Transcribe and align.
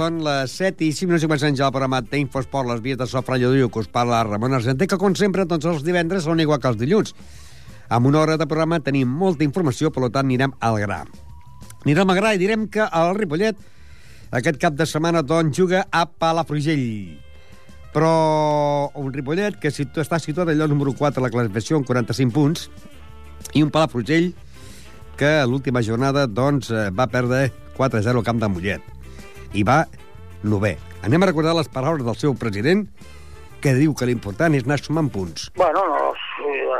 són 0.00 0.22
les 0.24 0.52
7 0.56 0.86
i 0.86 0.94
5 0.96 1.10
minuts 1.10 1.24
i 1.24 1.28
comencem 1.28 1.56
ja 1.58 1.66
el 1.66 1.74
programa 1.74 1.98
d'Infosport, 2.00 2.68
les 2.70 2.80
vies 2.80 2.96
de 2.96 3.04
Sofra 3.10 3.36
Lladullo, 3.36 3.68
que 3.68 3.82
us 3.82 3.88
parla 3.92 4.22
Ramon 4.24 4.54
Argenter, 4.56 4.86
que 4.88 4.96
com 4.96 5.12
sempre 5.18 5.44
tots 5.48 5.66
els 5.68 5.82
divendres 5.84 6.24
són 6.24 6.40
igual 6.40 6.60
que 6.62 6.70
els 6.70 6.78
dilluns. 6.80 7.12
Amb 7.92 8.08
una 8.08 8.22
hora 8.22 8.38
de 8.40 8.46
programa 8.48 8.78
tenim 8.80 9.10
molta 9.22 9.44
informació, 9.44 9.90
per 9.92 10.08
tant 10.08 10.24
anirem 10.24 10.54
al 10.64 10.78
gra. 10.80 11.02
Anirem 11.84 12.12
al 12.12 12.16
gra 12.16 12.30
i 12.32 12.40
direm 12.40 12.64
que 12.72 12.86
el 12.86 13.12
Ripollet 13.18 13.60
aquest 14.40 14.60
cap 14.62 14.78
de 14.78 14.86
setmana 14.88 15.20
doncs 15.20 15.58
juga 15.58 15.82
a 15.90 16.06
Palafrugell. 16.08 17.18
Però 17.92 18.12
un 19.02 19.10
Ripollet 19.12 19.58
que 19.60 19.74
situ 19.74 20.00
està 20.00 20.20
situat 20.22 20.48
al 20.48 20.62
lloc 20.62 20.72
número 20.72 20.94
4 20.96 21.20
a 21.20 21.26
la 21.26 21.32
classificació 21.34 21.76
amb 21.82 21.90
45 21.90 22.32
punts 22.38 22.70
i 23.52 23.66
un 23.66 23.74
Palafrugell 23.74 24.30
que 25.20 25.34
l'última 25.44 25.84
jornada 25.84 26.24
doncs, 26.24 26.70
eh, 26.70 26.88
va 26.88 27.10
perdre 27.10 27.50
4-0 27.76 28.16
al 28.22 28.26
camp 28.30 28.40
de 28.40 28.48
Mollet 28.48 28.99
i 29.54 29.64
va 29.66 29.84
novè. 30.44 30.76
Anem 31.06 31.22
a 31.22 31.30
recordar 31.30 31.56
les 31.56 31.68
paraules 31.72 32.04
del 32.04 32.18
seu 32.20 32.36
president, 32.36 32.86
que 33.60 33.74
diu 33.76 33.92
que 33.96 34.08
l'important 34.08 34.54
és 34.56 34.64
anar 34.64 34.78
sumant 34.80 35.10
punts. 35.12 35.50
Bueno, 35.56 35.82
no, 35.88 36.10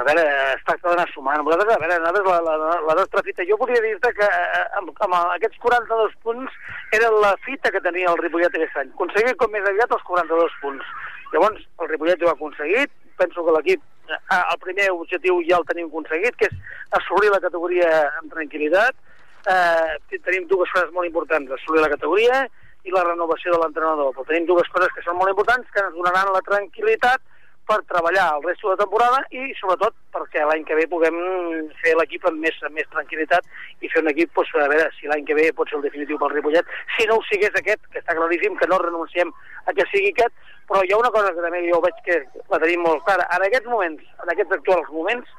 a 0.00 0.04
veure, 0.06 0.22
es 0.54 0.62
tracta 0.64 0.88
d'anar 0.88 1.06
sumant. 1.12 1.42
Nosaltres, 1.44 1.74
a 1.74 1.80
veure, 1.82 1.98
la, 2.24 2.36
la, 2.46 2.70
la 2.88 2.96
nostra 2.98 3.22
fita... 3.26 3.44
Jo 3.48 3.58
volia 3.60 3.82
dir-te 3.84 4.12
que 4.16 4.26
eh, 4.26 4.62
amb, 4.80 4.92
amb 5.04 5.16
aquests 5.20 5.60
42 5.64 6.16
punts 6.24 6.56
era 6.96 7.10
la 7.20 7.34
fita 7.44 7.72
que 7.74 7.82
tenia 7.84 8.08
el 8.12 8.20
Ripollet 8.22 8.56
aquest 8.56 8.80
any. 8.80 8.92
Aconseguir 8.96 9.36
com 9.40 9.52
més 9.52 9.66
aviat 9.68 9.92
els 9.96 10.06
42 10.08 10.56
punts. 10.62 10.94
Llavors, 11.34 11.66
el 11.82 11.92
Ripollet 11.92 12.24
ho 12.24 12.30
ha 12.30 12.36
aconseguit. 12.38 12.94
Penso 13.20 13.44
que 13.44 13.56
l'equip, 13.58 13.84
eh, 14.08 14.40
el 14.40 14.62
primer 14.64 14.88
objectiu 14.94 15.42
ja 15.48 15.60
el 15.60 15.68
tenim 15.68 15.92
aconseguit, 15.92 16.38
que 16.40 16.48
és 16.48 16.80
assolir 17.02 17.32
la 17.34 17.42
categoria 17.44 17.92
amb 18.22 18.32
tranquil·litat. 18.32 18.96
Eh, 19.50 20.18
tenim 20.24 20.48
dues 20.48 20.72
coses 20.72 20.90
molt 20.96 21.08
importants, 21.08 21.52
assolir 21.56 21.84
la 21.84 21.92
categoria 21.92 22.44
i 22.84 22.94
la 22.94 23.04
renovació 23.06 23.52
de 23.54 23.60
l'entrenador. 23.62 24.14
Però 24.14 24.28
tenim 24.28 24.48
dues 24.48 24.68
coses 24.74 24.92
que 24.94 25.04
són 25.04 25.18
molt 25.18 25.32
importants, 25.32 25.68
que 25.74 25.84
ens 25.84 25.96
donaran 25.96 26.32
la 26.34 26.42
tranquil·litat 26.46 27.22
per 27.70 27.78
treballar 27.86 28.26
el 28.36 28.42
resto 28.42 28.66
de 28.66 28.74
la 28.74 28.82
temporada 28.82 29.18
i 29.30 29.52
sobretot 29.60 29.94
perquè 30.14 30.42
l'any 30.42 30.64
que 30.66 30.74
ve 30.74 30.88
puguem 30.90 31.18
fer 31.82 31.92
l'equip 31.98 32.24
amb 32.26 32.42
més, 32.42 32.56
amb 32.66 32.74
més 32.74 32.88
tranquil·litat 32.90 33.46
i 33.84 33.90
fer 33.92 34.02
un 34.02 34.10
equip, 34.10 34.32
doncs, 34.34 34.54
a 34.58 34.66
veure 34.72 34.88
si 34.96 35.10
l'any 35.10 35.22
que 35.28 35.36
ve 35.38 35.44
pot 35.54 35.70
ser 35.70 35.78
el 35.78 35.84
definitiu 35.86 36.18
pel 36.18 36.32
Ripollet. 36.34 36.72
Si 36.96 37.06
no 37.06 37.20
ho 37.20 37.26
sigués 37.28 37.54
aquest, 37.54 37.84
que 37.92 38.02
està 38.02 38.16
claríssim 38.18 38.58
que 38.58 38.66
no 38.70 38.80
renunciem 38.82 39.30
a 39.66 39.76
que 39.76 39.86
sigui 39.92 40.10
aquest, 40.10 40.34
però 40.66 40.82
hi 40.82 40.90
ha 40.94 40.98
una 40.98 41.12
cosa 41.14 41.30
que 41.36 41.44
també 41.46 41.62
jo 41.68 41.78
veig 41.84 42.02
que 42.08 42.18
la 42.50 42.58
tenim 42.58 42.82
molt 42.86 43.06
clara. 43.06 43.28
En 43.36 43.46
aquests 43.46 43.70
moments, 43.70 44.02
en 44.24 44.34
aquests 44.34 44.58
actuals 44.58 44.90
moments, 44.96 45.30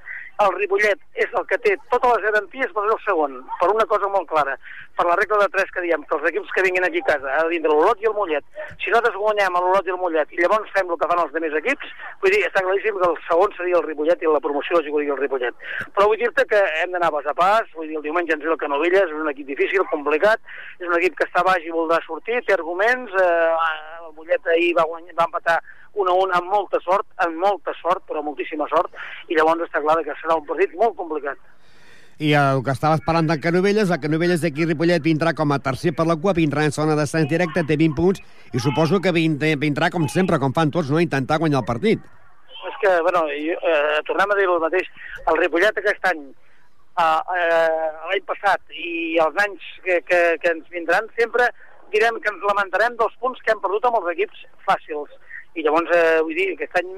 el 0.42 0.54
Ripollet 0.56 1.00
és 1.22 1.34
el 1.38 1.46
que 1.50 1.58
té 1.62 1.76
totes 1.92 2.14
les 2.16 2.24
garanties 2.26 2.72
per 2.74 2.86
ser 2.86 2.96
el 2.96 3.04
segon, 3.06 3.36
per 3.60 3.70
una 3.74 3.86
cosa 3.90 4.10
molt 4.10 4.28
clara, 4.30 4.56
per 4.98 5.06
la 5.08 5.18
regla 5.20 5.40
de 5.44 5.50
tres 5.54 5.70
que 5.74 5.84
diem, 5.86 6.04
que 6.08 6.18
els 6.18 6.28
equips 6.30 6.54
que 6.56 6.64
vinguin 6.66 6.86
aquí 6.88 7.02
a 7.04 7.08
casa, 7.12 7.34
ha 7.36 7.44
de 7.44 7.52
vindre 7.54 7.72
l'Olot 7.72 8.02
i 8.02 8.10
el 8.10 8.16
Mollet. 8.18 8.46
Si 8.82 8.90
nosaltres 8.90 9.18
guanyem 9.22 9.58
a 9.58 9.62
l'Olot 9.64 9.88
i 9.88 9.94
el 9.94 10.00
Mollet 10.02 10.34
i 10.34 10.42
llavors 10.42 10.72
fem 10.76 10.90
el 10.90 11.00
que 11.02 11.10
fan 11.12 11.22
els 11.24 11.36
altres 11.36 11.58
equips, 11.62 11.92
vull 12.24 12.36
dir, 12.36 12.44
està 12.48 12.64
claríssim 12.66 12.98
que 13.02 13.10
el 13.10 13.18
segon 13.28 13.56
seria 13.58 13.80
el 13.80 13.86
Ripollet 13.88 14.24
i 14.24 14.32
la 14.32 14.44
promoció 14.44 14.80
la 14.80 14.86
jugaria 14.88 15.16
el 15.16 15.22
Ripollet. 15.22 15.68
Però 15.98 16.08
vull 16.10 16.22
dir-te 16.22 16.48
que 16.50 16.62
hem 16.82 16.96
d'anar 16.96 17.12
pas 17.18 17.30
a 17.30 17.36
pas, 17.38 17.68
vull 17.76 17.90
dir, 17.90 18.00
el 18.00 18.08
diumenge 18.08 18.38
ens 18.38 18.46
ve 18.46 18.56
el 18.56 18.62
Canovelles, 18.62 19.10
és 19.10 19.22
un 19.22 19.30
equip 19.34 19.52
difícil, 19.52 19.86
complicat, 19.94 20.42
és 20.80 20.88
un 20.88 20.98
equip 20.98 21.20
que 21.20 21.30
està 21.30 21.46
baix 21.46 21.66
i 21.68 21.76
voldrà 21.76 22.02
sortir, 22.08 22.42
té 22.48 22.58
arguments, 22.58 23.14
eh, 23.14 23.54
el 24.08 24.18
Mollet 24.18 24.52
ahir 24.56 24.74
va, 24.80 24.90
guanyar, 24.90 25.18
va 25.20 25.30
empatar 25.30 25.62
un 25.94 26.08
a 26.08 26.14
un 26.16 26.32
amb 26.36 26.52
molta 26.52 26.80
sort, 26.84 27.08
amb 27.26 27.40
molta 27.42 27.74
sort, 27.82 28.04
però 28.08 28.24
moltíssima 28.24 28.68
sort, 28.72 28.94
i 29.28 29.38
llavors 29.38 29.66
està 29.68 29.82
clar 29.84 30.00
que 30.06 30.16
serà 30.22 30.38
un 30.40 30.46
partit 30.48 30.76
molt 30.80 30.96
complicat. 31.00 31.40
I 32.22 32.36
el 32.38 32.60
que 32.62 32.74
estava 32.76 33.00
esperant 33.00 33.26
del 33.26 33.40
Canovelles, 33.42 33.90
el 33.90 34.00
Canovelles 34.02 34.44
d'aquí 34.44 34.68
Ripollet 34.68 35.02
vindrà 35.02 35.34
com 35.34 35.52
a 35.56 35.60
tercer 35.60 35.96
per 35.98 36.06
la 36.06 36.16
cua, 36.22 36.36
vindrà 36.38 36.68
en 36.68 36.76
zona 36.76 36.94
d'ascens 36.98 37.30
directe, 37.32 37.64
té 37.66 37.78
20 37.82 37.98
punts, 37.98 38.22
i 38.54 38.62
suposo 38.62 39.00
que 39.02 39.14
vindrà 39.16 39.90
com 39.90 40.06
sempre, 40.08 40.38
com 40.38 40.54
fan 40.54 40.70
tots, 40.70 40.92
no? 40.94 41.02
intentar 41.02 41.40
guanyar 41.42 41.64
el 41.64 41.70
partit. 41.72 42.04
És 42.70 42.78
que, 42.84 42.94
bueno, 43.02 43.24
jo, 43.26 43.58
eh, 43.58 44.04
tornem 44.06 44.30
a 44.30 44.38
dir 44.38 44.46
el 44.46 44.62
mateix, 44.62 44.92
el 45.26 45.42
Ripollet 45.42 45.82
aquest 45.82 46.06
any, 46.12 46.22
eh, 47.02 47.40
eh, 47.40 47.90
l'any 48.12 48.24
passat 48.30 48.62
i 48.70 49.18
els 49.26 49.42
anys 49.48 49.74
que, 49.82 49.98
que, 50.06 50.22
que 50.44 50.54
ens 50.54 50.70
vindran, 50.70 51.10
sempre 51.18 51.50
direm 51.92 52.22
que 52.22 52.30
ens 52.32 52.46
lamentarem 52.48 53.02
dels 53.02 53.18
punts 53.24 53.42
que 53.42 53.54
hem 53.54 53.66
perdut 53.66 53.90
amb 53.90 53.98
els 54.04 54.14
equips 54.14 54.46
fàcils. 54.70 55.10
I 55.56 55.64
llavors, 55.66 55.90
eh, 55.96 56.20
vull 56.24 56.36
dir, 56.38 56.52
aquest 56.56 56.78
any 56.80 56.92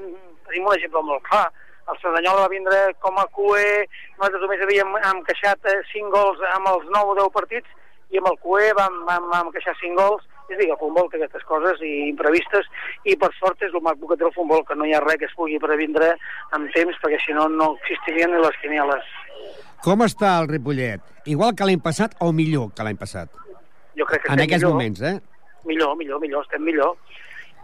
tenim 0.48 0.66
un 0.68 0.74
exemple 0.76 1.02
molt 1.02 1.22
clar. 1.28 1.46
El 1.90 1.98
Cerdanyola 2.00 2.46
va 2.46 2.52
vindre 2.52 2.76
com 3.04 3.18
a 3.20 3.26
QE, 3.36 3.88
nosaltres 4.16 4.40
només 4.44 4.62
havíem 4.64 4.94
hem 5.02 5.24
queixat 5.26 5.66
eh, 5.68 5.80
5 5.92 6.12
gols 6.14 6.38
amb 6.54 6.70
els 6.70 6.86
9 6.94 7.12
o 7.12 7.16
10 7.18 7.32
partits, 7.34 7.68
i 8.14 8.20
amb 8.20 8.30
el 8.30 8.38
QE 8.44 8.70
vam, 8.78 9.02
vam, 9.08 9.26
vam 9.32 9.50
queixar 9.52 9.74
5 9.80 9.98
gols, 9.98 10.22
és 10.48 10.56
a 10.56 10.60
dir, 10.60 10.70
el 10.70 10.78
futbol 10.80 11.08
té 11.10 11.18
aquestes 11.18 11.44
coses 11.48 11.80
i 11.84 11.92
imprevistes, 12.10 12.66
i 13.04 13.16
per 13.20 13.30
sort 13.36 13.60
és 13.64 13.74
el 13.74 13.82
maco 13.84 14.08
que 14.08 14.16
té 14.20 14.24
el 14.28 14.32
futbol, 14.36 14.64
que 14.64 14.76
no 14.78 14.86
hi 14.88 14.94
ha 14.96 15.02
res 15.04 15.18
que 15.20 15.28
es 15.28 15.36
pugui 15.36 15.58
previndre 15.60 16.14
amb 16.56 16.70
temps, 16.72 16.96
perquè 17.02 17.20
si 17.24 17.36
no, 17.36 17.48
no 17.52 17.74
existirien 17.80 18.32
ni 18.32 18.40
les 18.40 18.56
quinieles. 18.62 19.12
Com 19.84 20.00
està 20.06 20.38
el 20.40 20.48
Ripollet? 20.48 21.02
Igual 21.28 21.52
que 21.56 21.66
l'any 21.68 21.80
passat 21.84 22.14
o 22.24 22.30
millor 22.32 22.70
que 22.76 22.84
l'any 22.86 22.96
passat? 23.00 23.28
Jo 23.98 24.06
crec 24.08 24.24
que 24.24 24.32
En 24.32 24.40
aquests 24.40 24.62
millor. 24.64 24.72
moments, 24.76 25.02
eh? 25.02 25.18
Millor, 25.64 25.96
millor, 25.96 26.20
millor, 26.20 26.44
estem 26.44 26.64
millor. 26.64 26.96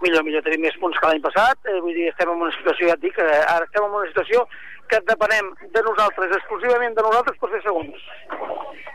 Millor, 0.00 0.24
millor, 0.24 0.42
tenim 0.46 0.62
més 0.64 0.76
punts 0.80 0.96
que 0.96 1.08
l'any 1.10 1.20
passat, 1.20 1.58
eh, 1.68 1.78
vull 1.84 1.92
dir, 1.92 2.08
estem 2.08 2.30
en 2.32 2.40
una 2.46 2.52
situació, 2.54 2.88
ja 2.88 2.96
et 2.96 3.02
dic, 3.02 3.18
eh, 3.20 3.40
ara 3.52 3.66
estem 3.66 3.84
en 3.84 3.96
una 3.98 4.08
situació 4.08 4.46
que 4.90 5.00
depenem 5.06 5.52
de 5.74 5.82
nosaltres, 5.86 6.36
exclusivament 6.36 6.96
de 6.96 7.04
nosaltres, 7.06 7.38
per 7.38 7.50
ser 7.52 7.62
segons. 7.62 8.06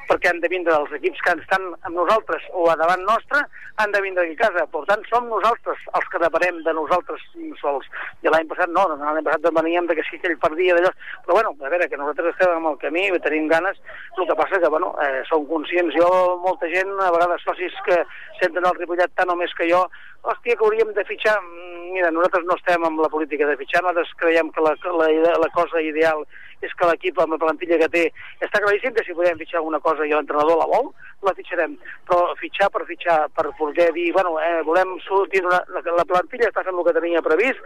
Perquè 0.06 0.30
han 0.30 0.42
de 0.44 0.50
vindre 0.52 0.76
els 0.76 0.92
equips 0.94 1.22
que 1.26 1.34
estan 1.40 1.72
amb 1.88 1.96
nosaltres 1.98 2.44
o 2.54 2.68
a 2.70 2.76
davant 2.78 3.02
nostre, 3.08 3.42
han 3.82 3.92
de 3.92 4.02
vindre 4.04 4.26
aquí 4.26 4.36
a 4.36 4.42
casa. 4.44 4.66
Per 4.72 4.84
tant, 4.90 5.02
som 5.10 5.28
nosaltres 5.32 5.82
els 6.00 6.10
que 6.12 6.22
depenem 6.22 6.62
de 6.68 6.74
nosaltres 6.78 7.24
sols. 7.62 7.88
I 8.24 8.32
l'any 8.32 8.48
passat 8.52 8.72
no, 8.72 8.86
l'any 8.92 9.24
passat 9.26 9.48
veníem 9.58 9.88
de 9.90 9.98
que 9.98 10.06
sí 10.10 10.20
que 10.20 10.30
ell 10.32 10.40
perdia 10.40 10.76
d'allò. 10.78 10.92
Però 11.26 11.40
bueno, 11.40 11.56
a 11.58 11.72
veure, 11.74 11.90
que 11.90 12.00
nosaltres 12.00 12.34
estem 12.34 12.54
en 12.60 12.70
el 12.72 12.78
camí, 12.84 13.08
tenim 13.26 13.50
ganes, 13.52 13.80
el 14.20 14.28
que 14.30 14.38
passa 14.38 14.60
que, 14.62 14.72
bueno, 14.72 14.94
eh, 15.04 15.24
som 15.30 15.48
conscients, 15.50 15.96
jo, 15.98 16.10
molta 16.44 16.70
gent, 16.72 16.92
a 17.02 17.12
vegades 17.16 17.48
socis 17.48 17.76
que 17.88 18.04
senten 18.42 18.68
el 18.68 18.78
Ripollet 18.80 19.16
tant 19.16 19.32
o 19.32 19.40
més 19.40 19.54
que 19.58 19.68
jo, 19.72 19.86
hòstia, 20.24 20.56
que 20.56 20.66
hauríem 20.66 20.94
de 20.94 21.08
fitxar... 21.08 21.40
Mm, 21.42 21.92
mira, 21.96 22.12
nosaltres 22.12 22.44
no 22.48 22.58
estem 22.60 22.84
amb 22.84 23.00
la 23.00 23.12
política 23.12 23.48
de 23.48 23.56
fitxar, 23.60 23.84
nosaltres 23.84 24.12
creiem 24.20 24.50
que 24.52 24.64
la, 24.64 24.74
la, 25.00 25.36
la 25.40 25.50
cosa 25.56 25.84
ideal 25.90 26.26
és 26.66 26.74
que 26.78 26.90
l'equip 26.90 27.20
amb 27.22 27.36
la 27.36 27.42
plantilla 27.42 27.80
que 27.84 27.92
té 27.94 28.06
està 28.42 28.62
claríssim 28.62 28.96
que 28.96 29.06
si 29.06 29.18
podem 29.18 29.38
fitxar 29.42 29.62
alguna 29.62 29.82
cosa 29.84 30.06
i 30.06 30.14
l'entrenador 30.14 30.60
la 30.62 30.70
vol, 30.72 30.92
la 31.26 31.34
fitxarem. 31.38 31.76
Però 32.08 32.34
fitxar 32.40 32.70
per 32.74 32.84
fitxar, 32.88 33.18
per 33.36 33.48
poder 33.58 33.90
dir, 33.96 34.12
bueno, 34.14 34.36
eh, 34.40 34.62
volem 34.68 34.96
sortir 35.06 35.44
una, 35.46 35.62
la, 35.74 35.82
la 35.98 36.06
plantilla 36.08 36.50
està 36.52 36.64
fent 36.66 36.78
el 36.78 36.86
que 36.88 36.96
tenia 36.98 37.24
previst, 37.26 37.62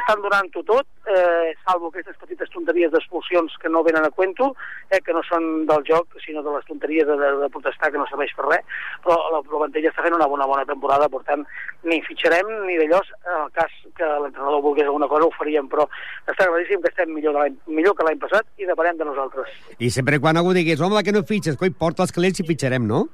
estan 0.00 0.22
donant-ho 0.24 0.64
tot, 0.68 0.88
eh, 1.12 1.52
salvo 1.66 1.90
aquestes 1.90 2.16
petites 2.20 2.50
tonteries 2.54 2.92
d'expulsions 2.92 3.58
que 3.62 3.72
no 3.72 3.84
venen 3.86 4.06
a 4.06 4.12
cuento, 4.14 4.52
eh, 4.90 5.00
que 5.04 5.14
no 5.16 5.22
són 5.28 5.66
del 5.68 5.84
joc, 5.88 6.16
sinó 6.24 6.44
de 6.46 6.56
les 6.56 6.68
tonteries 6.70 7.06
de, 7.08 7.18
de, 7.20 7.32
de 7.42 7.50
protestar 7.52 7.92
que 7.92 8.00
no 8.00 8.08
serveix 8.10 8.32
per 8.38 8.48
res, 8.48 8.78
però 9.04 9.18
la, 9.18 9.42
la 9.42 9.42
plantilla 9.50 9.92
està 9.92 10.06
fent 10.06 10.16
una 10.16 10.30
bona, 10.30 10.48
bona 10.48 10.66
temporada, 10.68 11.10
per 11.12 11.22
tant, 11.28 11.44
ni 11.88 12.00
fitxarem 12.06 12.48
ni 12.68 12.78
d'allò, 12.80 13.02
en 13.26 13.38
el 13.42 13.52
cas 13.58 13.76
que 13.98 14.08
l'entrenador 14.24 14.64
volgués 14.64 14.88
alguna 14.88 15.10
cosa 15.10 15.28
ho 15.28 15.36
faríem, 15.36 15.68
però 15.72 15.88
està 16.24 16.46
claríssim 16.46 16.80
que 16.82 16.92
estem 16.92 17.12
millor, 17.12 17.38
millor 17.66 17.96
que 17.98 18.08
l'any 18.08 18.20
passat 18.22 18.41
i 18.58 18.68
depenem 18.68 18.98
de 19.00 19.08
nosaltres. 19.08 19.50
I 19.78 19.90
sempre 19.94 20.20
quan 20.22 20.38
algú 20.38 20.54
digués, 20.56 20.80
home, 20.80 21.02
que 21.04 21.14
no 21.14 21.24
fitxes, 21.28 21.58
coi, 21.60 21.72
porta 21.74 22.06
els 22.06 22.14
calents 22.14 22.42
i 22.42 22.46
fitxarem, 22.48 22.86
no? 22.88 23.06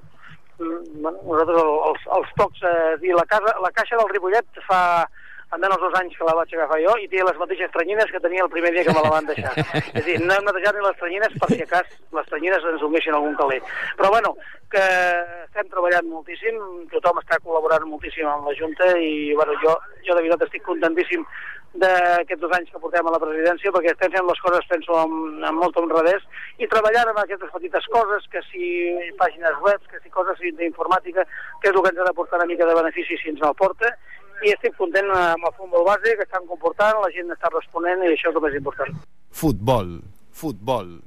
Mm, 0.59 1.03
bueno, 1.05 1.19
nosaltres 1.23 1.63
els, 1.63 2.07
els 2.19 2.35
tocs, 2.41 2.65
eh, 2.67 2.97
dir, 3.03 3.15
la, 3.17 3.27
casa, 3.31 3.55
la 3.63 3.73
caixa 3.75 4.01
del 4.01 4.11
Ripollet 4.13 4.63
fa 4.67 4.83
en 5.57 5.65
els 5.65 5.81
dos 5.81 5.95
anys 5.97 6.17
que 6.17 6.27
la 6.29 6.35
vaig 6.37 6.53
agafar 6.55 6.79
jo 6.83 6.95
i 7.01 7.09
té 7.09 7.23
les 7.25 7.39
mateixes 7.41 7.73
tranyines 7.73 8.11
que 8.13 8.21
tenia 8.21 8.45
el 8.45 8.53
primer 8.53 8.73
dia 8.75 8.85
que 8.85 8.93
me 8.93 9.03
la 9.05 9.13
van 9.15 9.29
deixar. 9.29 9.53
és 9.57 10.03
a 10.03 10.05
dir, 10.05 10.19
no 10.21 10.35
hem 10.35 10.45
netejat 10.45 10.77
ni 10.77 10.85
les 10.85 10.99
tranyines 11.01 11.37
per 11.41 11.51
si 11.53 11.69
cas 11.73 11.93
les 12.19 12.31
tranyines 12.33 12.67
ens 12.73 12.85
ungueixen 12.89 13.17
algun 13.17 13.37
caler. 13.41 13.61
Però 13.97 14.13
bueno, 14.13 14.35
que 14.73 14.85
estem 15.47 15.71
treballant 15.73 16.11
moltíssim, 16.13 16.59
tothom 16.93 17.23
està 17.23 17.41
col·laborant 17.41 17.89
moltíssim 17.89 18.29
amb 18.29 18.51
la 18.51 18.57
Junta 18.59 18.91
i 19.01 19.33
bueno, 19.39 19.57
jo, 19.65 19.79
jo 20.05 20.19
de 20.19 20.21
veritat 20.21 20.45
estic 20.49 20.67
contentíssim 20.69 21.25
d'aquests 21.79 22.41
dos 22.41 22.53
anys 22.57 22.71
que 22.73 22.81
portem 22.81 23.07
a 23.07 23.13
la 23.13 23.21
presidència 23.21 23.73
perquè 23.73 23.93
estem 23.93 24.13
fent 24.13 24.29
les 24.29 24.41
coses, 24.45 24.69
penso, 24.71 24.95
amb, 24.97 25.43
amb 25.49 25.61
molt 25.63 25.77
honradès 25.81 26.25
i 26.59 26.69
treballant 26.69 27.13
amb 27.13 27.21
aquestes 27.23 27.53
petites 27.55 27.89
coses, 27.93 28.25
que 28.33 28.43
si 28.49 28.69
pàgines 29.21 29.61
web, 29.65 29.81
que 29.91 30.01
si 30.03 30.13
coses 30.13 30.41
d'informàtica, 30.61 31.25
que 31.63 31.71
és 31.71 31.75
el 31.75 31.83
que 31.85 31.93
ens 31.93 32.01
ha 32.01 32.09
de 32.09 32.17
portar 32.17 32.41
una 32.41 32.49
mica 32.51 32.69
de 32.69 32.79
benefici 32.81 33.21
si 33.21 33.35
ens 33.35 33.45
el 33.45 33.57
porta, 33.59 33.93
i 34.47 34.55
estic 34.55 34.77
content 34.79 35.11
amb 35.15 35.49
el 35.49 35.55
futbol 35.57 35.87
base, 35.89 36.15
que 36.17 36.27
estan 36.27 36.47
comportant, 36.51 37.01
la 37.03 37.11
gent 37.15 37.31
està 37.35 37.51
responent 37.55 38.05
i 38.05 38.13
això 38.13 38.33
és 38.33 38.39
el 38.39 38.45
més 38.45 38.59
important. 38.61 38.99
Futbol, 39.43 39.99
futbol. 40.33 40.99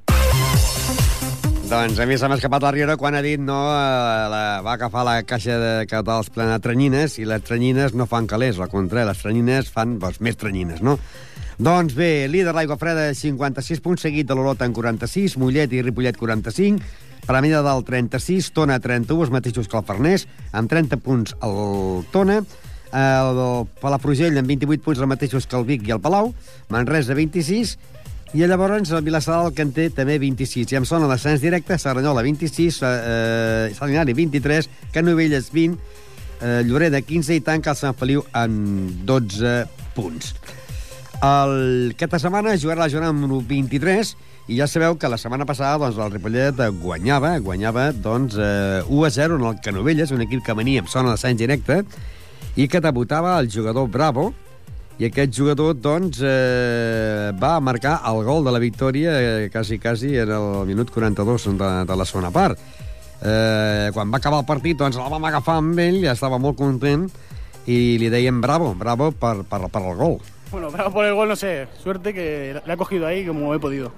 Doncs 1.72 2.00
a 2.02 2.04
mi 2.04 2.18
se 2.20 2.28
m'ha 2.28 2.36
escapat 2.36 2.66
la 2.66 2.70
riera 2.74 2.98
quan 3.00 3.14
ha 3.16 3.22
dit 3.24 3.40
no, 3.40 3.56
eh, 3.72 4.24
la, 4.28 4.42
va 4.60 4.74
agafar 4.74 5.06
la 5.08 5.14
caixa 5.24 5.54
de 5.56 5.70
catals 5.88 6.28
plena 6.34 6.58
de 6.58 6.64
tranyines 6.66 7.14
i 7.16 7.24
les 7.24 7.44
tranyines 7.46 7.94
no 7.96 8.04
fan 8.10 8.28
calés, 8.28 8.58
al 8.60 8.68
contrari, 8.68 9.06
les 9.08 9.22
tranyines 9.22 9.70
fan 9.72 9.94
doncs, 10.02 10.20
més 10.20 10.36
tranyines, 10.36 10.82
no? 10.84 10.98
Doncs 11.62 11.94
bé, 11.96 12.26
líder 12.28 12.52
l'aigua 12.52 12.76
freda 12.76 13.06
56 13.16 13.80
punts, 13.80 14.04
seguit 14.04 14.28
de 14.28 14.36
l'Olot 14.36 14.60
en 14.66 14.74
46, 14.76 15.38
Mollet 15.40 15.72
i 15.72 15.80
Ripollet 15.86 16.18
45, 16.20 16.84
Premida 17.24 17.62
del 17.62 17.84
36, 17.86 18.50
Tona 18.52 18.76
31, 18.82 19.22
els 19.22 19.32
mateixos 19.32 19.70
que 19.70 19.78
el 19.78 19.86
Farners, 19.86 20.26
amb 20.52 20.68
30 20.68 20.98
punts 21.00 21.36
el 21.40 22.04
Tona, 22.12 22.40
el 22.92 23.40
Palafrugell 23.80 24.36
amb 24.38 24.52
28 24.52 24.84
punts, 24.84 25.00
els 25.00 25.08
mateixos 25.08 25.48
que 25.48 25.56
el 25.58 25.66
Vic 25.68 25.88
i 25.88 25.94
el 25.96 26.02
Palau, 26.04 26.32
Manresa 26.72 27.16
26, 27.18 27.76
i 28.32 28.46
llavors 28.48 28.90
el 28.96 29.02
Vilassar 29.04 29.42
del 29.42 29.52
Canté 29.52 29.90
també 29.92 30.16
26. 30.20 30.70
I 30.72 30.78
em 30.80 30.86
sona 30.88 31.08
l'ascens 31.10 31.42
directe, 31.42 31.76
Serranyola 31.76 32.22
26, 32.24 32.78
eh, 32.88 33.72
Salinari 33.76 34.14
23, 34.16 34.68
Canovelles 34.92 35.50
20, 35.52 35.76
eh, 36.40 36.62
Lloreda 36.64 37.02
15 37.04 37.36
i 37.36 37.42
tanca 37.44 37.74
el 37.74 37.76
Sant 37.76 37.96
Feliu 37.98 38.24
en 38.32 39.04
12 39.04 39.66
punts. 39.94 40.32
El, 41.22 41.92
aquesta 41.92 42.18
setmana 42.18 42.56
jugarà 42.56 42.86
la 42.86 42.90
jornada 42.90 43.12
número 43.12 43.44
23 43.46 44.16
i 44.50 44.56
ja 44.58 44.66
sabeu 44.66 44.96
que 44.98 45.10
la 45.12 45.20
setmana 45.20 45.44
passada 45.46 45.76
doncs, 45.84 46.00
el 46.00 46.16
Ripollet 46.16 46.64
guanyava, 46.80 47.36
guanyava 47.38 47.90
doncs, 47.92 48.40
eh, 48.40 48.80
1 48.88 49.04
a 49.06 49.10
0 49.12 49.36
en 49.38 49.46
el 49.52 49.60
Canovelles, 49.62 50.10
un 50.10 50.24
equip 50.24 50.42
que 50.42 50.56
venia 50.56 50.80
amb 50.82 50.90
sona 50.90 51.12
d'ascens 51.12 51.38
directe, 51.38 51.82
i 52.56 52.68
que 52.68 52.80
debutava 52.80 53.38
el 53.40 53.50
jugador 53.50 53.88
Bravo, 53.88 54.32
i 55.00 55.08
aquest 55.08 55.32
jugador, 55.34 55.74
doncs, 55.80 56.20
eh, 56.22 57.32
va 57.40 57.56
marcar 57.60 57.96
el 58.06 58.22
gol 58.26 58.44
de 58.44 58.52
la 58.52 58.60
victòria 58.62 59.14
eh, 59.18 59.50
quasi, 59.50 59.78
quasi 59.78 60.12
en 60.20 60.30
el 60.30 60.66
minut 60.68 60.92
42 60.92 61.48
de, 61.58 61.70
de 61.88 61.96
la 61.96 62.04
segona 62.04 62.30
part. 62.30 62.60
Eh, 63.22 63.90
quan 63.94 64.12
va 64.12 64.20
acabar 64.20 64.42
el 64.42 64.46
partit, 64.46 64.76
doncs, 64.78 64.98
el 65.00 65.10
vam 65.10 65.24
agafar 65.24 65.56
amb 65.62 65.78
ell, 65.80 66.02
ja 66.04 66.12
estava 66.12 66.38
molt 66.38 66.58
content, 66.58 67.08
i 67.66 67.96
li 67.98 68.10
deien 68.12 68.40
bravo, 68.42 68.74
bravo 68.78 69.12
per, 69.12 69.40
per, 69.48 69.64
per 69.72 69.82
el 69.82 69.96
gol. 69.96 70.18
Bueno, 70.50 70.70
bravo 70.70 70.92
por 70.92 71.06
el 71.06 71.14
gol, 71.14 71.28
no 71.28 71.36
sé, 71.36 71.68
suerte 71.82 72.12
que 72.12 72.60
le 72.64 72.72
ha 72.72 72.76
cogido 72.76 73.06
ahí 73.06 73.24
como 73.26 73.54
he 73.54 73.58
podido. 73.58 73.92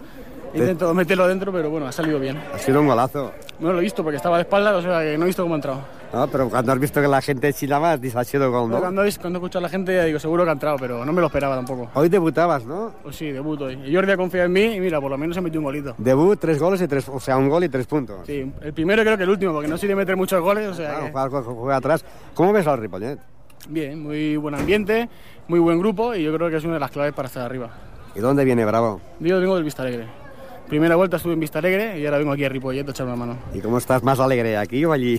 Intento 0.55 0.95
meterlo 0.95 1.27
dentro, 1.27 1.53
pero 1.53 1.69
bueno, 1.69 1.89
ha 1.89 1.93
salido 1.93 2.21
bien. 2.21 2.41
Ha 2.55 2.59
sido 2.59 2.81
un 2.81 2.87
golazo. 2.87 3.33
No 3.59 3.73
lo 3.73 3.81
he 3.81 3.83
visto 3.83 4.05
porque 4.05 4.19
estaba 4.19 4.37
de 4.37 4.43
espalda, 4.43 4.77
o 4.77 4.83
sea 4.83 5.01
que 5.01 5.19
no 5.19 5.25
he 5.25 5.27
visto 5.27 5.43
cómo 5.43 5.55
ha 5.55 5.59
entrado. 5.59 5.81
No, 6.15 6.29
pero 6.29 6.49
cuando 6.49 6.73
has 6.73 6.79
visto 6.79 7.01
que 7.01 7.09
la 7.09 7.21
gente 7.21 7.53
chilaba, 7.53 7.97
dices, 7.97 8.17
ha 8.17 8.25
sido 8.25 8.51
gol, 8.51 8.71
¿no? 8.71 8.81
Cuando, 8.81 9.03
cuando 9.21 9.39
escucho 9.39 9.59
a 9.59 9.63
la 9.63 9.69
gente, 9.69 10.05
digo, 10.05 10.19
seguro 10.19 10.45
que 10.45 10.51
ha 10.51 10.53
entrado, 10.53 10.77
pero 10.79 11.05
no 11.05 11.13
me 11.13 11.21
lo 11.21 11.27
esperaba 11.27 11.57
tampoco. 11.57 11.91
Hoy 11.95 12.09
debutabas, 12.09 12.65
¿no? 12.65 12.93
Pues 13.03 13.17
sí, 13.17 13.31
debuto 13.31 13.65
hoy. 13.65 13.79
Y 13.85 13.95
Jordi 13.95 14.13
ha 14.13 14.17
confiado 14.17 14.47
en 14.47 14.53
mí 14.53 14.63
y 14.77 14.81
mira, 14.81 15.01
por 15.01 15.11
lo 15.11 15.19
menos 15.19 15.35
se 15.35 15.41
metió 15.41 15.61
un 15.61 15.65
golito. 15.65 15.95
Debut, 15.99 16.39
tres 16.39 16.59
goles 16.59 16.81
y 16.81 16.89
tres, 16.89 17.09
o 17.09 17.21
sea, 17.21 17.37
un 17.37 17.49
gol 17.49 17.65
y 17.65 17.69
tres 17.69 17.87
puntos. 17.87 18.27
Sí, 18.27 18.51
el 18.63 18.73
primero 18.73 19.03
creo 19.03 19.17
que 19.17 19.25
el 19.25 19.31
último, 19.31 19.53
porque 19.53 19.69
no 19.69 19.77
soy 19.77 19.89
de 19.89 19.97
meter 19.97 20.17
muchos 20.17 20.41
goles, 20.41 20.69
o 20.69 20.75
sea 20.75 21.11
claro, 21.11 21.31
que... 21.31 21.51
juega 21.51 21.77
atrás. 21.77 22.05
¿Cómo 22.35 22.53
ves 22.53 22.67
al 22.67 22.79
Ripollet? 22.79 23.19
Bien, 23.69 24.03
muy 24.03 24.37
buen 24.37 24.55
ambiente, 24.55 25.09
muy 25.49 25.59
buen 25.59 25.79
grupo 25.79 26.15
y 26.15 26.23
yo 26.23 26.35
creo 26.35 26.51
que 26.51 26.57
es 26.57 26.65
una 26.65 26.75
de 26.75 26.81
las 26.81 26.91
claves 26.91 27.15
para 27.15 27.29
estar 27.29 27.45
arriba. 27.45 27.71
¿Y 28.15 28.21
dónde 28.21 28.45
viene 28.45 28.65
Bravo? 28.65 29.01
Yo 29.21 29.41
vengo 29.41 29.55
del 29.57 29.65
Vista 29.65 29.83
Alegre. 29.83 30.24
Primera 30.69 30.97
vuelta 30.97 31.19
estuve 31.19 31.35
en 31.35 31.41
Vista 31.41 31.59
Alegre 31.59 32.01
y 32.01 32.07
ahora 32.07 32.19
vengo 32.19 32.33
aquí 32.33 32.45
a 32.45 32.49
Ripollet 32.49 32.89
a 32.89 32.91
echar 32.91 33.07
una 33.07 33.17
mano. 33.17 33.39
¿Y 33.53 33.61
cómo 33.61 33.79
estás 33.79 34.03
más 34.03 34.19
alegre, 34.19 34.57
aquí 34.57 34.85
o 34.85 34.93
allí? 34.93 35.19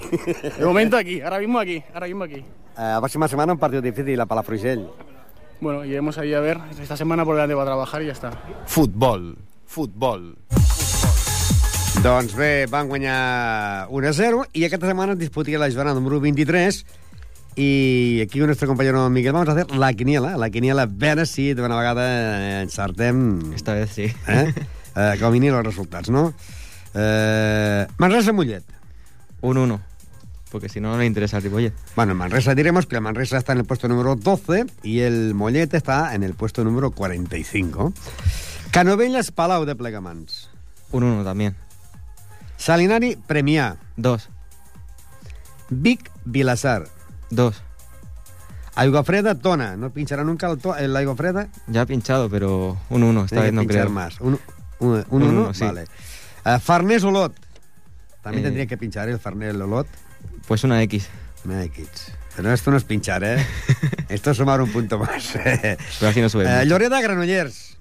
De 0.57 0.65
momento 0.65 0.97
aquí, 0.97 1.21
ahora 1.21 1.39
mismo 1.39 1.59
aquí, 1.59 1.83
ahora 1.93 2.07
mismo 2.07 2.23
aquí. 2.23 2.35
Eh, 2.35 2.43
la 2.77 2.99
próxima 2.99 3.27
semana 3.27 3.53
un 3.53 3.59
partido 3.59 3.81
difícil 3.81 4.19
a 4.19 4.25
Palafrugell. 4.25 4.87
Bueno, 5.61 5.85
iremos 5.85 6.17
ahí 6.17 6.33
a 6.33 6.39
ver 6.39 6.59
esta 6.81 6.97
semana 6.97 7.23
por 7.23 7.35
delante 7.35 7.53
va 7.53 7.63
a 7.63 7.65
trabajar 7.65 8.01
y 8.01 8.07
ya 8.07 8.11
está. 8.11 8.31
Futbol, 8.65 9.37
futbol. 9.65 10.37
Doncs 12.03 12.35
bé, 12.35 12.65
van 12.67 12.89
guanyar 12.89 13.87
1 13.89 14.09
a 14.09 14.13
0 14.13 14.43
i 14.53 14.65
aquesta 14.67 14.85
setmana 14.85 15.13
es 15.15 15.19
disputia 15.19 15.57
la 15.57 15.71
jornada 15.71 15.95
número 15.95 16.19
23 16.19 16.83
i 17.55 18.21
aquí 18.21 18.37
con 18.37 18.47
nuestro 18.47 18.67
compañero 18.67 19.09
Miguel 19.09 19.31
vamos 19.33 19.49
a 19.49 19.53
hacer 19.53 19.71
la 19.71 19.93
quiniela, 19.93 20.35
la 20.37 20.49
quiniela 20.49 20.83
a 20.83 20.91
veure 20.91 21.25
si 21.25 21.53
d'una 21.53 21.77
vegada 21.77 22.61
encertem... 22.61 23.53
Esta 23.55 23.73
vez 23.73 23.89
sí. 23.89 24.11
Eh? 24.27 24.53
eh, 24.95 25.15
que 25.19 25.29
vinguin 25.31 25.53
els 25.53 25.65
resultats, 25.65 26.09
no? 26.09 26.33
Eh, 26.93 27.85
Manresa-Mollet. 27.97 28.63
Un 29.41 29.57
1, 29.57 29.81
porque 30.49 30.69
si 30.69 30.79
no, 30.79 30.91
no 30.91 30.97
le 30.97 31.05
interesa 31.05 31.37
al 31.37 31.43
Ripollet. 31.43 31.73
Bueno, 31.95 32.13
en 32.13 32.17
Manresa 32.17 32.55
diremos 32.55 32.85
que 32.85 32.95
el 32.95 33.01
Manresa 33.01 33.37
está 33.37 33.51
en 33.51 33.59
el 33.59 33.65
puesto 33.65 33.87
número 33.87 34.15
12 34.15 34.65
y 34.83 35.01
el 35.01 35.33
Mollet 35.35 35.73
está 35.73 36.15
en 36.15 36.23
el 36.23 36.33
puesto 36.33 36.63
número 36.63 36.91
45. 36.91 37.93
Canovelles, 38.71 39.31
Palau 39.31 39.65
de 39.65 39.75
Plegamans. 39.75 40.49
Un 40.91 41.03
1 41.03 41.23
también. 41.23 41.55
Salinari, 42.57 43.17
Premià. 43.27 43.75
2. 43.97 44.29
Vic, 45.69 46.09
Vilassar. 46.23 46.87
2. 47.31 47.61
Aigua 48.75 49.03
Freda, 49.03 49.35
Tona. 49.35 49.75
¿No 49.75 49.89
pinchará 49.91 50.23
nunca 50.23 50.49
el, 50.49 50.59
el 50.79 50.95
Aigua 50.95 51.15
Freda? 51.15 51.49
Ya 51.67 51.81
ha 51.81 51.85
pinchado, 51.85 52.29
pero 52.29 52.77
un 52.89 53.03
1, 53.03 53.25
esta 53.25 53.41
vez 53.41 53.53
no 53.53 53.65
creo. 53.65 53.89
más. 53.89 54.19
Un 54.21 54.39
1, 54.79 55.05
un, 55.09 55.23
un, 55.23 55.53
sí. 55.53 55.63
vale. 55.63 55.85
Uh, 56.45 56.59
Farnés 56.59 57.03
Olot. 57.03 57.33
También 58.21 58.43
eh... 58.43 58.47
tendría 58.47 58.65
que 58.65 58.77
pinchar 58.77 59.09
el 59.09 59.19
Farnés 59.19 59.55
Olot. 59.55 59.87
Pues 60.47 60.63
una 60.63 60.81
X. 60.83 61.07
Una 61.45 61.63
X. 61.63 62.11
Pero 62.35 62.51
esto 62.51 62.71
no 62.71 62.77
es 62.77 62.83
pinchar, 62.83 63.23
¿eh? 63.23 63.45
esto 64.09 64.31
es 64.31 64.37
sumar 64.37 64.61
un 64.61 64.71
punto 64.71 64.99
más. 64.99 65.31
pero 65.33 66.09
así 66.09 66.21
no 66.21 66.29
sube. 66.29 66.45
Uh, 66.45 66.65
Lloreda 66.65 67.01
Granollers. 67.01 67.77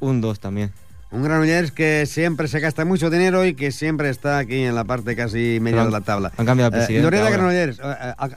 Un 0.00 0.20
2 0.20 0.40
también. 0.40 0.72
Un 1.10 1.22
Granollers 1.22 1.72
que 1.72 2.04
siempre 2.04 2.48
se 2.48 2.60
gasta 2.60 2.84
mucho 2.84 3.08
dinero 3.08 3.46
y 3.46 3.54
que 3.54 3.72
siempre 3.72 4.10
está 4.10 4.38
aquí 4.38 4.64
en 4.64 4.74
la 4.74 4.84
parte 4.84 5.16
casi 5.16 5.58
media 5.60 5.84
de 5.84 5.90
la 5.90 6.02
tabla. 6.02 6.32
Han 6.36 6.44
cambiado 6.44 6.68
el 6.68 6.84
presidente. 6.84 7.16
Eh, 7.16 7.30
Granollers, 7.30 7.80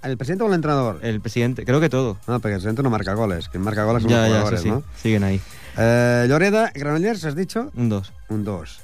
¿el 0.04 0.18
presidente 0.18 0.44
o 0.46 0.48
el 0.48 0.54
entrenador? 0.54 1.00
El 1.02 1.20
presidente, 1.20 1.66
creo 1.66 1.82
que 1.82 1.90
todo. 1.90 2.18
No, 2.28 2.40
porque 2.40 2.54
el 2.54 2.60
presidente 2.60 2.82
no 2.82 2.90
marca 2.90 3.14
goles. 3.14 3.50
Quien 3.50 3.62
marca 3.64 3.84
goles 3.84 4.04
son 4.04 4.12
ya, 4.12 4.22
los 4.22 4.28
ya, 4.28 4.34
jugadores, 4.36 4.62
sí, 4.62 4.68
sí. 4.68 4.70
¿no? 4.70 4.84
Siguen 5.02 5.24
ahí. 5.26 5.42
Eh, 5.78 6.26
Lloreda, 6.28 6.72
Granollers, 6.74 7.24
has 7.26 7.36
dicho? 7.36 7.72
Un 7.76 7.90
2. 7.90 8.12
Un 8.30 8.44
2. 8.44 8.80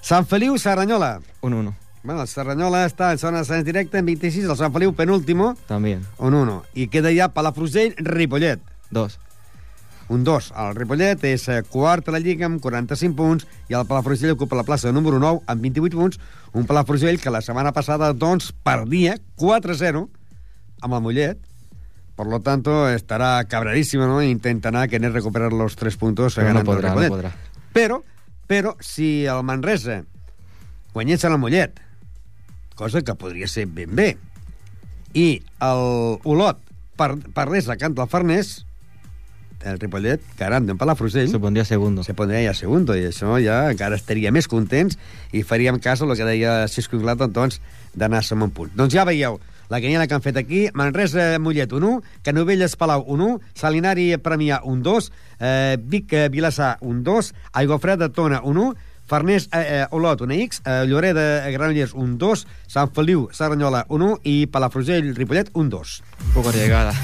Sant 0.00 0.26
Feliu, 0.26 0.56
Serranyola. 0.58 1.20
Un 1.42 1.52
1. 1.54 1.74
Bueno, 2.02 2.22
el 2.22 2.28
Serranyola 2.28 2.86
està 2.88 3.10
en 3.12 3.18
zona 3.20 3.42
d'ascens 3.42 3.64
directe 3.66 3.98
en 4.00 4.06
26, 4.08 4.46
el 4.48 4.56
Sant 4.56 4.72
Feliu 4.72 4.94
penúltimo, 4.96 5.54
También. 5.68 6.06
un 6.18 6.32
1. 6.34 6.62
I 6.74 6.88
queda 6.88 7.12
ja 7.12 7.28
Palafrugell, 7.28 7.94
Ripollet. 7.98 8.60
2. 8.90 9.18
Un 10.08 10.24
2. 10.24 10.52
El 10.56 10.74
Ripollet 10.74 11.22
és 11.28 11.44
eh, 11.48 11.60
quart 11.68 12.08
a 12.08 12.12
la 12.16 12.18
Lliga 12.18 12.46
amb 12.48 12.58
45 12.64 13.14
punts 13.14 13.44
i 13.68 13.76
el 13.76 13.84
Palafrugell 13.86 14.32
ocupa 14.32 14.56
la 14.56 14.64
plaça 14.64 14.90
número 14.90 15.20
9 15.20 15.44
amb 15.46 15.60
28 15.62 15.96
punts. 16.00 16.18
Un 16.56 16.64
Palafrugell 16.66 17.20
que 17.20 17.30
la 17.30 17.42
setmana 17.44 17.70
passada, 17.76 18.12
doncs, 18.14 18.50
perdia 18.64 19.18
4-0 19.36 20.08
amb 20.80 20.94
el 20.96 21.02
Mollet. 21.04 21.38
Por 22.20 22.28
lo 22.28 22.40
tanto, 22.40 22.86
estará 22.90 23.42
cabradísimo, 23.46 24.04
¿no? 24.04 24.22
Intentará 24.22 24.86
querer 24.88 25.10
recuperar 25.14 25.54
los 25.54 25.74
tres 25.74 25.96
puntos 25.96 26.34
Pero 26.34 26.52
no 26.52 26.58
el 26.58 26.66
podrá, 26.66 26.94
no 26.94 27.08
podrá. 27.08 27.32
Però, 27.72 28.02
però, 28.46 28.76
si 28.78 29.24
el 29.24 29.40
Manresa 29.42 30.02
guanyés 30.92 31.24
el 31.24 31.38
Mollet, 31.40 31.80
cosa 32.76 33.00
que 33.00 33.14
podria 33.16 33.48
ser 33.48 33.64
ben 33.72 33.96
bé, 33.96 34.18
i 35.16 35.40
el 35.64 36.20
Olot 36.28 36.60
per, 37.00 37.14
perdés 37.32 37.72
a 37.72 37.78
Camp 37.80 37.96
del 37.96 38.12
Farners, 38.12 38.66
el 39.64 39.80
Ripollet, 39.80 40.20
garant 40.36 40.68
en 40.68 40.76
Palafrugell, 40.76 41.30
Se 41.32 41.40
pondría 41.40 41.64
segundo. 41.64 42.04
se 42.04 42.12
pondria 42.12 42.42
ja 42.50 42.52
segundo, 42.52 42.98
i 43.00 43.06
això 43.08 43.40
ja 43.40 43.70
encara 43.72 43.96
estaria 43.96 44.28
més 44.28 44.44
contents 44.44 45.00
i 45.32 45.40
faríem 45.40 45.80
cas 45.80 46.02
al 46.04 46.12
que 46.12 46.28
deia 46.28 46.68
Cisco 46.68 47.00
Inglaton, 47.00 47.32
doncs, 47.32 47.62
d'anar-se'n 47.94 48.44
un 48.44 48.52
punt. 48.52 48.76
Doncs 48.76 48.92
ja 48.92 49.08
veieu, 49.08 49.40
la 49.70 49.80
quiniela 49.80 50.06
que 50.06 50.18
han 50.18 50.22
fet 50.22 50.36
aquí, 50.36 50.66
Manresa 50.74 51.38
Mollet 51.38 51.72
1, 51.72 52.02
Canovelles 52.26 52.74
Palau 52.76 53.06
1, 53.06 53.30
Salinari 53.54 54.10
Premià 54.18 54.60
1 54.66 54.82
2, 54.82 55.10
eh, 55.38 55.78
Vic 55.80 56.12
eh, 56.12 56.28
Vilassar 56.28 56.76
1 56.82 57.04
2, 57.06 57.32
Aigofreda 57.62 58.10
Tona 58.10 58.42
1, 58.42 58.74
Farners 59.10 59.48
eh, 59.52 59.62
eh, 59.80 59.86
Olot 59.90 60.20
1X, 60.26 60.62
eh, 60.66 60.84
Lloreda 60.86 61.46
eh, 61.46 61.52
Granollers 61.54 61.94
1 61.94 62.18
2, 62.18 62.46
Sant 62.66 62.92
Feliu 62.94 63.28
Serranyola 63.32 63.86
1 63.88 64.12
i 64.26 64.36
Palafrugell 64.50 65.14
Ripollet 65.14 65.54
1 65.54 65.70
2. 65.70 66.02
Un 66.26 66.32
poco 66.34 66.50
arriesgada. 66.50 66.94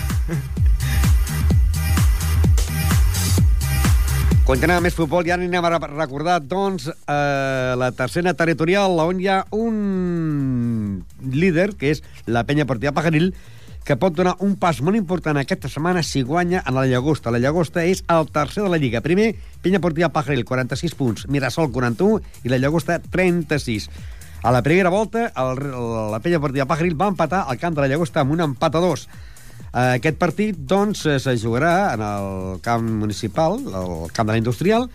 Continuem 4.47 4.85
més 4.87 4.95
futbol 4.95 5.26
ara 5.26 5.43
anem 5.43 5.65
a 5.67 5.79
recordar, 5.91 6.37
doncs, 6.38 6.85
eh, 6.87 7.75
la 7.75 7.88
tercera 7.91 8.31
territorial, 8.38 8.95
on 9.03 9.19
hi 9.19 9.26
ha 9.26 9.41
un 9.50 11.03
líder, 11.33 11.73
que 11.75 11.91
és 11.91 12.03
la 12.31 12.45
penya 12.47 12.62
partida 12.65 12.93
Pajaril, 12.95 13.33
que 13.83 13.97
pot 13.99 14.15
donar 14.15 14.37
un 14.47 14.55
pas 14.55 14.79
molt 14.87 14.95
important 14.95 15.35
aquesta 15.37 15.67
setmana 15.67 16.05
si 16.07 16.23
guanya 16.23 16.62
en 16.62 16.79
la 16.79 16.87
Llagosta. 16.87 17.35
La 17.35 17.43
Llagosta 17.43 17.83
és 17.83 18.05
el 18.07 18.31
tercer 18.31 18.62
de 18.62 18.71
la 18.71 18.79
Lliga. 18.79 19.03
Primer, 19.03 19.33
penya 19.67 19.83
partida 19.83 20.12
Pajaril, 20.15 20.45
46 20.47 20.95
punts, 20.95 21.26
Mirasol, 21.26 21.73
41, 21.75 22.23
i 22.47 22.55
la 22.55 22.62
Llagosta, 22.62 23.00
36. 23.03 23.91
A 24.47 24.53
la 24.55 24.62
primera 24.62 24.95
volta, 24.95 25.33
el, 25.35 25.62
la 26.12 26.23
penya 26.23 26.38
partida 26.38 26.71
Pajaril 26.71 26.95
va 26.95 27.11
empatar 27.11 27.49
al 27.50 27.59
camp 27.59 27.75
de 27.75 27.83
la 27.83 27.91
Llagosta 27.91 28.23
amb 28.23 28.38
un 28.38 28.47
empat 28.47 28.79
a 28.79 28.85
dos. 28.93 29.09
Aquest 29.76 30.16
partit, 30.16 30.56
doncs, 30.56 31.04
eh, 31.06 31.18
se 31.21 31.35
jugarà 31.37 31.92
en 31.95 32.00
el 32.06 32.61
camp 32.64 32.87
municipal, 33.02 33.59
el 33.61 34.11
camp 34.16 34.30
de 34.30 34.33
la 34.33 34.38
industrial, 34.40 34.87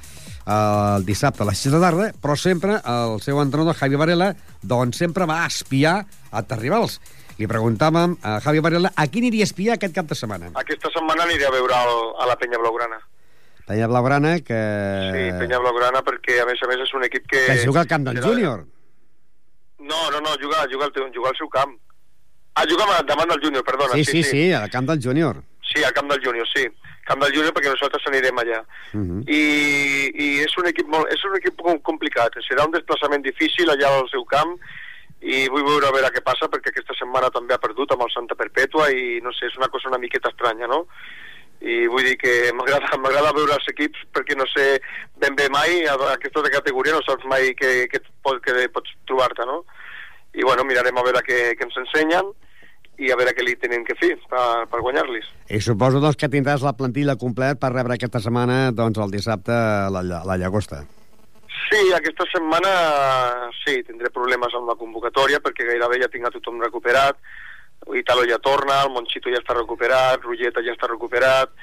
el 0.51 1.05
dissabte 1.05 1.43
a 1.43 1.45
les 1.51 1.59
6 1.61 1.75
de 1.75 1.81
tarda, 1.83 2.07
però 2.17 2.35
sempre 2.35 2.79
el 2.81 3.19
seu 3.21 3.37
entrenador, 3.43 3.75
Javi 3.77 3.95
Varela, 3.99 4.31
doncs 4.61 4.97
sempre 4.97 5.27
va 5.29 5.43
espiar 5.45 5.99
a 6.31 6.41
rivals. 6.57 6.97
Li 7.37 7.45
preguntàvem 7.47 8.17
a 8.25 8.39
Javi 8.41 8.59
Varela 8.59 8.91
a 8.95 9.05
qui 9.07 9.21
aniria 9.21 9.45
a 9.45 9.49
espiar 9.49 9.75
aquest 9.77 9.93
cap 9.95 10.09
de 10.09 10.17
setmana. 10.17 10.49
Aquesta 10.55 10.89
setmana 10.93 11.23
aniré 11.29 11.45
a 11.45 11.53
veure 11.53 11.77
el, 11.77 12.01
a 12.21 12.25
la 12.29 12.35
Penya 12.41 12.57
Blaugrana. 12.61 12.99
Penya 13.67 13.87
Blaugrana, 13.87 14.33
que... 14.41 14.57
Sí, 15.13 15.23
Penya 15.39 15.61
Blaugrana, 15.61 16.01
perquè 16.05 16.41
a 16.41 16.45
més 16.49 16.61
a 16.61 16.67
més 16.73 16.81
és 16.87 16.93
un 16.97 17.05
equip 17.05 17.29
que... 17.29 17.45
que 17.47 17.61
juga 17.65 17.85
al 17.85 17.87
camp 17.87 18.09
del 18.09 18.19
júnior. 18.21 18.65
No, 19.79 20.01
no, 20.11 20.19
no, 20.21 20.35
juga, 20.41 20.65
juga, 20.73 20.89
teu- 20.93 21.09
juga 21.13 21.29
al 21.29 21.37
seu 21.37 21.49
camp. 21.49 21.77
Ah, 22.55 22.65
ma- 22.87 23.01
davant 23.07 23.29
del 23.29 23.41
júnior, 23.41 23.63
perdona. 23.63 23.93
Sí, 23.93 24.03
sí, 24.03 24.23
sí, 24.23 24.51
al 24.53 24.69
camp 24.69 24.87
del 24.89 25.01
júnior. 25.01 25.43
Sí, 25.63 25.83
al 25.83 25.93
camp 25.93 26.11
del 26.11 26.21
júnior, 26.23 26.47
sí. 26.53 26.67
Camp 27.07 27.23
del 27.23 27.33
júnior 27.33 27.53
perquè 27.53 27.71
nosaltres 27.71 28.05
anirem 28.07 28.37
allà. 28.37 28.59
Uh 28.93 28.99
-huh. 28.99 29.23
I, 29.29 30.11
i 30.13 30.39
és 30.43 30.57
un 30.57 30.67
equip 30.67 30.87
molt, 30.87 31.11
és 31.11 31.23
un 31.23 31.35
equip 31.35 31.55
com- 31.61 31.81
complicat. 31.81 32.31
Serà 32.49 32.65
un 32.65 32.71
desplaçament 32.71 33.23
difícil 33.23 33.69
allà 33.69 33.87
al 33.87 34.09
seu 34.09 34.25
camp 34.25 34.59
i 35.21 35.47
vull 35.49 35.63
veure 35.63 35.87
a 35.87 35.91
veure 35.91 36.09
què 36.13 36.21
passa 36.25 36.49
perquè 36.49 36.69
aquesta 36.69 36.93
setmana 36.97 37.29
també 37.29 37.53
ha 37.53 37.59
perdut 37.61 37.91
amb 37.91 38.01
el 38.01 38.11
Santa 38.11 38.35
Perpètua 38.35 38.89
i 38.91 39.19
no 39.21 39.31
sé, 39.31 39.45
és 39.45 39.57
una 39.57 39.69
cosa 39.69 39.87
una 39.89 39.99
miqueta 39.99 40.29
estranya, 40.29 40.67
no? 40.67 40.87
i 41.61 41.85
vull 41.85 42.03
dir 42.03 42.17
que 42.17 42.51
m'agrada 42.57 43.33
veure 43.37 43.53
els 43.53 43.67
equips 43.69 43.99
perquè 44.15 44.35
no 44.37 44.47
sé 44.49 44.81
ben 45.21 45.35
bé 45.37 45.47
mai 45.53 45.85
aquesta 45.85 46.41
categoria 46.49 46.93
no 46.93 47.03
saps 47.05 47.25
mai 47.29 47.53
què, 47.53 47.85
què, 47.91 48.01
pot, 48.23 48.41
què 48.41 48.65
pots 48.73 48.89
trobar-te 49.05 49.45
no? 49.45 49.63
i 50.33 50.41
bueno, 50.41 50.63
mirarem 50.65 50.97
a 50.97 51.03
veure 51.05 51.21
què, 51.27 51.53
què 51.53 51.67
ens 51.67 51.77
ensenyen 51.77 52.31
i 53.01 53.09
a 53.11 53.17
veure 53.17 53.33
què 53.33 53.43
li 53.45 53.57
tenim 53.57 53.83
que 53.87 53.97
fer 53.97 54.13
per, 54.29 54.67
per 54.69 54.81
guanyar-los 54.85 55.27
I 55.49 55.61
suposo 55.65 56.01
doncs, 56.03 56.19
que 56.21 56.29
tindràs 56.31 56.63
la 56.65 56.75
plantilla 56.77 57.17
complet 57.19 57.59
per 57.61 57.73
rebre 57.73 57.97
aquesta 57.97 58.21
setmana 58.23 58.63
doncs, 58.77 59.01
el 59.01 59.13
dissabte 59.13 59.55
la, 59.93 60.03
la 60.27 60.37
Llagosta. 60.37 60.83
Sí, 61.71 61.81
aquesta 61.95 62.25
setmana 62.27 62.71
sí, 63.61 63.77
tindré 63.87 64.11
problemes 64.13 64.53
amb 64.57 64.69
la 64.69 64.77
convocatòria 64.79 65.41
perquè 65.43 65.67
gairebé 65.69 66.01
ja 66.01 66.09
tinc 66.11 66.27
a 66.27 66.33
tothom 66.33 66.61
recuperat. 66.63 67.19
Italo 67.97 68.25
ja 68.29 68.37
torna, 68.43 68.81
el 68.85 68.91
Monchito 68.93 69.31
ja 69.33 69.39
està 69.41 69.55
recuperat, 69.57 70.21
Rugeta 70.21 70.61
ja 70.65 70.75
està 70.75 70.89
recuperat, 70.91 71.53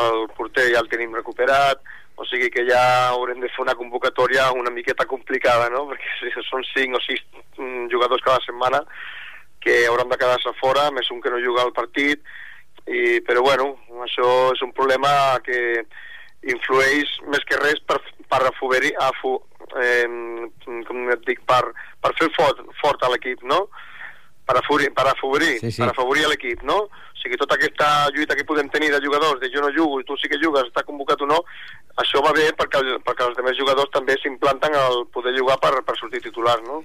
el 0.00 0.26
porter 0.36 0.66
ja 0.72 0.82
el 0.82 0.90
tenim 0.92 1.14
recuperat, 1.16 1.80
o 2.20 2.26
sigui 2.28 2.50
que 2.52 2.66
ja 2.68 2.82
haurem 3.12 3.40
de 3.40 3.50
fer 3.54 3.64
una 3.64 3.76
convocatòria 3.78 4.50
una 4.58 4.74
miqueta 4.74 5.06
complicada, 5.06 5.70
no? 5.72 5.86
Perquè 5.90 6.44
són 6.50 6.66
cinc 6.74 6.98
o 6.98 7.02
sis 7.06 7.22
mm, 7.56 7.86
jugadors 7.94 8.26
cada 8.26 8.42
setmana 8.44 8.82
que 9.64 9.86
hauran 9.88 10.10
de 10.12 10.18
quedar-se 10.20 10.52
fora, 10.60 10.90
més 10.92 11.08
un 11.10 11.22
que 11.24 11.32
no 11.32 11.40
juga 11.40 11.64
al 11.64 11.72
partit, 11.76 12.20
i, 12.84 13.20
però 13.24 13.40
bueno, 13.40 13.70
això 14.04 14.26
és 14.52 14.60
un 14.66 14.74
problema 14.76 15.40
que 15.44 15.86
influeix 16.52 17.08
més 17.32 17.44
que 17.48 17.56
res 17.62 17.80
per, 17.88 17.96
per 18.28 18.42
afavorir, 18.44 18.92
afu, 19.00 19.38
eh, 19.80 20.04
com 20.84 21.08
et 21.14 21.24
dic, 21.24 21.40
per, 21.48 21.62
per 22.04 22.12
fer 22.20 22.28
fort, 22.36 22.60
fort 22.82 23.06
a 23.06 23.10
l'equip, 23.14 23.40
no? 23.48 23.64
Per 24.44 24.58
afavorir, 24.60 24.90
per 24.92 25.06
afavorir, 25.08 25.54
Sí, 25.62 25.70
sí. 25.72 25.80
per 25.80 25.88
afavorir 25.94 26.26
l'equip, 26.28 26.60
no? 26.68 26.82
O 26.84 27.22
sigui, 27.22 27.38
tota 27.40 27.56
aquesta 27.56 28.10
lluita 28.12 28.36
que 28.36 28.44
podem 28.44 28.68
tenir 28.68 28.90
de 28.92 29.00
jugadors, 29.00 29.40
de 29.40 29.48
jo 29.48 29.64
no 29.64 29.72
jugo 29.72 30.02
i 30.02 30.04
tu 30.04 30.18
sí 30.20 30.28
que 30.28 30.36
jugues, 30.42 30.68
està 30.68 30.84
convocat 30.84 31.24
o 31.24 31.30
no, 31.30 31.40
això 32.02 32.20
va 32.20 32.34
bé 32.36 32.50
perquè, 32.58 32.82
el, 32.84 32.98
perquè 33.00 33.24
els 33.24 33.38
altres 33.40 33.56
jugadors 33.56 33.88
també 33.96 34.18
s'implanten 34.20 34.76
al 34.76 35.06
poder 35.16 35.32
jugar 35.38 35.56
per, 35.64 35.78
per 35.88 35.96
sortir 35.96 36.20
titular, 36.20 36.58
no? 36.68 36.82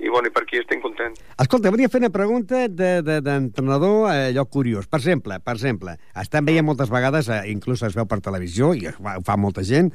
I, 0.00 0.08
bueno, 0.10 0.26
i 0.28 0.32
per 0.34 0.42
aquí 0.42 0.58
estic 0.58 0.80
content. 0.82 1.14
Escolta, 1.38 1.70
volia 1.70 1.88
fer 1.88 2.00
una 2.02 2.10
pregunta 2.10 2.66
de- 2.68 3.00
de- 3.06 3.20
d'entrenador 3.22 4.10
de, 4.10 4.32
allò 4.32 4.44
curiós. 4.46 4.86
Per 4.90 4.98
exemple, 5.00 5.38
per 5.40 5.54
exemple, 5.54 5.96
estem 6.20 6.44
veient 6.44 6.66
moltes 6.66 6.90
vegades, 6.90 7.28
eh, 7.28 7.42
inclús 7.52 7.82
es 7.86 7.94
veu 7.94 8.06
per 8.06 8.20
televisió, 8.20 8.72
i 8.74 8.88
ho 8.88 9.20
fa, 9.24 9.36
molta 9.36 9.62
gent, 9.62 9.92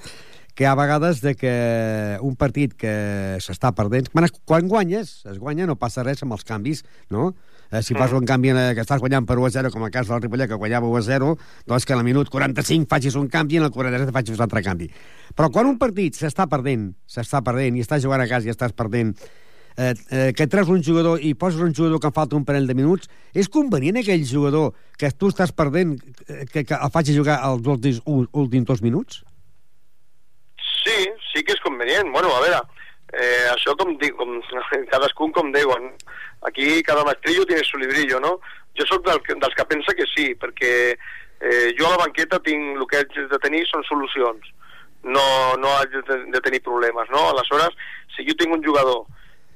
que 0.56 0.64
hi 0.64 0.68
ha 0.68 0.76
vegades 0.76 1.20
de 1.22 1.36
que 1.36 2.18
un 2.22 2.36
partit 2.36 2.74
que 2.76 3.38
s'està 3.44 3.74
perdent... 3.76 4.08
Quan, 4.12 4.26
es- 4.26 4.34
quan 4.46 4.68
guanyes, 4.68 5.26
es 5.30 5.38
guanya, 5.40 5.68
no 5.68 5.76
passa 5.76 6.04
res 6.04 6.24
amb 6.24 6.34
els 6.34 6.44
canvis, 6.48 6.84
no? 7.10 7.34
Eh, 7.72 7.84
si 7.84 7.94
fas 7.94 8.12
un 8.18 8.26
canvi 8.26 8.50
eh, 8.50 8.72
que 8.74 8.82
estàs 8.82 9.00
guanyant 9.00 9.28
per 9.30 9.38
1 9.38 9.46
a 9.46 9.50
0, 9.52 9.70
com 9.72 9.84
el 9.86 9.92
cas 9.94 10.08
del 10.10 10.22
Ripollet, 10.24 10.50
que 10.50 10.56
guanyava 10.58 10.88
1 10.90 10.98
a 10.98 11.02
0, 11.06 11.36
doncs 11.68 11.86
que 11.86 11.94
al 11.94 12.04
minut 12.04 12.28
45 12.34 12.88
facis 12.90 13.16
un 13.20 13.28
canvi 13.30 13.56
i 13.56 13.58
en 13.60 13.68
el 13.68 13.72
47 13.76 14.12
facis 14.16 14.40
un 14.40 14.48
altre 14.48 14.64
canvi. 14.66 14.88
Però 15.36 15.52
quan 15.54 15.68
un 15.70 15.78
partit 15.78 16.16
s'està 16.18 16.48
perdent, 16.50 16.96
s'està 17.06 17.44
perdent, 17.46 17.78
i 17.78 17.84
estàs 17.86 18.02
jugant 18.02 18.24
a 18.24 18.28
casa 18.28 18.48
i 18.50 18.56
estàs 18.56 18.74
perdent, 18.74 19.14
eh, 19.80 19.94
eh, 20.12 20.34
que 20.36 20.48
treus 20.52 20.70
un 20.70 20.84
jugador 20.84 21.22
i 21.24 21.34
poses 21.40 21.62
un 21.64 21.74
jugador 21.74 22.02
que 22.04 22.12
falta 22.12 22.36
un 22.36 22.46
parell 22.46 22.68
de 22.68 22.76
minuts, 22.76 23.08
és 23.34 23.48
convenient 23.48 24.02
aquell 24.02 24.26
jugador 24.28 24.74
que 25.00 25.12
tu 25.16 25.32
estàs 25.32 25.54
perdent 25.56 25.96
eh, 26.28 26.44
que, 26.52 26.66
que 26.68 26.76
el 26.76 26.92
faci 26.94 27.16
jugar 27.16 27.40
els 27.48 27.68
últims, 27.68 28.02
últims 28.06 28.68
dos 28.68 28.84
minuts? 28.84 29.24
Sí, 30.84 31.00
sí 31.32 31.46
que 31.46 31.56
és 31.56 31.64
convenient. 31.64 32.12
Bueno, 32.12 32.32
a 32.36 32.44
veure, 32.44 32.60
eh, 33.14 33.48
això 33.54 33.76
com 33.80 33.96
dic, 34.02 34.18
com, 34.20 34.36
cadascun 34.92 35.32
com 35.36 35.54
diuen. 35.56 35.94
Aquí 36.48 36.82
cada 36.84 37.06
maestrillo 37.08 37.46
tiene 37.46 37.64
su 37.64 37.80
librillo, 37.80 38.20
no? 38.20 38.38
Jo 38.78 38.86
sóc 38.88 39.06
del, 39.08 39.24
dels 39.30 39.56
que 39.56 39.68
pensa 39.68 39.96
que 39.96 40.08
sí, 40.12 40.34
perquè 40.40 40.74
eh, 40.96 41.70
jo 41.80 41.88
a 41.88 41.96
la 41.96 42.04
banqueta 42.04 42.40
tinc 42.44 42.76
el 42.78 42.88
que 42.88 43.00
haig 43.00 43.16
de 43.32 43.40
tenir 43.44 43.64
són 43.72 43.84
solucions. 43.88 44.52
No, 45.04 45.24
no 45.56 45.72
haig 45.78 45.96
de 46.04 46.42
tenir 46.44 46.60
problemes, 46.64 47.08
no? 47.12 47.30
Aleshores, 47.32 47.76
si 48.16 48.28
jo 48.28 48.36
tinc 48.40 48.52
un 48.56 48.64
jugador 48.64 49.08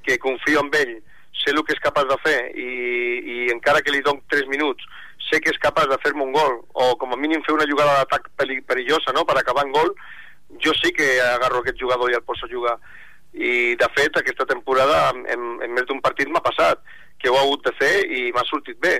que 0.05 0.19
confio 0.22 0.63
en 0.63 0.72
ell, 0.79 0.98
sé 1.39 1.51
el 1.51 1.63
que 1.65 1.74
és 1.75 1.81
capaç 1.83 2.10
de 2.10 2.17
fer 2.24 2.39
i, 2.55 2.67
i 3.33 3.38
encara 3.53 3.81
que 3.81 3.91
li 3.91 4.03
dono 4.05 4.22
3 4.31 4.45
minuts 4.51 4.86
sé 5.29 5.39
que 5.41 5.50
és 5.50 5.62
capaç 5.63 5.89
de 5.89 5.98
fer-me 6.03 6.24
un 6.24 6.36
gol 6.36 6.60
o 6.74 6.91
com 7.01 7.13
a 7.13 7.17
mínim 7.19 7.41
fer 7.48 7.55
una 7.55 7.67
jugada 7.69 7.95
d'atac 8.01 8.29
perillosa 8.38 9.15
no? 9.15 9.25
per 9.25 9.39
acabar 9.39 9.65
en 9.65 9.74
gol 9.74 9.89
jo 10.63 10.75
sí 10.77 10.93
que 10.93 11.17
agarro 11.25 11.63
aquest 11.63 11.81
jugador 11.81 12.12
i 12.12 12.19
el 12.19 12.24
poso 12.27 12.45
a 12.45 12.51
jugar 12.51 12.77
i 13.33 13.74
de 13.79 13.89
fet 13.98 14.19
aquesta 14.19 14.45
temporada 14.45 15.10
en, 15.10 15.25
en, 15.25 15.74
més 15.74 15.89
d'un 15.89 16.03
partit 16.05 16.29
m'ha 16.29 16.43
passat 16.45 16.86
que 17.17 17.31
ho 17.31 17.36
he 17.36 17.41
hagut 17.41 17.65
de 17.65 17.74
fer 17.81 17.93
i 18.05 18.29
m'ha 18.36 18.45
sortit 18.45 18.77
bé 18.83 19.00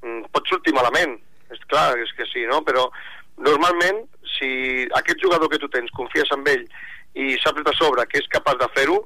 Mm, 0.00 0.30
pot 0.32 0.46
sortir 0.48 0.72
malament 0.72 1.18
és 1.52 1.60
clar, 1.68 1.98
és 2.00 2.12
que 2.16 2.24
sí, 2.30 2.46
no? 2.48 2.62
però 2.64 2.86
normalment 3.44 4.04
si 4.38 4.86
aquest 4.96 5.20
jugador 5.20 5.50
que 5.52 5.58
tu 5.60 5.68
tens, 5.72 5.92
confies 5.96 6.30
en 6.32 6.46
ell 6.48 6.62
i 7.20 7.34
saps 7.42 7.64
de 7.66 7.74
sobre 7.76 8.06
que 8.08 8.20
és 8.22 8.30
capaç 8.32 8.60
de 8.62 8.68
fer-ho, 8.76 9.00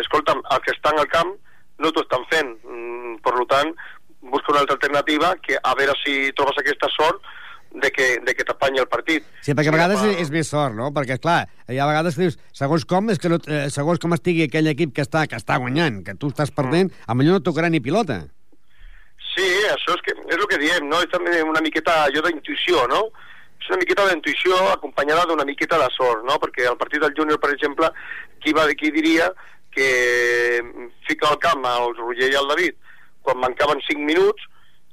escolta'm, 0.00 0.42
el 0.52 0.60
que 0.64 0.72
està 0.74 0.92
en 0.94 1.00
el 1.04 1.08
camp 1.08 1.32
no 1.78 1.90
t'ho 1.92 2.02
estan 2.04 2.24
fent. 2.30 2.54
Mm, 2.64 3.16
per 3.24 3.34
tant, 3.50 3.72
busca 4.20 4.52
una 4.52 4.60
altra 4.64 4.74
alternativa 4.76 5.34
que 5.42 5.58
a 5.62 5.74
veure 5.78 5.94
si 6.04 6.32
trobes 6.32 6.56
aquesta 6.58 6.88
sort 6.96 7.20
de 7.76 7.90
que, 7.92 8.20
de 8.24 8.34
que 8.34 8.44
t'apanyi 8.44 8.78
el 8.80 8.88
partit. 8.88 9.24
Sí, 9.44 9.52
perquè 9.52 9.68
a 9.68 9.72
Sí, 9.72 9.76
vegades 9.76 10.00
home, 10.00 10.12
és, 10.14 10.20
és 10.22 10.30
més 10.32 10.48
sort, 10.48 10.74
no? 10.74 10.88
Perquè, 10.96 11.18
clar, 11.20 11.42
hi 11.68 11.76
ha 11.78 11.86
vegades 11.86 12.14
que 12.16 12.22
dius, 12.24 12.38
segons 12.56 12.86
com, 12.88 13.10
és 13.12 13.18
que 13.20 13.28
no, 13.28 13.36
eh, 13.46 13.66
segons 13.70 14.00
com 14.00 14.14
estigui 14.16 14.46
aquell 14.46 14.70
equip 14.72 14.94
que 14.96 15.04
està, 15.04 15.26
que 15.28 15.36
està 15.36 15.58
guanyant, 15.60 16.02
que 16.06 16.14
tu 16.14 16.30
estàs 16.32 16.50
perdent, 16.50 16.90
Mm. 16.90 17.04
a 17.06 17.14
millor 17.14 17.38
no 17.38 17.44
tocarà 17.44 17.68
ni 17.68 17.80
pilota. 17.80 18.22
Sí, 19.36 19.44
això 19.68 19.92
és, 19.92 20.02
que, 20.06 20.14
és 20.16 20.36
el 20.38 20.46
que 20.48 20.58
diem, 20.62 20.88
no? 20.88 21.02
És 21.04 21.10
també 21.12 21.42
una 21.44 21.60
miqueta 21.60 22.04
allò 22.06 22.22
d'intuïció, 22.24 22.86
no? 22.88 23.10
És 23.66 23.72
una 23.74 23.80
miqueta 23.82 24.04
d'intuïció 24.06 24.56
acompanyada 24.70 25.24
d'una 25.26 25.44
miqueta 25.44 25.78
de 25.80 25.88
sort, 25.90 26.22
no? 26.22 26.36
Perquè 26.38 26.68
el 26.70 26.78
partit 26.78 27.02
del 27.02 27.14
júnior, 27.18 27.40
per 27.42 27.50
exemple, 27.50 27.90
qui, 28.38 28.54
va, 28.54 28.68
qui 28.78 28.92
diria 28.94 29.26
que 29.74 29.88
fica 31.08 31.26
al 31.28 31.40
camp 31.42 31.66
el 31.66 31.96
Roger 31.98 32.30
i 32.30 32.38
el 32.38 32.46
David 32.48 32.78
quan 33.26 33.42
mancaven 33.42 33.82
5 33.88 34.06
minuts 34.06 34.46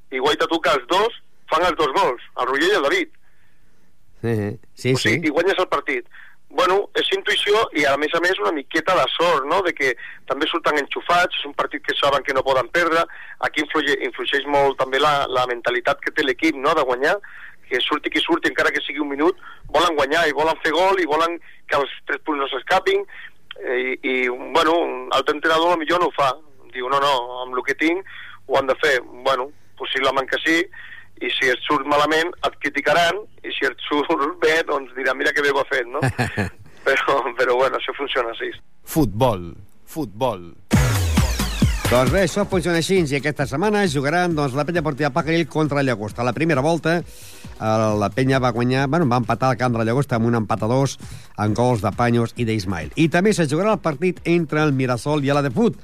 i 0.10 0.20
guaita 0.20 0.50
tu 0.50 0.58
que 0.60 0.74
els 0.74 0.89
dos 0.89 1.22
fan 1.53 1.68
els 1.70 1.77
dos 1.77 1.94
gols, 1.94 2.25
el 2.42 2.50
Roger 2.50 2.72
i 2.72 2.75
el 2.80 2.86
David. 2.88 3.13
Eh, 4.24 4.51
sí, 4.74 4.96
o 4.96 4.98
sigui, 4.98 5.20
sí. 5.22 5.30
i 5.30 5.34
guanyes 5.38 5.62
el 5.62 5.70
partit. 5.70 6.10
Bueno, 6.53 6.80
és 6.98 7.08
intuïció 7.15 7.62
i 7.77 7.86
a 7.89 7.94
més 7.98 8.13
a 8.13 8.22
més 8.22 8.42
una 8.42 8.53
miqueta 8.53 8.96
de 8.98 9.06
sort, 9.13 9.46
no?, 9.50 9.62
de 9.65 9.74
que 9.77 9.94
també 10.30 10.50
surten 10.50 10.77
enxufats, 10.82 11.39
és 11.39 11.48
un 11.50 11.56
partit 11.58 11.82
que 11.86 11.96
saben 11.98 12.25
que 12.25 12.34
no 12.34 12.46
poden 12.46 12.70
perdre, 12.74 13.06
aquí 13.46 13.63
influye, 13.65 13.96
influixeix 14.06 14.46
molt 14.50 14.77
també 14.82 15.01
la, 15.01 15.13
la 15.30 15.48
mentalitat 15.50 16.01
que 16.01 16.13
té 16.13 16.25
l'equip, 16.25 16.58
no?, 16.58 16.75
de 16.77 16.86
guanyar, 16.89 17.15
que 17.74 17.82
surti 17.82 18.13
qui 18.13 18.22
surti, 18.22 18.51
encara 18.51 18.72
que 18.74 18.84
sigui 18.86 19.01
un 19.01 19.10
minut, 19.12 19.42
volen 19.74 19.98
guanyar 19.98 20.27
i 20.30 20.38
volen 20.38 20.62
fer 20.63 20.74
gol 20.75 21.01
i 21.01 21.10
volen 21.10 21.39
que 21.68 21.80
els 21.80 21.98
tres 22.08 22.22
punts 22.25 22.44
no 22.44 22.50
s'escapin, 22.51 23.03
eh, 23.63 23.82
i, 23.82 23.98
i, 24.13 24.15
bueno, 24.30 24.77
l'altre 25.10 25.36
entrenador 25.39 25.82
millor 25.82 26.03
no 26.03 26.12
ho 26.12 26.15
fa, 26.15 26.32
diu, 26.74 26.88
no, 26.94 27.01
no, 27.01 27.13
amb 27.44 27.58
el 27.58 27.65
que 27.65 27.77
tinc 27.82 28.06
ho 28.48 28.60
han 28.60 28.70
de 28.70 28.77
fer, 28.82 28.98
bueno, 29.25 29.50
possiblement 29.80 30.30
que 30.30 30.39
sí, 30.46 30.62
i 31.22 31.30
si 31.32 31.50
et 31.51 31.62
surt 31.68 31.88
malament 31.89 32.32
et 32.48 32.56
criticaran 32.63 33.22
i 33.46 33.53
si 33.56 33.68
et 33.68 33.86
surt 33.88 34.24
bé 34.42 34.56
doncs 34.68 34.94
diran 34.98 35.20
mira 35.20 35.34
que 35.36 35.44
bé 35.46 35.53
ho 35.53 35.62
ha 35.62 35.70
fet 35.70 35.88
no? 35.88 36.01
però, 36.88 37.20
però 37.38 37.58
bueno, 37.60 37.80
això 37.80 37.96
funciona 37.98 38.34
així 38.34 38.51
Futbol. 38.84 39.53
Futbol. 39.88 40.50
Doncs 41.94 42.10
bé, 42.10 42.24
això 42.26 42.42
funciona 42.50 42.80
així, 42.82 42.96
i 43.06 43.18
aquesta 43.20 43.46
setmana 43.46 43.84
jugaran 43.86 44.34
doncs, 44.34 44.56
la 44.58 44.64
penya 44.66 44.82
portiva 44.82 45.12
Pajaril 45.14 45.44
contra 45.46 45.78
el 45.78 45.86
Llagosta. 45.86 46.24
A 46.24 46.26
la 46.26 46.32
primera 46.34 46.64
volta, 46.66 46.96
eh, 46.98 47.68
la 48.02 48.10
penya 48.10 48.40
va 48.42 48.50
guanyar, 48.50 48.88
bueno, 48.90 49.06
va 49.06 49.20
empatar 49.22 49.52
el 49.54 49.60
camp 49.60 49.76
de 49.76 49.78
la 49.78 49.86
Llagosta 49.86 50.18
amb 50.18 50.26
un 50.26 50.40
empat 50.40 50.64
a 50.66 50.72
dos, 50.72 50.98
amb 51.38 51.54
gols 51.54 51.84
de 51.86 51.92
Panyos 51.94 52.34
i 52.36 52.48
d'Ismail. 52.50 52.90
I 52.98 53.12
també 53.14 53.36
se 53.38 53.46
jugarà 53.46 53.76
el 53.78 53.84
partit 53.86 54.24
entre 54.26 54.64
el 54.64 54.74
Mirasol 54.74 55.22
i 55.22 55.30
la 55.30 55.46
de 55.46 55.54
Fut. 55.54 55.78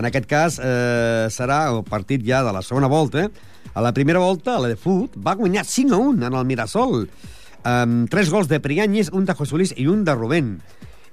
En 0.00 0.08
aquest 0.08 0.30
cas, 0.30 0.56
eh, 0.56 1.28
serà 1.28 1.66
el 1.74 1.84
partit 1.84 2.24
ja 2.24 2.40
de 2.42 2.56
la 2.56 2.62
segona 2.62 2.88
volta. 2.88 3.28
A 3.74 3.82
la 3.84 3.92
primera 3.92 4.18
volta, 4.18 4.56
la 4.58 4.72
de 4.72 4.80
Fut 4.80 5.12
va 5.20 5.36
guanyar 5.36 5.66
5 5.66 5.92
a 5.92 5.98
1 5.98 6.26
en 6.26 6.40
el 6.40 6.46
Mirasol, 6.46 7.04
amb 7.64 8.08
tres 8.08 8.30
gols 8.30 8.48
de 8.48 8.64
Prianyes, 8.64 9.12
un 9.12 9.28
de 9.28 9.34
José 9.34 9.60
Luis 9.60 9.74
i 9.76 9.86
un 9.92 10.08
de 10.08 10.14
Rubén. 10.14 10.62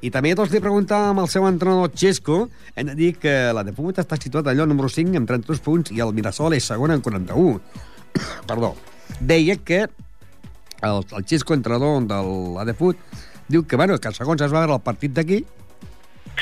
I 0.02 0.12
també 0.14 0.36
doncs, 0.38 0.52
li 0.54 0.62
preguntàvem 0.62 1.18
al 1.18 1.30
seu 1.32 1.48
entrenador 1.50 1.90
Xesco, 1.96 2.44
hem 2.76 2.92
de 2.92 2.96
dir 2.96 3.12
que 3.18 3.34
la 3.54 3.64
de 3.66 3.74
Fut 3.74 3.98
està 3.98 4.20
situat 4.22 4.48
allò 4.52 4.68
número 4.70 4.90
5 4.94 5.18
amb 5.18 5.30
32 5.30 5.64
punts 5.66 5.94
i 5.96 6.04
el 6.06 6.14
Mirasol 6.14 6.54
és 6.54 6.68
segon 6.70 6.94
amb 6.94 7.06
41. 7.06 7.58
Perdó. 8.50 8.76
Deia 9.20 9.58
que 9.58 9.88
el, 9.88 11.00
el 11.02 11.26
Xesco, 11.26 11.58
entrenador 11.58 12.04
de 12.06 12.22
la 12.58 12.66
de 12.68 12.78
Fut, 12.78 13.00
diu 13.48 13.66
que, 13.66 13.80
bueno, 13.80 13.98
que 13.98 14.14
segons 14.14 14.44
es 14.46 14.54
va 14.54 14.66
veure 14.66 14.78
el 14.78 14.86
partit 14.86 15.16
d'aquí, 15.18 15.42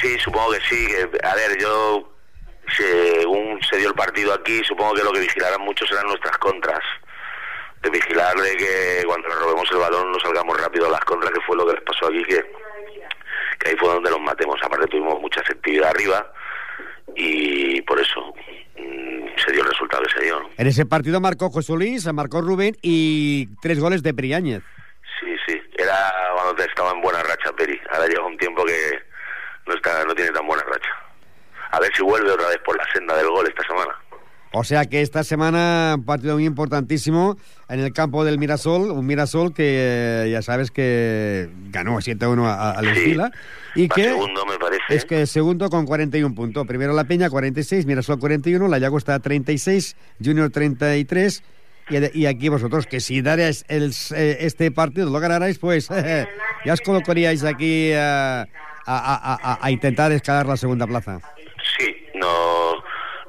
Sí, 0.01 0.17
supongo 0.19 0.51
que 0.51 0.59
sí. 0.67 0.87
a 1.23 1.35
ver, 1.35 1.57
yo, 1.57 2.09
según 2.75 3.59
se 3.63 3.77
dio 3.77 3.89
el 3.89 3.95
partido 3.95 4.33
aquí, 4.33 4.61
supongo 4.65 4.93
que 4.93 5.03
lo 5.03 5.11
que 5.11 5.21
vigilarán 5.21 5.61
mucho 5.61 5.85
serán 5.85 6.07
nuestras 6.07 6.37
contras. 6.37 6.83
De 7.81 7.89
vigilar 7.89 8.35
de 8.35 8.57
que 8.57 9.03
cuando 9.05 9.29
nos 9.29 9.39
robemos 9.39 9.71
el 9.71 9.77
balón 9.77 10.11
no 10.11 10.19
salgamos 10.19 10.59
rápido 10.59 10.87
a 10.87 10.91
las 10.91 11.05
contras, 11.05 11.31
que 11.31 11.41
fue 11.41 11.55
lo 11.55 11.65
que 11.67 11.73
les 11.73 11.83
pasó 11.83 12.07
aquí, 12.07 12.23
que, 12.23 12.43
que 13.65 13.71
ahí 13.71 13.77
fue 13.77 13.89
donde 13.89 14.11
los 14.11 14.21
matemos. 14.21 14.55
Aparte 14.63 14.87
tuvimos 14.87 15.19
mucha 15.19 15.41
efectividad 15.41 15.89
arriba 15.89 16.31
y 17.15 17.81
por 17.81 17.99
eso 17.99 18.33
mm, 18.77 19.25
se 19.43 19.51
dio 19.51 19.63
el 19.63 19.69
resultado 19.69 20.03
que 20.03 20.19
se 20.19 20.25
dio. 20.25 20.39
¿no? 20.39 20.49
en 20.55 20.67
ese 20.67 20.85
partido 20.85 21.19
marcó 21.19 21.49
José 21.49 21.73
Luis, 21.73 22.05
marcó 22.13 22.41
Rubén 22.41 22.77
y 22.81 23.47
tres 23.61 23.79
goles 23.79 24.03
de 24.03 24.13
Priáñez. 24.13 24.63
Sí, 25.19 25.35
sí. 25.47 25.59
Era 25.77 26.13
cuando 26.35 26.63
estaba 26.63 26.91
en 26.91 27.01
buena 27.01 27.23
racha 27.23 27.51
Peri. 27.53 27.79
Ahora 27.89 28.07
lleva 28.07 28.27
un 28.27 28.37
tiempo 28.37 28.63
que 28.65 28.99
no 29.65 29.73
está, 29.73 30.03
no 30.05 30.13
tiene 30.13 30.31
tan 30.31 30.45
buena 30.45 30.63
racha. 30.63 30.89
A 31.71 31.79
ver 31.79 31.91
si 31.95 32.03
vuelve 32.03 32.31
otra 32.31 32.47
vez 32.49 32.59
por 32.59 32.77
la 32.77 32.85
senda 32.93 33.17
del 33.17 33.27
gol 33.27 33.47
esta 33.47 33.63
semana. 33.63 33.95
O 34.57 34.63
sea 34.63 34.85
que 34.85 35.01
esta 35.01 35.25
semana 35.25 35.95
un 35.97 36.05
partido 36.05 36.35
muy 36.35 36.45
importantísimo 36.45 37.35
en 37.67 37.81
el 37.81 37.91
campo 37.91 38.23
del 38.23 38.37
Mirasol, 38.39 38.89
un 38.91 39.05
Mirasol 39.05 39.53
que 39.53 40.23
eh, 40.25 40.29
ya 40.31 40.41
sabes 40.41 40.71
que 40.71 41.49
ganó 41.71 41.97
7-1 41.99 42.45
a- 42.47 42.71
al 42.71 42.85
Sí. 42.85 42.91
Estila 43.01 43.31
y 43.75 43.87
Va 43.87 43.95
que 43.95 44.03
segundo, 44.05 44.45
me 44.45 44.57
parece. 44.57 44.83
es 44.89 45.03
que 45.03 45.25
segundo 45.27 45.69
con 45.69 45.85
41 45.85 46.33
puntos. 46.35 46.65
Primero 46.65 46.93
La 46.93 47.03
Peña 47.03 47.29
46, 47.29 47.85
Mirasol 47.85 48.17
41, 48.17 48.69
La 48.69 48.79
Llagosta 48.79 49.19
36, 49.19 49.97
Junior 50.23 50.49
33 50.49 51.43
y, 51.89 52.21
y 52.21 52.25
aquí 52.25 52.47
vosotros 52.47 52.87
que 52.87 53.01
si 53.01 53.21
daréis 53.21 53.65
el, 53.67 53.93
eh, 54.15 54.37
este 54.39 54.71
partido 54.71 55.09
lo 55.09 55.19
ganarais 55.19 55.59
pues 55.59 55.89
ya 56.65 56.73
os 56.73 56.79
colocaríais 56.79 57.43
aquí 57.43 57.89
eh, 57.91 57.97
a, 57.97 58.45
a- 58.85 59.39
a- 59.53 59.59
a 59.61 59.71
intentar 59.71 60.13
escalar 60.13 60.45
la 60.45 60.55
segunda 60.55 60.87
plaza. 60.87 61.19
Sí, 61.77 61.93
nos, 62.13 62.75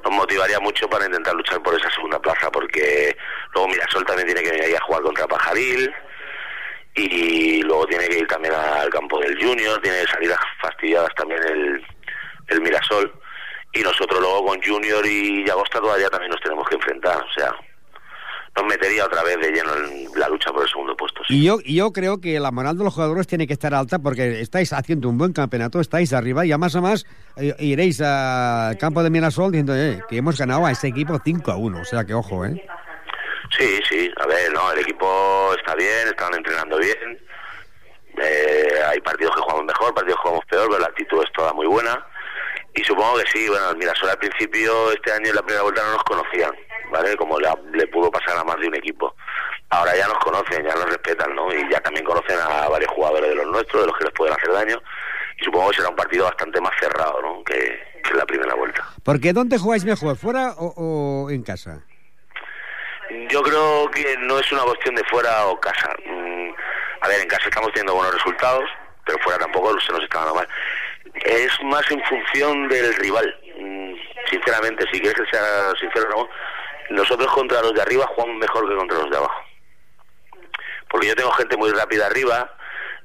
nos 0.06 0.16
motivaría 0.16 0.60
mucho 0.60 0.88
para 0.88 1.06
intentar 1.06 1.34
luchar 1.34 1.60
por 1.62 1.74
esa 1.74 1.90
segunda 1.90 2.18
plaza, 2.20 2.50
porque 2.50 3.16
luego 3.52 3.68
Mirasol 3.68 4.04
también 4.04 4.26
tiene 4.26 4.42
que 4.42 4.50
venir 4.50 4.64
ahí 4.66 4.74
a 4.74 4.80
jugar 4.80 5.02
contra 5.02 5.26
Pajaril 5.26 5.92
y 6.94 7.62
luego 7.62 7.86
tiene 7.86 8.08
que 8.08 8.18
ir 8.18 8.26
también 8.28 8.54
al 8.54 8.88
campo 8.90 9.18
del 9.20 9.36
Junior, 9.42 9.80
tiene 9.82 10.06
salidas 10.06 10.38
fastidiadas 10.60 11.12
también 11.16 11.42
el, 11.42 11.84
el 12.48 12.60
Mirasol 12.60 13.12
y 13.72 13.80
nosotros 13.80 14.20
luego 14.20 14.46
con 14.46 14.62
Junior 14.62 15.04
y 15.04 15.44
Llagosta 15.44 15.80
todavía 15.80 16.08
también 16.08 16.30
nos 16.30 16.40
tenemos 16.40 16.68
que 16.68 16.76
enfrentar, 16.76 17.22
o 17.22 17.32
sea, 17.32 17.52
nos 18.56 18.66
metería 18.66 19.04
otra 19.04 19.22
vez 19.22 19.36
de 19.38 19.50
lleno 19.52 19.70
en 19.76 20.08
la 20.18 20.28
lucha 20.28 20.50
por 20.50 20.62
el 20.62 20.68
segundo 20.68 20.96
puesto. 20.96 21.22
sí. 21.28 21.36
Y 21.38 21.44
yo, 21.44 21.58
y 21.62 21.76
yo 21.76 21.92
creo 21.92 22.20
que 22.20 22.40
la 22.40 22.50
moral 22.50 22.78
de 22.78 22.84
los 22.84 22.94
jugadores 22.94 23.26
tiene 23.26 23.46
que 23.46 23.52
estar 23.52 23.74
alta 23.74 23.98
porque 23.98 24.40
estáis 24.40 24.72
haciendo 24.72 25.08
un 25.08 25.18
buen 25.18 25.32
campeonato, 25.32 25.80
estáis 25.80 26.12
arriba 26.12 26.46
y 26.46 26.52
a 26.52 26.58
más 26.58 26.74
a 26.76 26.80
más 26.80 27.06
eh, 27.36 27.54
iréis 27.58 28.00
al 28.00 28.78
campo 28.78 29.02
de 29.02 29.10
Mirasol 29.10 29.52
diciendo 29.52 29.76
eh, 29.76 30.02
que 30.08 30.16
hemos 30.16 30.38
ganado 30.38 30.64
a 30.64 30.70
ese 30.70 30.88
equipo 30.88 31.18
5 31.22 31.50
a 31.50 31.56
1. 31.56 31.80
O 31.80 31.84
sea 31.84 32.04
que 32.04 32.14
ojo, 32.14 32.44
¿eh? 32.44 32.66
Sí, 33.56 33.80
sí, 33.88 34.10
a 34.16 34.26
ver, 34.26 34.52
no, 34.52 34.72
el 34.72 34.80
equipo 34.80 35.54
está 35.56 35.74
bien, 35.74 36.08
están 36.08 36.34
entrenando 36.34 36.78
bien. 36.78 37.18
Eh, 38.18 38.68
hay 38.88 39.00
partidos 39.00 39.34
que 39.36 39.42
jugamos 39.42 39.64
mejor, 39.66 39.94
partidos 39.94 40.16
que 40.16 40.22
jugamos 40.22 40.46
peor, 40.46 40.66
pero 40.68 40.80
la 40.80 40.86
actitud 40.86 41.22
es 41.22 41.32
toda 41.32 41.52
muy 41.52 41.66
buena. 41.66 42.04
Y 42.76 42.84
supongo 42.84 43.16
que 43.18 43.24
sí, 43.32 43.48
bueno, 43.48 43.70
el 43.70 43.76
Mirasol 43.78 44.10
al 44.10 44.18
principio, 44.18 44.92
este 44.92 45.10
año 45.12 45.30
en 45.30 45.36
la 45.36 45.42
primera 45.42 45.62
vuelta 45.62 45.82
no 45.82 45.92
nos 45.92 46.04
conocían, 46.04 46.54
¿vale? 46.92 47.16
Como 47.16 47.40
le, 47.40 47.48
le 47.72 47.86
pudo 47.86 48.10
pasar 48.10 48.36
a 48.36 48.44
más 48.44 48.56
de 48.60 48.68
un 48.68 48.74
equipo. 48.76 49.14
Ahora 49.70 49.96
ya 49.96 50.06
nos 50.06 50.18
conocen, 50.18 50.62
ya 50.64 50.74
nos 50.74 50.84
respetan, 50.84 51.34
¿no? 51.34 51.52
Y 51.52 51.68
ya 51.70 51.80
también 51.80 52.04
conocen 52.04 52.38
a 52.38 52.68
varios 52.68 52.90
jugadores 52.92 53.30
de 53.30 53.34
los 53.34 53.46
nuestros, 53.46 53.82
de 53.82 53.88
los 53.88 53.98
que 53.98 54.04
les 54.04 54.12
pueden 54.12 54.34
hacer 54.34 54.52
daño. 54.52 54.80
Y 55.40 55.44
supongo 55.44 55.70
que 55.70 55.76
será 55.76 55.88
un 55.88 55.96
partido 55.96 56.24
bastante 56.24 56.60
más 56.60 56.72
cerrado, 56.78 57.20
¿no? 57.22 57.42
Que, 57.44 57.54
que 58.04 58.10
en 58.10 58.18
la 58.18 58.26
primera 58.26 58.54
vuelta. 58.54 58.86
Porque 59.02 59.32
¿dónde 59.32 59.58
jugáis 59.58 59.84
mejor, 59.84 60.16
fuera 60.16 60.52
o, 60.58 61.24
o 61.24 61.30
en 61.30 61.42
casa? 61.42 61.82
Yo 63.30 63.42
creo 63.42 63.90
que 63.90 64.16
no 64.18 64.38
es 64.38 64.52
una 64.52 64.62
cuestión 64.62 64.94
de 64.94 65.04
fuera 65.04 65.46
o 65.46 65.58
casa. 65.60 65.94
Mm, 66.06 66.50
a 67.00 67.08
ver, 67.08 67.20
en 67.22 67.28
casa 67.28 67.48
estamos 67.48 67.72
teniendo 67.72 67.94
buenos 67.94 68.14
resultados, 68.14 68.64
pero 69.04 69.18
fuera 69.20 69.38
tampoco 69.38 69.78
se 69.80 69.92
nos 69.92 70.02
está 70.02 70.18
dando 70.18 70.34
mal. 70.34 70.48
Es 71.24 71.50
más 71.62 71.90
en 71.90 72.02
función 72.04 72.68
del 72.68 72.94
rival. 72.94 73.40
Mm, 73.58 73.94
sinceramente, 74.30 74.84
si 74.92 75.00
quieres 75.00 75.14
que 75.14 75.36
sea 75.36 75.72
sincero, 75.78 76.08
no. 76.10 76.28
Nosotros 76.90 77.32
contra 77.32 77.62
los 77.62 77.74
de 77.74 77.82
arriba 77.82 78.06
jugamos 78.14 78.36
mejor 78.36 78.68
que 78.68 78.76
contra 78.76 78.98
los 78.98 79.10
de 79.10 79.16
abajo. 79.16 79.42
Porque 80.88 81.08
yo 81.08 81.16
tengo 81.16 81.30
gente 81.32 81.56
muy 81.56 81.70
rápida 81.70 82.06
arriba, 82.06 82.56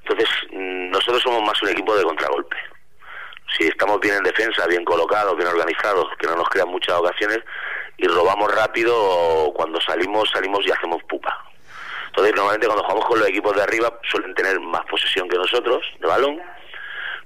entonces 0.04 0.30
mm, 0.52 0.92
nosotros 0.92 1.22
somos 1.24 1.42
más 1.44 1.62
un 1.64 1.70
equipo 1.70 1.96
de 1.96 2.04
contragolpe. 2.04 2.58
Si 3.58 3.68
estamos 3.68 4.00
bien 4.00 4.16
en 4.16 4.24
defensa, 4.24 4.66
bien 4.68 4.86
colocados, 4.86 5.36
bien 5.36 5.50
organizados, 5.50 6.08
que 6.20 6.28
no 6.28 6.36
nos 6.36 6.48
crean 6.50 6.70
muchas 6.70 6.96
ocasiones 6.96 7.40
y 7.98 8.08
robamos 8.08 8.54
rápido, 8.54 9.52
cuando 9.54 9.80
salimos, 9.82 10.30
salimos 10.32 10.66
y 10.66 10.72
hacemos 10.72 11.04
pupa. 11.04 11.38
Entonces, 12.08 12.36
normalmente 12.36 12.68
cuando 12.68 12.84
jugamos 12.84 13.06
con 13.06 13.20
los 13.20 13.30
equipos 13.30 13.56
de 13.56 13.64
arriba 13.64 14.00
suelen 14.10 14.34
tener 14.36 14.60
más 14.60 14.86
posesión 14.86 15.30
que 15.30 15.38
nosotros 15.38 15.82
de 16.00 16.08
balón, 16.08 16.42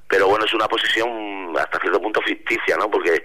pero 0.07 0.27
bueno, 0.27 0.45
es 0.45 0.53
una 0.53 0.67
posición 0.67 1.53
hasta 1.57 1.79
cierto 1.79 2.01
punto 2.01 2.21
ficticia, 2.21 2.77
¿no? 2.77 2.89
Porque 2.89 3.23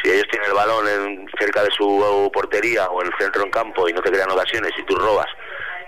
si 0.00 0.10
ellos 0.10 0.26
tienen 0.30 0.48
el 0.48 0.54
balón 0.54 0.88
en, 0.88 1.28
cerca 1.38 1.62
de 1.62 1.70
su 1.70 2.30
portería 2.32 2.86
o 2.88 3.02
en 3.02 3.08
el 3.08 3.18
centro 3.18 3.44
en 3.44 3.50
campo 3.50 3.88
y 3.88 3.92
no 3.92 4.00
te 4.00 4.10
crean 4.10 4.30
ocasiones 4.30 4.72
y 4.78 4.82
tú 4.84 4.96
robas 4.96 5.26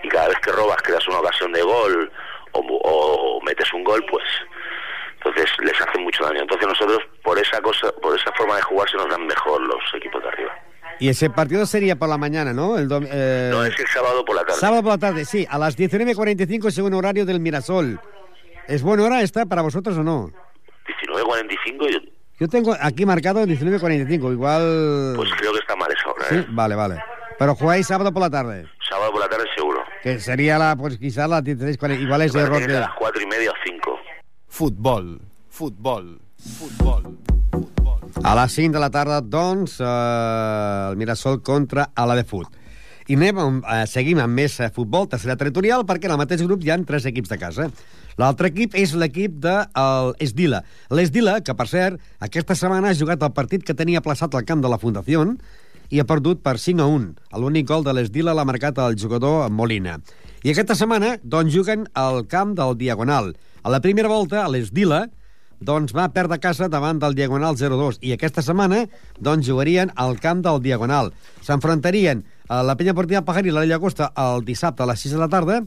y 0.03 0.07
cada 0.09 0.27
vez 0.27 0.37
que 0.39 0.51
robas 0.51 0.77
creas 0.83 1.07
una 1.07 1.19
ocasión 1.19 1.51
de 1.51 1.61
gol 1.61 2.11
o, 2.51 2.59
o, 2.59 3.41
metes 3.41 3.71
un 3.73 3.83
gol, 3.83 4.05
pues 4.09 4.23
entonces 5.17 5.49
les 5.59 5.81
hacen 5.81 6.03
mucho 6.03 6.23
daño. 6.23 6.41
Entonces 6.41 6.67
nosotros 6.67 6.99
por 7.23 7.37
esa 7.39 7.59
cosa, 7.61 7.91
por 8.01 8.17
esa 8.17 8.31
forma 8.33 8.55
de 8.55 8.61
jugar 8.61 8.89
se 8.89 8.97
nos 8.97 9.09
dan 9.09 9.25
mejor 9.25 9.61
los 9.61 9.81
equipos 9.95 10.21
de 10.21 10.29
arriba. 10.29 10.53
Y 10.99 11.09
ese 11.09 11.29
partido 11.29 11.65
sería 11.65 11.97
por 11.97 12.07
la 12.07 12.17
mañana, 12.17 12.53
¿no? 12.53 12.77
El 12.77 12.87
eh... 13.11 13.49
No, 13.51 13.65
es 13.65 13.77
el 13.77 13.87
sábado 13.87 14.23
por 14.23 14.35
la 14.35 14.45
tarde. 14.45 14.59
Sábado 14.59 14.83
por 14.83 14.91
la 14.93 14.97
tarde, 14.97 15.25
sí, 15.25 15.45
a 15.49 15.57
las 15.57 15.77
19.45 15.77 16.71
según 16.71 16.93
horario 16.93 17.25
del 17.25 17.39
Mirasol. 17.39 17.99
¿Es 18.67 18.81
buena 18.81 19.03
hora 19.03 19.21
esta 19.21 19.45
para 19.45 19.61
vosotros 19.61 19.97
o 19.97 20.03
no? 20.03 20.31
19.45, 21.03 21.91
yo 21.91 21.99
Yo 22.39 22.47
tengo 22.47 22.75
aquí 22.79 23.05
marcado 23.05 23.43
19.45, 23.45 24.31
igual... 24.31 25.13
pues 25.15 25.29
creo 25.37 25.53
que 25.53 25.59
está 25.59 25.75
mal 25.75 25.89
esa 25.91 26.09
hora, 26.11 26.25
Sí, 26.29 26.35
¿eh? 26.35 26.45
vale, 26.49 26.75
vale. 26.75 27.01
Pero 27.37 27.55
jugáis 27.55 27.85
sábado 27.87 28.11
por 28.13 28.21
la 28.21 28.29
tarde, 28.29 28.65
Sábado 28.89 29.11
por 29.11 29.21
la 29.21 29.29
tarde 29.29 29.45
seguro. 29.55 29.79
que 30.03 30.19
sería 30.19 30.57
la, 30.57 30.75
pues 30.75 30.97
quizás 30.97 31.29
las 31.29 31.43
16.40, 31.43 32.01
igual 32.01 32.21
es 32.21 32.31
parece 32.33 32.51
que 32.51 32.57
es 32.57 32.63
a 32.69 32.73
de... 32.73 32.79
las 32.79 32.93
cuatro 32.97 33.21
y 33.21 33.25
media 33.27 33.51
o 33.51 33.53
cinco. 33.65 33.97
Futbol, 34.47 35.19
futbol, 35.49 36.19
futbol, 36.37 37.17
futbol. 37.51 37.99
A 38.23 38.33
les 38.41 38.51
5 38.53 38.73
de 38.73 38.79
la 38.79 38.89
tarda, 38.89 39.19
doncs, 39.21 39.79
eh, 39.81 40.87
el 40.91 40.95
Mirasol 40.97 41.41
contra 41.43 41.89
a 41.93 42.05
la 42.05 42.15
de 42.15 42.23
Fut. 42.23 42.47
I 43.07 43.13
anem, 43.19 43.59
eh, 43.69 43.83
seguim 43.85 44.17
amb 44.23 44.33
més 44.33 44.55
eh, 44.63 44.69
futbol, 44.73 45.05
tercera 45.11 45.35
territorial, 45.37 45.83
perquè 45.85 46.07
en 46.07 46.15
el 46.15 46.21
mateix 46.23 46.41
grup 46.47 46.63
hi 46.63 46.71
han 46.73 46.85
tres 46.87 47.05
equips 47.05 47.29
de 47.29 47.37
casa. 47.37 47.67
L'altre 48.21 48.47
equip 48.47 48.75
és 48.79 48.93
l'equip 48.95 49.39
de 49.43 49.53
el 49.75 50.13
Esdila. 50.23 50.61
L'Esdila, 50.89 51.39
que 51.43 51.55
per 51.57 51.67
cert, 51.67 51.99
aquesta 52.23 52.55
setmana 52.55 52.91
ha 52.91 52.97
jugat 52.97 53.23
el 53.23 53.33
partit 53.35 53.65
que 53.67 53.75
tenia 53.75 54.03
plaçat 54.03 54.35
al 54.35 54.45
camp 54.47 54.63
de 54.63 54.71
la 54.71 54.79
Fundació 54.79 55.25
i 55.91 55.99
ha 55.99 56.07
perdut 56.07 56.39
per 56.43 56.55
5 56.57 56.81
a 56.81 56.87
1. 56.89 57.11
L'únic 57.41 57.67
gol 57.67 57.83
de 57.83 57.93
l'Esdila 57.93 58.33
l'ha 58.33 58.47
marcat 58.47 58.79
el 58.81 58.95
jugador 58.97 59.49
Molina. 59.51 59.99
I 60.45 60.53
aquesta 60.53 60.77
setmana, 60.77 61.17
doncs, 61.23 61.51
juguen 61.53 61.85
al 61.93 62.23
camp 62.31 62.55
del 62.57 62.77
Diagonal. 62.79 63.33
A 63.65 63.69
la 63.73 63.81
primera 63.83 64.09
volta, 64.09 64.47
l'Esdila, 64.47 65.07
doncs 65.59 65.93
va 65.95 66.07
perdre 66.13 66.39
casa 66.39 66.67
davant 66.69 66.99
del 66.99 67.15
Diagonal 67.15 67.55
0-2 67.55 68.01
i 68.03 68.11
aquesta 68.13 68.43
setmana 68.43 68.83
doncs 69.23 69.47
jugarien 69.47 69.91
al 69.95 70.19
camp 70.19 70.43
del 70.45 70.61
Diagonal. 70.61 71.11
S'enfrontarien 71.41 72.23
a 72.47 72.61
la 72.63 72.75
penya 72.75 72.93
portiva 72.93 73.23
Pajaril 73.25 73.53
i 73.53 73.55
la 73.55 73.65
Llagosta 73.65 74.11
el 74.19 74.43
dissabte 74.45 74.83
a 74.83 74.89
les 74.91 75.01
6 75.01 75.15
de 75.15 75.21
la 75.21 75.29
tarda, 75.31 75.61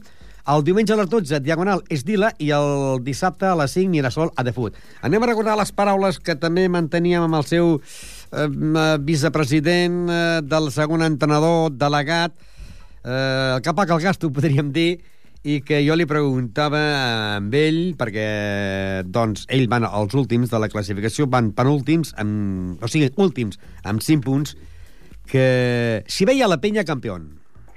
el 0.47 0.63
diumenge 0.63 0.93
a 0.93 0.99
les 0.99 1.09
12 1.11 1.41
Diagonal 1.43 1.83
Esdila 1.91 2.31
i 2.39 2.51
el 2.55 3.03
dissabte 3.03 3.49
a 3.49 3.55
les 3.59 3.75
5 3.75 3.91
Mirasol 3.91 4.31
a 4.35 4.45
Defut. 4.47 4.77
Anem 5.05 5.23
a 5.23 5.29
recordar 5.31 5.57
les 5.59 5.73
paraules 5.75 6.19
que 6.23 6.37
també 6.39 6.67
manteníem 6.71 7.27
amb 7.27 7.39
el 7.41 7.45
seu 7.49 7.77
eh, 7.77 8.97
vicepresident 9.03 10.01
eh, 10.09 10.19
del 10.45 10.71
segon 10.75 11.05
entrenador 11.05 11.71
delegat, 11.75 12.35
eh, 13.03 13.55
el 13.55 13.63
Capac 13.65 13.91
el 13.95 14.03
Gasto, 14.03 14.31
podríem 14.35 14.73
dir, 14.73 15.01
i 15.47 15.61
que 15.63 15.79
jo 15.85 15.95
li 15.95 16.03
preguntava 16.07 16.79
amb 17.37 17.53
ell, 17.55 17.93
perquè 17.99 18.27
doncs, 19.07 19.45
ell 19.47 19.69
van 19.71 19.85
als 19.87 20.15
últims 20.17 20.51
de 20.51 20.59
la 20.59 20.67
classificació, 20.71 21.29
van 21.31 21.53
penúltims, 21.55 22.11
amb, 22.19 22.81
o 22.83 22.89
sigui, 22.91 23.07
últims, 23.15 23.59
amb 23.87 24.03
5 24.03 24.25
punts, 24.25 24.57
que 25.29 26.03
si 26.09 26.25
veia 26.27 26.49
la 26.49 26.59
penya 26.59 26.83
campió. 26.83 27.15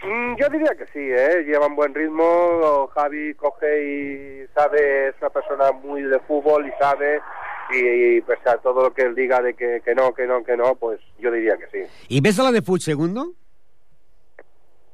Mm, 0.05 0.35
yo 0.37 0.49
diría 0.49 0.75
que 0.77 0.87
sí, 0.87 0.99
¿eh? 0.99 1.45
llevan 1.47 1.77
buen 1.77 1.95
ritmo, 1.95 2.89
Javi 2.95 3.35
coge 3.35 3.85
y 3.85 4.47
sabe, 4.55 5.09
es 5.09 5.15
una 5.21 5.31
persona 5.31 5.71
muy 5.73 6.03
de 6.03 6.19
fútbol 6.21 6.67
y 6.67 6.73
sabe, 6.81 7.21
y, 7.73 8.17
y 8.17 8.21
pese 8.23 8.51
a 8.51 8.57
todo 8.59 8.83
lo 8.83 8.93
que 8.93 9.03
él 9.03 9.15
diga 9.15 9.41
de 9.41 9.55
que, 9.55 9.81
que 9.85 9.95
no, 9.95 10.13
que 10.13 10.27
no, 10.27 10.43
que 10.43 10.57
no, 10.57 10.75
pues 10.75 11.01
yo 11.19 11.31
diría 11.31 11.57
que 11.57 11.67
sí. 11.71 11.93
¿Y 12.09 12.21
ves 12.21 12.39
a 12.41 12.43
la 12.43 12.51
de 12.53 12.63
Fut 12.63 12.81
segundo? 12.81 13.33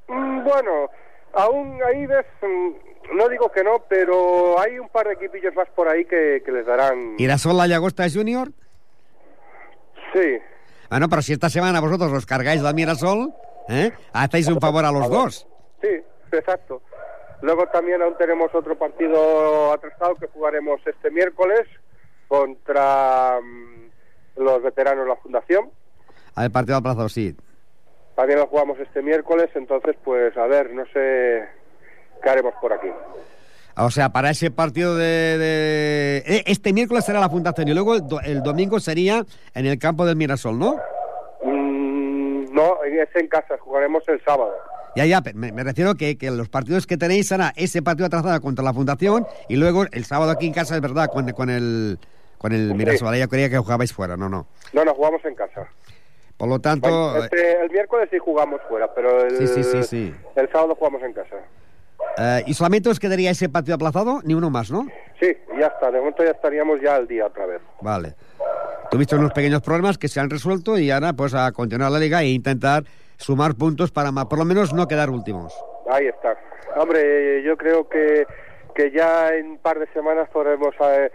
Mm, 0.08 0.44
bueno, 0.44 0.90
aún 1.32 1.80
ahí 1.86 2.04
ves, 2.04 2.26
mm, 2.42 3.16
no 3.16 3.28
digo 3.30 3.50
que 3.50 3.64
no, 3.64 3.84
pero 3.88 4.60
hay 4.60 4.78
un 4.78 4.90
par 4.90 5.06
de 5.06 5.14
equipillos 5.14 5.54
más 5.54 5.68
por 5.70 5.88
ahí 5.88 6.04
que, 6.04 6.42
que 6.44 6.52
les 6.52 6.66
darán... 6.66 7.14
¿Y 7.16 7.26
la 7.26 7.38
Sol 7.38 7.56
la 7.56 7.66
Llagosta 7.66 8.04
Junior? 8.12 8.48
Sí, 10.12 10.38
Bueno, 10.90 11.08
pero 11.08 11.20
si 11.22 11.32
esta 11.34 11.48
semana 11.50 11.80
vosotros 11.80 12.12
os 12.12 12.24
cargáis 12.26 12.62
la 12.62 12.72
Mirasol, 12.72 13.32
¿eh? 13.68 13.92
hacéis 14.12 14.48
un 14.48 14.60
favor 14.60 14.84
a 14.84 14.90
los 14.92 15.08
dos. 15.10 15.46
sí, 15.80 15.88
exacto. 16.32 16.82
Luego 17.40 17.66
también 17.68 18.02
aún 18.02 18.16
tenemos 18.18 18.52
otro 18.52 18.76
partido 18.76 19.72
atrasado 19.72 20.16
que 20.16 20.26
jugaremos 20.26 20.80
este 20.84 21.10
miércoles 21.10 21.60
contra 22.26 23.38
mm, 23.40 24.40
los 24.42 24.62
veteranos 24.62 25.04
de 25.04 25.08
la 25.10 25.16
Fundación. 25.16 25.70
Al 26.34 26.50
partido 26.50 26.82
Plaza 26.82 27.08
sí. 27.08 27.36
También 28.16 28.40
lo 28.40 28.46
jugamos 28.48 28.78
este 28.80 29.02
miércoles, 29.02 29.48
entonces 29.54 29.96
pues 30.04 30.36
a 30.36 30.46
ver, 30.46 30.72
no 30.72 30.84
sé 30.92 31.44
qué 32.22 32.28
haremos 32.28 32.54
por 32.60 32.72
aquí. 32.72 32.88
O 33.76 33.90
sea, 33.92 34.08
para 34.08 34.30
ese 34.30 34.50
partido 34.50 34.96
de... 34.96 35.38
de- 35.38 36.16
eh, 36.26 36.42
Este 36.46 36.72
miércoles 36.72 37.04
será 37.04 37.20
la 37.20 37.28
fundación 37.30 37.68
y 37.68 37.74
luego 37.74 37.94
el, 37.94 38.06
do- 38.08 38.20
el 38.20 38.42
domingo 38.42 38.80
sería 38.80 39.24
en 39.54 39.66
el 39.66 39.78
campo 39.78 40.04
del 40.04 40.16
Mirasol, 40.16 40.58
¿no? 40.58 40.80
Es 42.98 43.14
en 43.16 43.28
casa, 43.28 43.56
jugaremos 43.58 44.02
el 44.08 44.22
sábado. 44.24 44.52
Ya, 44.96 45.04
ya, 45.06 45.20
me, 45.34 45.52
me 45.52 45.62
refiero 45.64 45.94
que, 45.94 46.16
que 46.18 46.30
los 46.30 46.48
partidos 46.48 46.86
que 46.86 46.96
tenéis 46.96 47.28
será 47.28 47.52
ese 47.56 47.82
partido 47.82 48.06
atrasado 48.06 48.40
contra 48.40 48.64
la 48.64 48.72
fundación 48.74 49.26
y 49.48 49.56
luego 49.56 49.84
el 49.92 50.04
sábado 50.04 50.30
aquí 50.32 50.46
en 50.46 50.52
casa, 50.52 50.74
es 50.74 50.80
verdad, 50.80 51.08
con, 51.12 51.30
con 51.32 51.50
el... 51.50 51.98
Con 52.38 52.52
el 52.52 52.72
Mirasol, 52.74 53.08
Ahora 53.08 53.18
yo 53.18 53.28
creía 53.28 53.50
que 53.50 53.58
jugabais 53.58 53.92
fuera, 53.92 54.16
no, 54.16 54.28
no. 54.28 54.46
No, 54.72 54.84
no, 54.84 54.94
jugamos 54.94 55.24
en 55.24 55.34
casa. 55.34 55.66
Por 56.36 56.48
lo 56.48 56.60
tanto, 56.60 57.16
eh, 57.16 57.20
Este- 57.24 57.62
el 57.64 57.70
miércoles 57.70 58.08
sí 58.12 58.18
jugamos 58.18 58.60
fuera, 58.68 58.94
pero 58.94 59.24
el, 59.24 59.36
Sí, 59.38 59.46
sí, 59.48 59.64
sí, 59.64 59.82
sí. 59.82 60.14
el 60.36 60.48
sábado 60.52 60.76
jugamos 60.76 61.02
en 61.02 61.12
casa. 61.14 61.34
eh, 62.16 62.44
¿y 62.46 62.54
solamente 62.54 62.88
os 62.90 63.00
quedaría 63.00 63.32
ese 63.32 63.48
partido 63.48 63.74
aplazado? 63.74 64.20
Ni 64.22 64.34
uno 64.34 64.50
más, 64.50 64.70
¿no? 64.70 64.86
Sí, 65.20 65.36
ya 65.58 65.66
está, 65.66 65.90
de 65.90 65.98
momento 65.98 66.22
ya 66.22 66.30
estaríamos 66.30 66.80
ya 66.80 66.94
al 66.94 67.08
día 67.08 67.26
otra 67.26 67.44
vez. 67.46 67.60
Vale. 67.80 68.14
Tuviste 68.90 69.16
unos 69.16 69.32
pequeños 69.32 69.60
problemas 69.62 69.98
que 69.98 70.08
se 70.08 70.18
han 70.18 70.30
resuelto 70.30 70.78
y 70.78 70.90
ahora 70.90 71.12
pues 71.12 71.34
a 71.34 71.52
continuar 71.52 71.90
la 71.92 71.98
liga 71.98 72.22
e 72.22 72.28
intentar 72.30 72.84
sumar 73.18 73.54
puntos 73.54 73.90
para 73.90 74.10
ma- 74.12 74.28
por 74.28 74.38
lo 74.38 74.44
menos 74.46 74.72
no 74.72 74.88
quedar 74.88 75.10
últimos. 75.10 75.54
Ahí 75.90 76.06
está. 76.06 76.36
Hombre, 76.76 77.42
yo 77.42 77.56
creo 77.56 77.86
que, 77.88 78.24
que 78.74 78.90
ya 78.90 79.34
en 79.34 79.50
un 79.52 79.58
par 79.58 79.78
de 79.78 79.86
semanas 79.92 80.28
podremos 80.32 80.74
eh, 80.80 81.10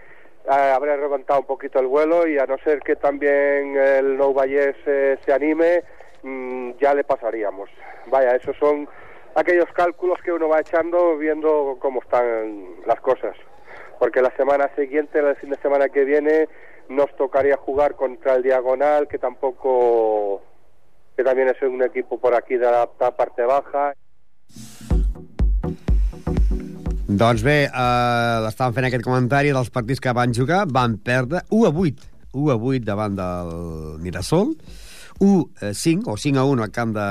haber 0.48 1.00
remontado 1.00 1.40
un 1.40 1.46
poquito 1.46 1.80
el 1.80 1.86
vuelo 1.88 2.28
y 2.28 2.38
a 2.38 2.46
no 2.46 2.58
ser 2.58 2.78
que 2.80 2.94
también 2.94 3.76
el 3.76 4.16
Nou 4.18 4.32
Vallès 4.34 4.76
eh, 4.86 5.18
se 5.24 5.32
anime, 5.32 5.82
mm, 6.22 6.72
ya 6.80 6.94
le 6.94 7.02
pasaríamos. 7.02 7.70
Vaya, 8.06 8.36
esos 8.36 8.56
son 8.58 8.88
aquellos 9.34 9.66
cálculos 9.72 10.20
que 10.22 10.30
uno 10.32 10.48
va 10.48 10.60
echando 10.60 11.16
viendo 11.18 11.76
cómo 11.80 12.00
están 12.02 12.66
las 12.86 13.00
cosas. 13.00 13.34
Porque 13.98 14.22
la 14.22 14.30
semana 14.36 14.70
siguiente, 14.76 15.18
el 15.18 15.34
fin 15.36 15.50
de 15.50 15.56
semana 15.56 15.88
que 15.88 16.04
viene, 16.04 16.48
nos 16.88 17.14
tocaría 17.16 17.56
jugar 17.56 17.94
contra 17.96 18.34
el 18.34 18.42
Diagonal, 18.42 19.08
que 19.08 19.18
tampoco, 19.18 20.42
que 21.16 21.24
también 21.24 21.48
es 21.48 21.60
un 21.62 21.82
equipo 21.82 22.18
por 22.18 22.34
aquí 22.34 22.54
de 22.54 22.70
la 22.70 22.86
parte 22.86 23.42
baja. 23.42 23.94
Doncs 27.06 27.44
bé, 27.44 27.68
eh, 27.68 28.46
estàvem 28.48 28.74
fent 28.74 28.86
aquest 28.88 29.04
comentari 29.04 29.52
dels 29.54 29.68
partits 29.70 30.00
que 30.02 30.14
van 30.16 30.32
jugar, 30.34 30.64
van 30.66 30.96
perdre 30.98 31.44
1 31.50 31.68
a 31.68 31.70
8, 31.70 32.08
1 32.32 32.50
a 32.50 32.56
8 32.56 32.80
davant 32.88 33.14
del 33.18 33.52
Mirasol, 34.02 34.54
1 35.20 35.44
a 35.60 35.74
5 35.74 36.10
o 36.10 36.16
5 36.16 36.40
a 36.40 36.44
1 36.48 36.64
al 36.64 36.72
camp 36.72 36.96
de, 36.96 37.08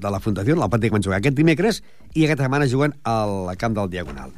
de 0.00 0.14
la 0.14 0.20
Fundació, 0.20 0.54
el 0.54 0.70
partit 0.70 0.88
que 0.88 0.96
van 0.96 1.04
jugar 1.04 1.18
aquest 1.18 1.36
dimecres, 1.36 1.82
i 2.14 2.24
aquesta 2.24 2.46
setmana 2.46 2.70
juguen 2.70 2.94
al 3.02 3.50
camp 3.58 3.76
del 3.76 3.90
Diagonal. 3.90 4.32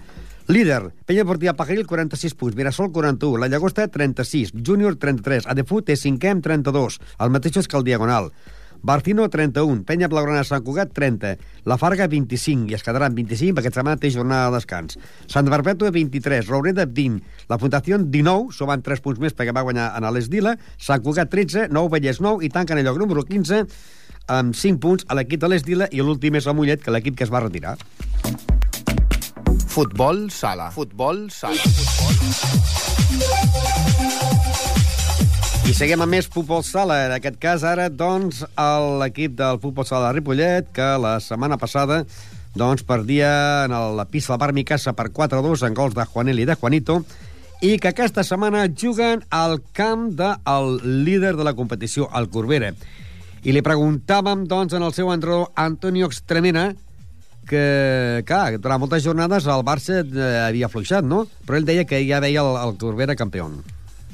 Líder, 0.53 0.93
Penya 1.07 1.25
Portiva 1.25 1.55
Pajaril, 1.57 1.87
46 1.87 2.35
punts, 2.37 2.55
Mirasol, 2.55 2.93
41, 2.93 3.41
la 3.41 3.49
Llagosta, 3.49 3.87
36, 3.89 4.53
Júnior, 4.61 4.99
33, 5.01 5.47
Adefut 5.49 5.89
és 5.89 6.03
cinquè 6.05 6.29
amb 6.29 6.45
32, 6.45 6.99
el 7.25 7.33
mateix 7.33 7.65
que 7.65 7.79
el 7.79 7.87
Diagonal. 7.87 8.29
Barcino, 8.83 9.31
31, 9.33 9.87
Penya 9.89 10.11
Blaugrana 10.13 10.45
Sant 10.45 10.61
Cugat, 10.67 10.93
30, 10.93 11.39
La 11.65 11.79
Farga, 11.81 12.05
25, 12.05 12.69
i 12.69 12.77
es 12.77 12.85
quedaran 12.85 13.17
25 13.17 13.57
perquè 13.57 13.73
setmana 13.73 13.97
té 13.97 14.13
jornada 14.13 14.51
de 14.51 14.59
descans. 14.59 15.01
Santa 15.25 15.55
Perpètua, 15.57 15.89
23, 15.95 16.45
Roureda, 16.51 16.85
20, 16.85 17.25
la 17.49 17.57
Fundació, 17.63 17.97
19, 18.05 18.53
sumen 18.53 18.85
3 18.85 19.01
punts 19.01 19.25
més 19.25 19.33
perquè 19.33 19.57
va 19.57 19.65
guanyar 19.65 19.95
en 19.97 20.13
l'Esdila, 20.13 20.59
Sant 20.77 21.01
Cugat, 21.01 21.33
13, 21.33 21.71
Nou 21.73 21.89
Vallès, 21.89 22.21
9, 22.21 22.45
i 22.45 22.53
tanquen 22.53 22.77
el 22.83 22.91
lloc 22.91 23.01
número 23.01 23.25
15 23.25 23.65
amb 24.29 24.53
5 24.53 24.85
punts 24.85 25.09
a 25.09 25.17
l'equip 25.17 25.41
de 25.41 25.49
l'Esdila 25.49 25.89
i 25.89 26.05
l'últim 26.05 26.37
és 26.37 26.45
el 26.45 26.61
Mollet, 26.61 26.85
que 26.85 26.93
l'equip 26.93 27.17
que 27.17 27.25
es 27.25 27.33
va 27.33 27.41
retirar. 27.41 27.79
Futbol 29.73 30.31
sala. 30.31 30.71
Futbol 30.71 31.31
sala. 31.33 31.57
I 35.65 35.73
seguim 35.73 36.03
amb 36.05 36.13
més 36.13 36.29
futbol 36.29 36.61
sala. 36.67 36.99
En 37.07 37.15
aquest 37.17 37.39
cas, 37.41 37.65
ara, 37.65 37.87
doncs, 37.89 38.43
l'equip 39.01 39.33
del 39.39 39.61
futbol 39.63 39.87
sala 39.89 40.11
de 40.11 40.19
Ripollet, 40.19 40.69
que 40.77 40.91
la 41.01 41.15
setmana 41.25 41.57
passada 41.57 42.03
doncs, 42.55 42.85
perdia 42.85 43.65
en 43.65 43.73
el- 43.73 43.97
la 43.97 44.05
pista 44.05 44.35
del 44.35 44.41
Bar 44.41 44.53
Micasa 44.53 44.93
per 44.93 45.09
4-2 45.11 45.63
en 45.63 45.73
gols 45.75 45.95
de 45.95 46.05
Juanel 46.05 46.41
i 46.41 46.45
de 46.45 46.55
Juanito, 46.55 47.05
i 47.63 47.79
que 47.79 47.89
aquesta 47.89 48.25
setmana 48.25 48.69
juguen 48.69 49.25
al 49.31 49.63
camp 49.73 50.11
del 50.11 51.05
líder 51.05 51.37
de 51.37 51.45
la 51.45 51.55
competició, 51.55 52.11
el 52.15 52.29
Corbera. 52.29 52.75
I 53.43 53.53
li 53.53 53.63
preguntàvem, 53.63 54.47
doncs, 54.47 54.75
en 54.75 54.83
el 54.83 54.93
seu 54.93 55.11
entrenador, 55.13 55.51
Antonio 55.55 56.07
Extremena, 56.07 56.75
que, 57.49 58.23
clar, 58.27 58.59
durant 58.59 58.81
moltes 58.83 59.05
jornades 59.07 59.47
el 59.51 59.65
Barça 59.67 60.01
eh, 60.03 60.33
havia 60.47 60.71
fluixat, 60.73 61.05
no? 61.05 61.25
Però 61.47 61.59
ell 61.59 61.69
deia 61.69 61.85
que 61.89 62.01
ja 62.09 62.21
veia 62.23 62.43
el, 62.45 62.59
el 62.63 62.77
Corbera 62.81 63.17
campió. 63.17 63.49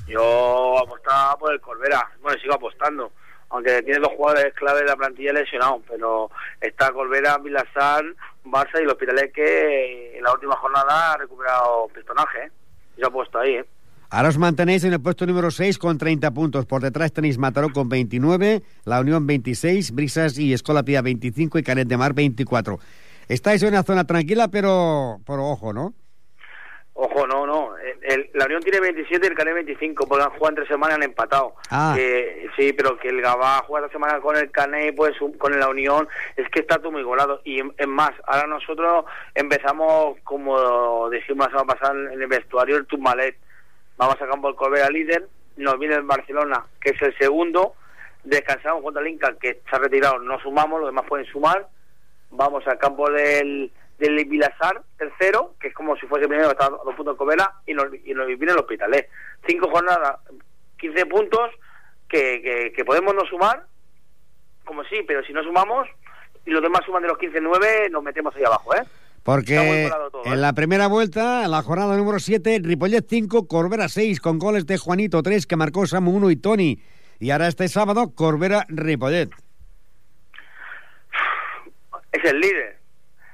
Yo 0.08 0.78
apostaba 0.78 1.36
por 1.36 1.52
el 1.52 1.60
Corbera. 1.60 2.02
Bueno, 2.22 2.40
sigo 2.40 2.54
apostando. 2.54 3.12
Aunque 3.50 3.82
tiene 3.82 4.00
dos 4.00 4.12
jugadores 4.12 4.52
clave 4.54 4.80
de 4.80 4.86
la 4.86 4.96
plantilla 4.96 5.32
lesionados, 5.32 5.80
pero 5.88 6.30
está 6.60 6.92
Corbera, 6.92 7.38
Vilazar, 7.38 8.04
Barça 8.44 8.80
y 8.80 8.84
los 8.84 8.92
Hospitalet 8.92 9.32
que 9.32 10.18
en 10.18 10.22
la 10.22 10.32
última 10.32 10.56
jornada 10.56 11.12
ha 11.12 11.16
recuperado 11.16 11.88
pistonaje. 11.94 12.44
¿eh? 12.44 12.50
Yo 12.98 13.06
apuesto 13.06 13.38
ahí, 13.38 13.54
¿eh? 13.54 13.64
Ahora 14.10 14.30
os 14.30 14.38
mantenéis 14.38 14.84
en 14.84 14.94
el 14.94 15.02
puesto 15.02 15.26
número 15.26 15.50
6 15.50 15.76
con 15.76 15.98
30 15.98 16.30
puntos. 16.30 16.64
Por 16.64 16.80
detrás 16.80 17.12
tenéis 17.12 17.36
Mataró 17.36 17.70
con 17.70 17.90
29, 17.90 18.62
La 18.86 19.00
Unión 19.00 19.26
26, 19.26 19.92
Brisas 19.92 20.38
y 20.38 20.54
Escola 20.54 20.82
Pía 20.82 21.02
25 21.02 21.58
y 21.58 21.62
Canet 21.62 21.88
de 21.88 21.96
Mar 21.98 22.14
24. 22.14 22.78
Estáis 23.28 23.62
en 23.62 23.68
una 23.70 23.82
zona 23.82 24.04
tranquila, 24.04 24.48
pero, 24.48 25.18
pero 25.26 25.44
ojo, 25.46 25.72
¿no? 25.72 25.92
Ojo, 27.00 27.26
no, 27.28 27.46
no. 27.46 27.76
El- 27.76 27.98
el- 28.02 28.30
la 28.34 28.46
Unión 28.46 28.60
tiene 28.62 28.80
27 28.80 29.24
y 29.26 29.30
el 29.30 29.36
Canet 29.36 29.54
25, 29.54 30.06
porque 30.08 30.24
han 30.24 30.30
jugado 30.30 30.48
entre 30.48 30.66
semanas 30.66 30.96
han 30.96 31.04
empatado. 31.04 31.54
Ah. 31.70 31.94
Sí, 32.56 32.72
pero 32.72 32.98
que 32.98 33.08
el 33.08 33.20
Gabá 33.20 33.62
juega 33.66 33.86
esta 33.86 33.96
semana 33.98 34.20
con 34.20 34.34
el 34.36 34.50
Canet, 34.50 34.96
pues 34.96 35.14
con 35.38 35.56
la 35.60 35.68
Unión, 35.68 36.08
es 36.36 36.48
que 36.48 36.58
está 36.60 36.78
todo 36.78 36.90
muy 36.90 37.02
igualado. 37.02 37.40
Y 37.44 37.60
es 37.60 37.86
más, 37.86 38.10
ahora 38.26 38.48
nosotros 38.48 39.04
empezamos, 39.34 40.18
como 40.24 41.08
dijimos 41.10 41.46
la 41.46 41.58
semana 41.60 41.72
pasada 41.74 41.92
en 42.12 42.20
el 42.20 42.26
vestuario, 42.26 42.76
el 42.76 42.86
Tumbalet. 42.86 43.36
Vamos 43.96 44.16
a 44.20 44.26
campo 44.26 44.48
el 44.48 44.56
Corbera 44.56 44.88
líder, 44.90 45.28
nos 45.56 45.78
viene 45.78 45.94
el 45.96 46.02
Barcelona, 46.02 46.64
que 46.80 46.90
es 46.90 47.02
el 47.02 47.16
segundo, 47.18 47.74
descansamos 48.24 48.82
contra 48.82 49.02
el 49.02 49.08
Inca, 49.08 49.34
que 49.40 49.60
ha 49.70 49.78
retirado, 49.78 50.18
no 50.18 50.40
sumamos, 50.40 50.80
los 50.80 50.88
demás 50.88 51.04
pueden 51.08 51.26
sumar, 51.26 51.68
vamos 52.30 52.66
al 52.66 52.78
campo 52.78 53.10
del, 53.10 53.70
del 53.98 54.24
Vilazar, 54.26 54.82
tercero, 54.96 55.54
que 55.60 55.68
es 55.68 55.74
como 55.74 55.96
si 55.96 56.06
fuese 56.06 56.28
primero, 56.28 56.50
está 56.50 56.66
a 56.66 56.70
dos 56.70 56.94
puntos 56.94 57.14
de 57.14 57.18
Covela, 57.18 57.54
y 57.66 57.74
nos, 57.74 57.86
y 58.04 58.14
nos 58.14 58.26
viene 58.26 58.52
el 58.52 58.58
Hospitalet. 58.58 59.08
Cinco 59.46 59.70
jornadas, 59.70 60.18
15 60.78 61.06
puntos, 61.06 61.50
que, 62.08 62.40
que, 62.42 62.72
que 62.72 62.84
podemos 62.84 63.14
no 63.14 63.24
sumar, 63.26 63.64
como 64.64 64.84
sí, 64.84 65.02
pero 65.06 65.22
si 65.24 65.32
no 65.32 65.42
sumamos, 65.42 65.88
y 66.46 66.50
los 66.50 66.62
demás 66.62 66.82
suman 66.84 67.02
de 67.02 67.08
los 67.08 67.18
15-9, 67.18 67.90
nos 67.90 68.02
metemos 68.02 68.34
ahí 68.36 68.44
abajo, 68.44 68.74
¿eh? 68.74 68.82
Porque 69.22 69.90
todo, 70.10 70.24
¿eh? 70.24 70.32
en 70.32 70.40
la 70.40 70.54
primera 70.54 70.86
vuelta, 70.86 71.44
en 71.44 71.50
la 71.50 71.62
jornada 71.62 71.96
número 71.96 72.18
7, 72.18 72.60
Ripollet 72.62 73.04
5, 73.06 73.46
Corbera 73.46 73.88
6, 73.88 74.20
con 74.20 74.38
goles 74.38 74.64
de 74.64 74.78
Juanito 74.78 75.22
3, 75.22 75.46
que 75.46 75.56
marcó 75.56 75.86
Samu 75.86 76.12
1 76.12 76.30
y 76.30 76.36
Tony. 76.36 76.80
Y 77.18 77.30
ahora 77.30 77.48
este 77.48 77.68
sábado, 77.68 78.14
Corbera-Ripollet. 78.14 79.30
Es 82.12 82.24
el 82.24 82.40
líder. 82.40 82.78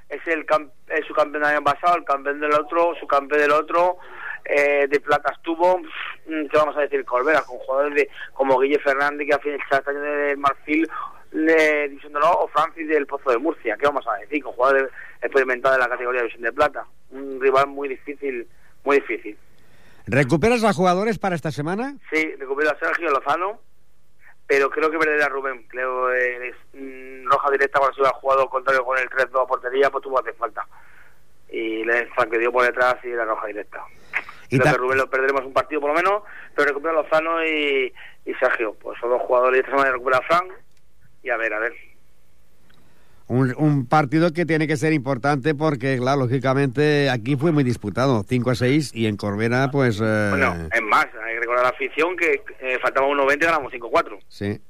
Es 0.09 0.27
el 0.27 0.47
es 0.89 1.07
su 1.07 1.15
campeón 1.15 1.43
del 1.43 1.53
año 1.53 1.65
pasado, 1.65 1.97
el 1.97 2.05
campeón 2.05 2.41
del 2.41 2.53
otro, 2.53 2.95
su 3.01 3.07
campeón 3.07 3.41
del 3.41 3.53
otro. 3.53 3.99
Eh, 4.45 4.87
de 4.89 5.01
plata 5.01 5.33
estuvo, 5.33 5.79
mm, 5.79 6.47
¿qué 6.51 6.59
vamos 6.59 6.77
a 6.77 6.81
decir? 6.81 7.03
Corbera, 7.05 7.41
con 7.43 7.57
jugadores 7.59 7.95
de, 7.95 8.11
como 8.35 8.59
Guille 8.61 8.79
Fernández, 8.79 9.27
que 9.27 9.35
ha 9.35 9.39
finalizado 9.39 9.79
este 9.79 9.91
año 9.91 10.01
del 10.01 10.37
Marfil, 10.37 10.91
de 11.33 11.89
División 11.89 12.13
de 12.13 12.19
Honor, 12.19 12.37
o 12.41 12.49
Francis 12.49 12.87
del 12.87 13.07
Pozo 13.07 13.31
de 13.31 13.39
Murcia. 13.39 13.77
¿Qué 13.79 13.87
vamos 13.87 14.07
a 14.07 14.21
decir? 14.21 14.43
Con 14.43 14.53
jugadores 14.53 14.91
experimentados 15.23 15.79
de 15.79 15.83
la 15.85 15.89
categoría 15.89 16.21
de 16.21 16.27
División 16.27 16.43
de 16.43 16.53
Plata. 16.53 16.87
Un 17.11 17.41
rival 17.41 17.69
muy 17.69 17.89
difícil, 17.89 18.47
muy 18.85 18.97
difícil. 18.97 19.39
¿Recuperas 20.07 20.63
a 20.65 20.75
jugadores 20.75 21.19
para 21.19 21.35
esta 21.35 21.51
semana? 21.51 21.95
Sí, 22.13 22.35
recupero 22.39 22.71
a 22.71 22.79
Sergio 22.79 23.11
Lozano, 23.11 23.61
pero 24.47 24.71
creo 24.71 24.91
que 24.91 24.99
perderá 24.99 25.29
Rubén. 25.29 25.65
Creo 25.69 26.09
que 26.09 26.49
es 26.49 26.57
mm, 26.75 27.31
roja 27.31 27.51
directa 27.51 27.79
cuando 27.79 27.95
se 27.95 28.01
hubiera 28.03 28.19
jugado 28.19 28.49
contrario 28.49 28.85
con 28.85 28.99
el 28.99 29.09
3-2 29.09 29.43
a 29.43 29.47
portería, 29.47 29.91
pues 29.91 30.03
tuvo 30.03 30.21
hace 30.21 30.33
falta. 30.35 30.67
Y 31.49 31.85
le 31.85 32.09
dio 32.39 32.53
por 32.53 32.65
detrás 32.65 32.97
y 33.05 33.11
era 33.11 33.25
roja 33.25 33.47
directa. 33.47 33.83
Y 34.51 34.59
creo 34.59 34.73
que 34.73 34.79
Rubén 34.79 34.99
lo 34.99 35.09
perderemos 35.09 35.45
un 35.45 35.53
partido 35.53 35.81
por 35.81 35.91
lo 35.91 35.97
menos, 35.97 36.23
pero 36.55 36.69
recupera 36.69 36.95
Lozano 36.95 37.45
y, 37.45 37.93
y 38.25 38.35
Sergio. 38.35 38.75
Pues 38.75 38.99
son 39.01 39.11
dos 39.11 39.23
jugadores 39.23 39.59
y 39.59 39.61
esta 39.61 39.73
semana 39.73 39.93
recupera 39.93 40.19
a 40.19 40.23
Frank. 40.23 40.53
Y 41.23 41.31
a 41.31 41.37
ver, 41.37 41.55
a 41.55 41.59
ver. 41.61 41.75
Un, 43.27 43.55
un 43.57 43.89
partido 43.89 44.33
que 44.33 44.45
tiene 44.45 44.67
que 44.67 44.77
ser 44.77 44.93
importante 44.93 45.55
porque, 45.55 45.97
claro, 45.97 46.21
lógicamente 46.21 47.09
aquí 47.09 47.37
fue 47.37 47.53
muy 47.53 47.65
disputado, 47.65 48.23
5 48.29 48.51
a 48.51 48.55
6, 48.55 48.93
y 48.95 49.07
en 49.07 49.17
Corbera, 49.17 49.71
pues... 49.73 49.99
eh, 50.03 50.27
Bueno, 50.31 50.69
es 50.71 50.83
más, 50.83 51.07
hay 51.25 51.35
que 51.35 51.41
recordar 51.41 51.61
a 51.65 51.69
la 51.69 51.75
afición 51.75 52.17
que 52.19 52.43
eh, 52.61 52.79
faltaba 52.83 53.07
1.20 53.09 53.35
y 53.37 53.45
ganamos 53.47 53.73
5-4. 53.73 54.19
Sí. 54.29 54.61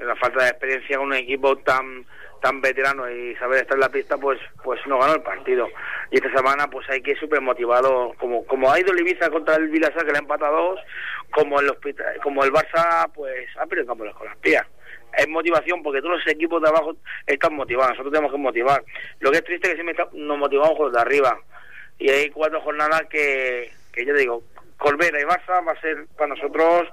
la 0.00 0.16
falta 0.16 0.42
de 0.42 0.50
experiencia 0.50 0.96
con 0.98 1.06
un 1.06 1.14
equipo 1.14 1.56
tan 1.58 2.04
tan 2.42 2.60
veterano 2.60 3.08
y 3.08 3.36
saber 3.36 3.60
estar 3.62 3.76
en 3.76 3.80
la 3.82 3.88
pista 3.88 4.16
pues 4.18 4.36
pues 4.64 4.80
no 4.88 4.98
ganó 4.98 5.14
el 5.14 5.22
partido 5.22 5.68
y 6.10 6.16
esta 6.16 6.28
semana 6.34 6.68
pues 6.68 6.84
hay 6.90 7.00
que 7.00 7.12
ir 7.12 7.18
súper 7.20 7.40
motivado 7.40 8.14
como 8.18 8.44
como 8.46 8.68
ha 8.68 8.80
ido 8.80 8.92
el 8.92 8.98
Ibiza 8.98 9.30
contra 9.30 9.54
el 9.54 9.68
Vilasa 9.68 10.00
que 10.04 10.10
le 10.10 10.16
ha 10.16 10.22
empatado 10.22 10.56
a 10.56 10.60
dos 10.60 10.80
como 11.30 11.60
el 11.60 11.70
hospital, 11.70 12.04
como 12.20 12.42
el 12.42 12.50
Barça 12.52 13.08
pues 13.14 13.46
ha 13.60 13.66
perdido 13.66 13.82
el 13.82 13.86
campo 13.86 14.02
de 14.02 14.10
las 14.10 14.18
Colaspías 14.18 14.66
es 15.18 15.28
motivación 15.28 15.82
porque 15.82 16.00
todos 16.00 16.16
los 16.18 16.26
equipos 16.28 16.62
de 16.62 16.68
abajo 16.68 16.96
están 17.26 17.54
motivados 17.54 17.90
nosotros 17.92 18.12
tenemos 18.12 18.32
que 18.32 18.38
motivar 18.38 18.82
lo 19.20 19.30
que 19.30 19.38
es 19.38 19.44
triste 19.44 19.68
es 19.68 19.74
que 19.74 19.82
siempre 19.82 19.92
está- 20.02 20.10
nos 20.16 20.38
motivamos 20.38 20.76
con 20.76 20.86
los 20.86 20.92
de 20.94 21.00
arriba 21.00 21.38
y 21.98 22.10
hay 22.10 22.30
cuatro 22.30 22.60
jornadas 22.60 23.02
que 23.10 23.70
que 23.92 24.04
yo 24.06 24.14
digo 24.14 24.42
Corbera 24.78 25.20
y 25.20 25.24
Barça 25.24 25.64
va 25.66 25.72
a 25.72 25.80
ser 25.80 26.06
para 26.16 26.28
nosotros 26.34 26.88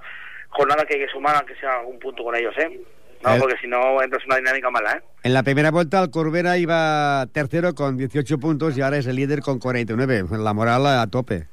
jornada 0.50 0.86
que 0.86 0.96
hay 0.96 1.06
que 1.06 1.12
sumar 1.12 1.36
aunque 1.38 1.56
sea 1.56 1.80
un 1.82 1.98
punto 2.00 2.24
con 2.24 2.36
ellos 2.36 2.54
eh 2.58 2.80
no, 3.22 3.36
Eh. 3.36 3.38
porque 3.40 3.58
si 3.62 3.68
no 3.68 4.02
entras 4.02 4.24
en 4.24 4.28
una 4.30 4.38
dinámica 4.38 4.70
mala, 4.72 4.94
¿eh? 4.94 5.02
En 5.24 5.34
la 5.34 5.44
primera 5.44 5.72
vuelta, 5.72 6.02
el 6.02 6.10
Corbera 6.10 6.58
iba 6.58 7.26
tercero 7.34 7.76
con 7.76 7.98
18 7.98 8.38
puntos 8.40 8.78
y 8.78 8.82
ahora 8.82 8.96
es 8.96 9.08
el 9.08 9.18
líder 9.18 9.42
con 9.42 9.60
49. 9.60 10.24
La 10.38 10.54
moral 10.54 10.88
a 10.88 11.06
tope. 11.08 11.46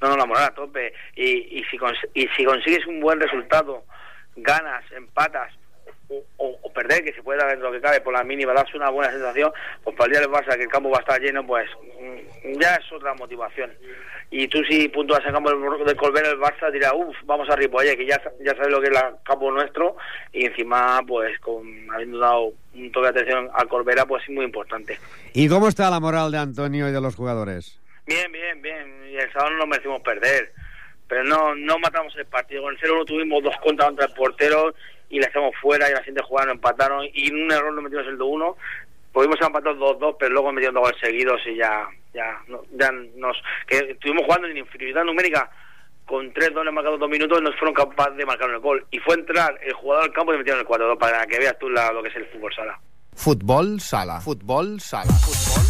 No, 0.00 0.08
no, 0.08 0.16
la 0.16 0.26
moral 0.26 0.46
a 0.46 0.50
tope. 0.56 0.92
Y, 1.14 1.60
y, 1.60 1.64
si, 1.70 1.78
y 2.14 2.26
si 2.36 2.44
consigues 2.44 2.84
un 2.88 3.00
buen 3.00 3.20
resultado, 3.20 3.84
ganas, 4.34 4.82
empatas 4.96 5.52
o, 6.36 6.72
perder, 6.72 7.04
que 7.04 7.12
se 7.12 7.22
puede 7.22 7.38
dar 7.38 7.50
dentro 7.50 7.70
de 7.70 7.76
lo 7.76 7.80
que 7.80 7.86
cabe 7.86 8.00
por 8.00 8.14
la 8.14 8.24
mínima, 8.24 8.52
das 8.52 8.74
una 8.74 8.90
buena 8.90 9.12
sensación, 9.12 9.52
pues 9.84 9.94
para 9.96 10.06
el 10.06 10.12
día 10.12 10.20
del 10.20 10.30
Barça, 10.30 10.56
que 10.56 10.62
el 10.62 10.68
campo 10.68 10.90
va 10.90 10.98
a 10.98 11.00
estar 11.00 11.20
lleno, 11.20 11.46
pues 11.46 11.68
mm, 12.00 12.60
ya 12.60 12.76
es 12.76 12.92
otra 12.92 13.14
motivación. 13.14 13.70
Y 14.30 14.48
tú 14.48 14.64
si 14.64 14.88
puntúas 14.88 15.20
el 15.26 15.32
campo 15.32 15.50
del 15.50 15.96
Colbert, 15.96 16.26
el 16.26 16.40
Barça 16.40 16.72
dirá, 16.72 16.94
uff, 16.94 17.14
vamos 17.24 17.48
a 17.50 17.56
Ripollet, 17.56 17.96
que 17.96 18.06
ya, 18.06 18.20
ya 18.40 18.54
sabes 18.54 18.70
lo 18.70 18.80
que 18.80 18.88
es 18.88 18.96
el 18.96 19.16
campo 19.24 19.50
nuestro, 19.50 19.96
y 20.32 20.46
encima, 20.46 21.02
pues 21.06 21.38
con 21.40 21.66
habiendo 21.92 22.18
dado 22.18 22.52
un 22.74 22.90
toque 22.90 23.12
de 23.12 23.20
atención 23.20 23.50
al 23.52 23.68
Corbera, 23.68 24.06
pues 24.06 24.22
es 24.22 24.30
muy 24.30 24.46
importante. 24.46 24.98
¿Y 25.34 25.48
cómo 25.48 25.68
está 25.68 25.90
la 25.90 26.00
moral 26.00 26.32
de 26.32 26.38
Antonio 26.38 26.88
y 26.88 26.92
de 26.92 27.00
los 27.00 27.14
jugadores? 27.14 27.78
Bien, 28.06 28.30
bien, 28.32 28.60
bien. 28.62 29.04
Y 29.10 29.16
el 29.16 29.32
sábado 29.32 29.50
no 29.50 29.58
nos 29.58 29.68
merecimos 29.68 30.00
perder. 30.00 30.52
Pero 31.08 31.24
no 31.24 31.54
no 31.54 31.78
matamos 31.78 32.14
el 32.16 32.26
partido. 32.26 32.62
Con 32.62 32.74
el 32.74 32.80
0-1 32.80 33.04
tuvimos 33.04 33.42
dos 33.42 33.54
contra 33.62 33.86
contra 33.86 34.06
el 34.06 34.12
portero 34.14 34.74
y 35.12 35.20
la 35.20 35.28
echamos 35.28 35.54
fuera 35.62 35.88
y 35.88 35.92
la 35.92 35.98
siguiente 35.98 36.22
jugada 36.26 36.46
nos 36.46 36.54
empataron. 36.56 37.04
Y 37.14 37.28
en 37.28 37.44
un 37.44 37.52
error 37.52 37.72
nos 37.72 37.84
metimos 37.84 38.06
el 38.08 38.18
2-1. 38.18 38.56
Pudimos 39.12 39.36
empatar 39.40 39.74
2-2, 39.76 40.16
pero 40.18 40.32
luego 40.32 40.52
metieron 40.52 40.74
dos 40.74 40.84
goles 40.84 40.98
seguidos 41.00 41.38
y 41.46 41.56
ya, 41.56 41.86
ya, 42.14 42.40
no- 42.48 42.62
ya 42.72 42.90
nos. 43.16 43.36
que 43.68 43.76
Estuvimos 43.92 44.24
jugando 44.24 44.48
en 44.48 44.56
inferioridad 44.56 45.04
numérica 45.04 45.50
con 46.06 46.32
tres 46.32 46.52
dones 46.54 46.72
marcados 46.74 46.98
dos 46.98 47.08
minutos 47.10 47.38
y 47.40 47.44
no 47.44 47.52
fueron 47.52 47.74
capaces 47.74 48.16
de 48.16 48.24
marcar 48.26 48.48
el 48.50 48.58
gol. 48.58 48.84
Y 48.90 48.98
fue 49.00 49.14
entrar 49.14 49.56
el 49.62 49.74
jugador 49.74 50.04
al 50.04 50.12
campo 50.12 50.32
y 50.34 50.38
metieron 50.38 50.60
el 50.60 50.66
4-2 50.66 50.96
para 50.98 51.26
que 51.26 51.38
veas 51.38 51.58
tú 51.60 51.68
la- 51.68 51.92
lo 51.92 52.02
que 52.02 52.08
es 52.08 52.16
el 52.16 52.26
fútbol 52.26 52.52
sala. 52.54 52.80
Futbol 53.14 53.80
sala. 53.80 54.20
Futbol 54.20 54.80
sala. 54.80 55.12
Futbol 55.12 55.62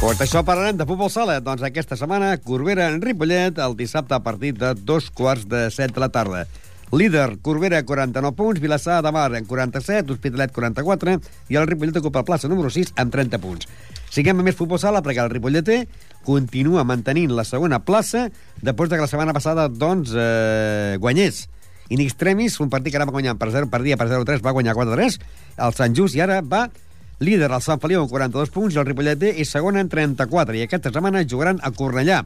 Pues 0.00 0.20
això 0.20 0.42
parlarem 0.44 0.76
de 0.76 0.84
futbol 0.84 1.08
sala. 1.10 1.38
Doncs 1.40 1.62
aquesta 1.64 1.96
setmana, 1.96 2.36
Corbera 2.42 2.88
en 2.90 3.00
Ripollet, 3.00 3.56
el 3.58 3.76
dissabte 3.76 4.12
a 4.14 4.20
partir 4.20 4.52
de 4.58 4.74
dos 4.74 5.10
quarts 5.10 5.48
de 5.48 5.70
set 5.70 5.92
de 5.94 6.00
la 6.00 6.10
tarda. 6.10 6.46
Líder, 6.92 7.38
Corbera, 7.42 7.82
49 7.82 8.36
punts, 8.36 8.60
Vilassar 8.60 9.02
de 9.02 9.10
Mar 9.12 9.34
en 9.34 9.46
47, 9.46 10.12
Hospitalet 10.12 10.52
44, 10.52 11.16
i 11.48 11.56
el 11.58 11.66
Ripollet 11.66 11.96
ocupa 11.98 12.22
la 12.22 12.28
plaça 12.28 12.50
número 12.50 12.70
6 12.70 12.94
amb 13.00 13.12
30 13.12 13.40
punts. 13.42 13.66
Siguem 14.14 14.38
amb 14.38 14.46
més 14.46 14.54
futbol 14.54 14.78
sala 14.78 15.02
perquè 15.02 15.24
el 15.24 15.32
Ripolleter 15.32 15.80
continua 16.24 16.84
mantenint 16.86 17.34
la 17.34 17.44
segona 17.44 17.80
plaça 17.82 18.28
després 18.62 18.92
de 18.92 18.96
que 18.96 19.06
la 19.06 19.10
setmana 19.10 19.34
passada, 19.34 19.66
doncs, 19.68 20.14
eh, 20.14 20.96
guanyés. 21.00 21.48
In 21.90 22.00
extremis, 22.00 22.60
un 22.60 22.70
partit 22.70 22.92
que 22.92 23.00
anava 23.00 23.12
guanyant 23.12 23.40
per 23.40 23.50
0 23.50 23.68
per 23.72 23.82
dia 23.82 23.98
per 23.98 24.08
0-3, 24.08 24.40
va 24.40 24.54
guanyar 24.54 24.76
4-3, 24.76 25.18
el 25.66 25.74
Sant 25.74 25.96
Just, 25.96 26.14
i 26.14 26.22
ara 26.24 26.40
va 26.40 26.68
líder 27.18 27.50
el 27.50 27.62
Sant 27.62 27.80
Feliu 27.82 28.02
amb 28.02 28.10
42 28.10 28.50
punts 28.54 28.74
i 28.74 28.78
el 28.78 28.86
Ripollet 28.86 29.18
B 29.18 29.34
és 29.42 29.50
segon 29.50 29.76
en 29.80 29.88
34 29.88 30.56
i 30.56 30.64
aquesta 30.64 30.92
setmana 30.94 31.26
jugaran 31.26 31.60
a 31.62 31.72
Cornellà. 31.74 32.22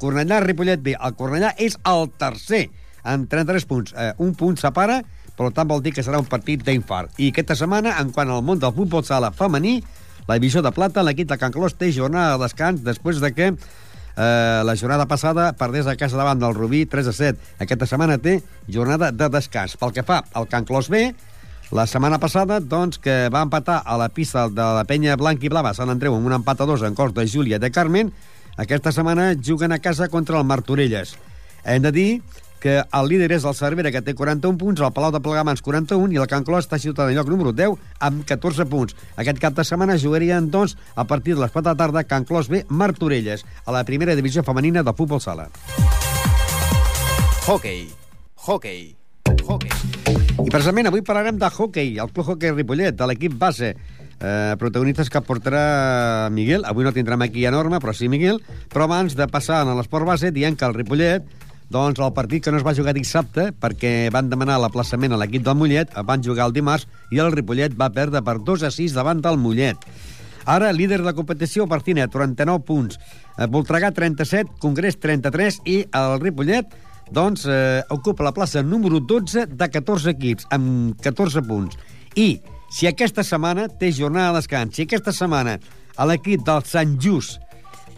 Cornellà, 0.00 0.40
Ripollet 0.44 0.80
B. 0.80 0.94
El 0.96 1.16
Cornellà 1.16 1.54
és 1.58 1.76
el 1.84 2.08
tercer 2.20 2.68
amb 3.02 3.28
33 3.30 3.66
punts. 3.70 3.94
Eh, 3.96 4.12
un 4.18 4.34
punt 4.38 4.58
separa, 4.60 5.00
per 5.36 5.50
tant 5.56 5.68
vol 5.68 5.82
dir 5.82 5.94
que 5.96 6.04
serà 6.04 6.20
un 6.20 6.28
partit 6.28 6.62
d'infart. 6.66 7.16
I 7.18 7.30
aquesta 7.32 7.56
setmana, 7.58 7.96
en 8.00 8.12
quant 8.12 8.30
al 8.30 8.44
món 8.44 8.60
del 8.60 8.74
futbol 8.76 9.04
sala 9.06 9.32
femení, 9.32 9.78
la 10.28 10.36
divisió 10.38 10.62
de 10.62 10.72
plata, 10.72 11.04
l'equip 11.06 11.30
de 11.30 11.38
Can 11.40 11.54
Clos 11.54 11.74
té 11.78 11.90
jornada 11.92 12.36
de 12.36 12.44
descans 12.44 12.84
després 12.86 13.22
de 13.22 13.32
que 13.34 13.48
eh, 13.50 14.62
la 14.66 14.76
jornada 14.76 15.06
passada 15.08 15.52
perdés 15.58 15.88
a 15.88 15.96
casa 15.96 16.18
davant 16.20 16.38
del 16.38 16.54
Rubí 16.54 16.84
3 16.86 17.08
a 17.08 17.14
7. 17.16 17.48
Aquesta 17.64 17.88
setmana 17.88 18.18
té 18.18 18.40
jornada 18.68 19.10
de 19.12 19.30
descans. 19.32 19.78
Pel 19.80 19.94
que 19.96 20.04
fa 20.06 20.20
al 20.34 20.48
Can 20.50 20.68
Clos 20.68 20.90
B, 20.92 21.08
la 21.70 21.86
setmana 21.86 22.18
passada, 22.18 22.58
doncs, 22.60 22.98
que 22.98 23.28
va 23.30 23.44
empatar 23.46 23.80
a 23.86 23.96
la 23.96 24.08
pista 24.10 24.48
de 24.50 24.66
la 24.76 24.84
penya 24.84 25.16
blanc 25.16 25.42
i 25.42 25.50
blava 25.52 25.70
Sant 25.74 25.90
Andreu 25.92 26.16
amb 26.16 26.26
un 26.26 26.34
empat 26.40 26.60
a 26.60 26.66
dos 26.66 26.82
en 26.82 26.96
cos 26.98 27.14
de 27.14 27.26
Júlia 27.30 27.60
de 27.62 27.70
Carmen, 27.70 28.10
aquesta 28.58 28.92
setmana 28.92 29.32
juguen 29.38 29.72
a 29.72 29.78
casa 29.78 30.08
contra 30.10 30.38
el 30.38 30.44
Martorelles. 30.44 31.14
Hem 31.64 31.82
de 31.82 31.92
dir 31.94 32.08
que 32.60 32.76
el 32.84 33.08
líder 33.08 33.32
és 33.34 33.46
el 33.48 33.56
Cervera, 33.56 33.90
que 33.90 34.02
té 34.04 34.14
41 34.14 34.60
punts, 34.60 34.82
el 34.84 34.92
Palau 34.94 35.10
de 35.14 35.22
Plegamans 35.24 35.64
41 35.64 36.14
i 36.14 36.20
el 36.20 36.28
Can 36.30 36.44
Clos 36.46 36.68
està 36.68 36.78
situat 36.78 37.10
en 37.10 37.16
lloc 37.16 37.32
número 37.32 37.54
10 37.56 37.74
amb 38.06 38.22
14 38.28 38.68
punts. 38.70 38.96
Aquest 39.16 39.40
cap 39.42 39.56
de 39.56 39.64
setmana 39.64 39.98
jugarien, 39.98 40.50
doncs, 40.52 40.76
a 40.94 41.06
partir 41.08 41.34
de 41.34 41.42
les 41.42 41.50
4 41.50 41.64
de 41.64 41.72
la 41.72 41.80
tarda, 41.80 42.04
Can 42.04 42.28
Clos 42.28 42.52
B, 42.52 42.66
Martorelles, 42.68 43.46
a 43.64 43.72
la 43.72 43.84
primera 43.88 44.14
divisió 44.14 44.44
femenina 44.44 44.84
de 44.84 44.94
futbol 44.94 45.20
sala. 45.24 45.48
Hockey. 47.48 47.88
Hockey. 48.46 48.96
Hockey. 49.48 49.72
I 50.44 50.48
precisament 50.52 50.88
avui 50.88 51.02
parlarem 51.02 51.40
de 51.40 51.48
hockey, 51.50 51.96
el 51.98 52.12
Club 52.12 52.28
Hockey 52.28 52.52
Ripollet, 52.52 52.94
de 52.96 53.08
l'equip 53.08 53.34
base. 53.40 53.74
Eh, 54.20 54.54
protagonistes 54.60 55.08
que 55.08 55.22
portarà 55.24 56.28
Miguel. 56.28 56.66
Avui 56.68 56.84
no 56.84 56.92
tindrem 56.92 57.22
aquí 57.24 57.46
a 57.48 57.52
Norma, 57.54 57.80
però 57.80 57.94
sí 57.96 58.10
Miguel. 58.12 58.42
Però 58.68 58.84
abans 58.84 59.16
de 59.16 59.26
passar 59.32 59.62
a 59.64 59.76
l'esport 59.76 60.04
base, 60.04 60.28
dient 60.30 60.58
que 60.60 60.68
el 60.68 60.76
Ripollet 60.76 61.24
doncs 61.70 62.00
el 62.02 62.12
partit 62.12 62.42
que 62.42 62.50
no 62.50 62.58
es 62.58 62.64
va 62.66 62.74
jugar 62.74 62.96
dissabte 62.96 63.50
perquè 63.62 64.10
van 64.10 64.28
demanar 64.30 64.58
l'aplaçament 64.58 65.14
a 65.14 65.18
l'equip 65.20 65.44
del 65.46 65.54
Mollet 65.54 65.92
van 66.06 66.22
jugar 66.26 66.48
el 66.48 66.54
dimarts 66.56 66.88
i 67.14 67.20
el 67.22 67.30
Ripollet 67.30 67.76
va 67.78 67.92
perdre 67.94 68.24
per 68.26 68.40
2 68.42 68.64
a 68.66 68.70
6 68.74 68.96
davant 68.96 69.22
del 69.22 69.38
Mollet. 69.38 69.86
Ara, 70.50 70.72
líder 70.72 71.02
de 71.04 71.12
competició, 71.14 71.68
Martínez, 71.70 72.08
49 72.10 72.64
punts. 72.66 72.98
Eh, 73.36 73.46
Voltregà, 73.46 73.92
37, 73.94 74.56
Congrés, 74.58 74.98
33 74.98 75.60
i 75.70 75.76
el 75.94 76.16
Ripollet 76.18 76.74
doncs, 77.10 77.46
eh, 77.46 77.84
ocupa 77.90 78.26
la 78.26 78.34
plaça 78.34 78.62
número 78.62 78.98
12 78.98 79.46
de 79.46 79.70
14 79.70 80.10
equips, 80.10 80.48
amb 80.50 80.98
14 81.02 81.42
punts. 81.46 81.78
I 82.16 82.40
si 82.70 82.90
aquesta 82.90 83.22
setmana 83.22 83.68
té 83.68 83.92
jornada 83.92 84.32
de 84.32 84.42
descans, 84.42 84.74
si 84.74 84.88
aquesta 84.88 85.12
setmana 85.14 85.58
l'equip 86.06 86.42
del 86.46 86.64
Sant 86.64 86.98
Just 86.98 87.38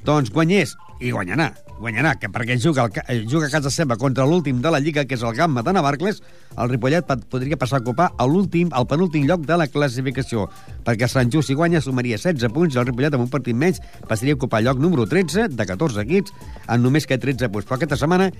doncs 0.04 0.32
guanyés, 0.34 0.74
i 1.00 1.12
guanyarà, 1.12 1.52
guanyarà, 1.82 2.14
que 2.20 2.30
perquè 2.30 2.56
juga, 2.62 2.86
el, 2.86 2.92
eh, 3.08 3.24
juga 3.28 3.48
a 3.48 3.50
casa 3.50 3.70
seva 3.70 3.96
contra 3.98 4.24
l'últim 4.28 4.62
de 4.62 4.70
la 4.70 4.80
Lliga, 4.80 5.04
que 5.04 5.16
és 5.18 5.22
el 5.22 5.34
Gamma 5.34 5.64
de 5.66 5.74
Navarcles, 5.74 6.22
el 6.56 6.70
Ripollet 6.70 7.06
podria 7.28 7.58
passar 7.58 7.80
a 7.80 7.82
ocupar 7.82 8.12
l'últim, 8.28 8.70
al 8.72 8.86
penúltim 8.86 9.26
lloc 9.26 9.44
de 9.48 9.58
la 9.58 9.66
classificació, 9.66 10.48
perquè 10.86 11.08
Sant 11.10 11.32
Just, 11.32 11.50
si 11.50 11.58
guanya, 11.58 11.82
sumaria 11.82 12.16
16 12.16 12.52
punts, 12.54 12.74
i 12.74 12.78
el 12.78 12.86
Ripollet, 12.86 13.14
amb 13.18 13.26
un 13.26 13.32
partit 13.32 13.56
menys, 13.56 13.82
passaria 14.08 14.36
a 14.36 14.40
ocupar 14.40 14.62
el 14.62 14.70
lloc 14.70 14.78
número 14.78 15.06
13 15.06 15.48
de 15.50 15.66
14 15.66 16.06
equips, 16.06 16.32
amb 16.66 16.84
només 16.84 17.06
que 17.06 17.18
13 17.18 17.50
punts. 17.50 17.66
Però 17.66 17.76
aquesta 17.76 17.98
setmana 17.98 18.30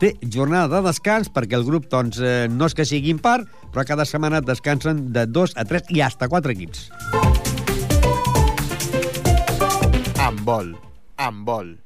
té 0.00 0.14
jornada 0.22 0.80
de 0.80 0.88
descans, 0.88 1.30
perquè 1.32 1.56
el 1.58 1.64
grup, 1.68 1.88
doncs, 1.92 2.18
eh, 2.20 2.48
no 2.50 2.66
és 2.66 2.74
que 2.74 2.88
sigui 2.88 3.12
impar, 3.12 3.42
però 3.72 3.84
cada 3.86 4.04
setmana 4.04 4.40
descansen 4.40 5.12
de 5.12 5.26
2 5.26 5.56
a 5.56 5.64
3 5.64 5.90
i 5.96 6.00
hasta 6.00 6.28
4 6.28 6.52
equips. 6.56 6.90
Handbol. 10.16 10.76
Handbol. 11.16 11.85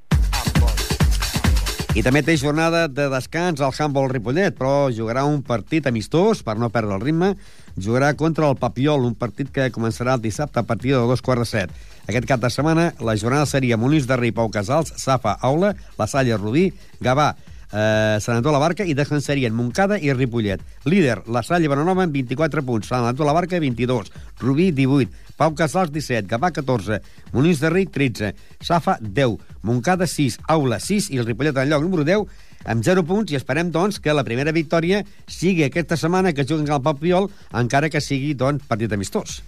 I 1.90 2.04
també 2.06 2.20
té 2.22 2.36
jornada 2.38 2.84
de 2.86 3.08
descans 3.10 3.58
al 3.58 3.72
handball 3.74 4.12
Ripollet, 4.12 4.54
però 4.54 4.92
jugarà 4.94 5.24
un 5.26 5.40
partit 5.42 5.88
amistós 5.90 6.44
per 6.46 6.54
no 6.54 6.68
perdre 6.70 6.94
el 6.94 7.02
ritme. 7.02 7.32
Jugarà 7.74 8.12
contra 8.14 8.46
el 8.46 8.60
Papiol, 8.62 9.08
un 9.08 9.16
partit 9.18 9.50
que 9.50 9.66
començarà 9.74 10.14
el 10.14 10.22
dissabte 10.22 10.62
a 10.62 10.66
partir 10.68 10.94
de 10.94 11.02
dos 11.02 11.20
quarts 11.20 11.42
de 11.42 11.50
set. 11.50 11.74
Aquest 12.06 12.28
cap 12.30 12.40
de 12.44 12.50
setmana 12.54 12.92
la 13.02 13.16
jornada 13.18 13.48
seria 13.50 13.76
Molins 13.76 14.06
de 14.06 14.20
Rei, 14.20 14.30
Pau 14.30 14.52
Casals, 14.54 14.94
Safa, 15.02 15.34
Aula, 15.42 15.74
La 15.98 16.06
Salle, 16.06 16.38
Rubí, 16.38 16.68
Gavà, 17.02 17.32
eh, 17.72 18.18
Sant 18.20 18.36
Antó 18.36 18.52
la 18.52 18.62
Barca 18.62 18.86
i 18.86 18.94
descansarien 18.94 19.54
Montcada 19.54 19.98
i 19.98 20.12
Ripollet. 20.14 20.62
Líder, 20.84 21.24
La 21.26 21.42
Salle 21.42 21.68
Bonanova 21.68 22.06
amb 22.06 22.14
24 22.14 22.62
punts, 22.66 22.86
Sant 22.90 23.06
Antó 23.06 23.26
la 23.26 23.34
Barca 23.34 23.58
22, 23.58 24.12
Rubí 24.38 24.70
18, 24.70 25.10
Pau 25.40 25.54
Casals 25.56 25.88
17, 25.88 26.28
Gavà 26.28 26.50
14, 26.52 26.98
Molins 27.32 27.62
de 27.62 27.70
Rei 27.72 27.86
13, 27.88 28.34
Safa 28.60 28.98
10, 29.00 29.38
Montcada 29.64 30.04
6, 30.04 30.36
Aula 30.52 30.76
6 30.84 31.08
i 31.14 31.20
el 31.22 31.24
Ripollet 31.24 31.56
en 31.56 31.70
lloc 31.70 31.86
número 31.86 32.04
10 32.04 32.26
amb 32.68 32.84
0 32.84 33.06
punts 33.08 33.32
i 33.32 33.38
esperem, 33.38 33.70
doncs, 33.72 33.96
que 34.04 34.12
la 34.12 34.26
primera 34.26 34.52
victòria 34.52 35.00
sigui 35.24 35.64
aquesta 35.64 35.96
setmana 35.96 36.34
que 36.36 36.44
juguen 36.44 36.68
al 36.68 36.84
Papiol, 36.84 37.30
encara 37.56 37.88
que 37.88 38.04
sigui, 38.04 38.34
doncs, 38.36 38.68
partit 38.68 38.92
amistós. 38.92 39.40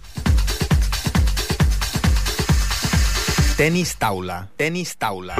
Tenis 3.53 3.93
taula. 4.01 4.47
Tenis 4.57 4.95
taula. 4.97 5.37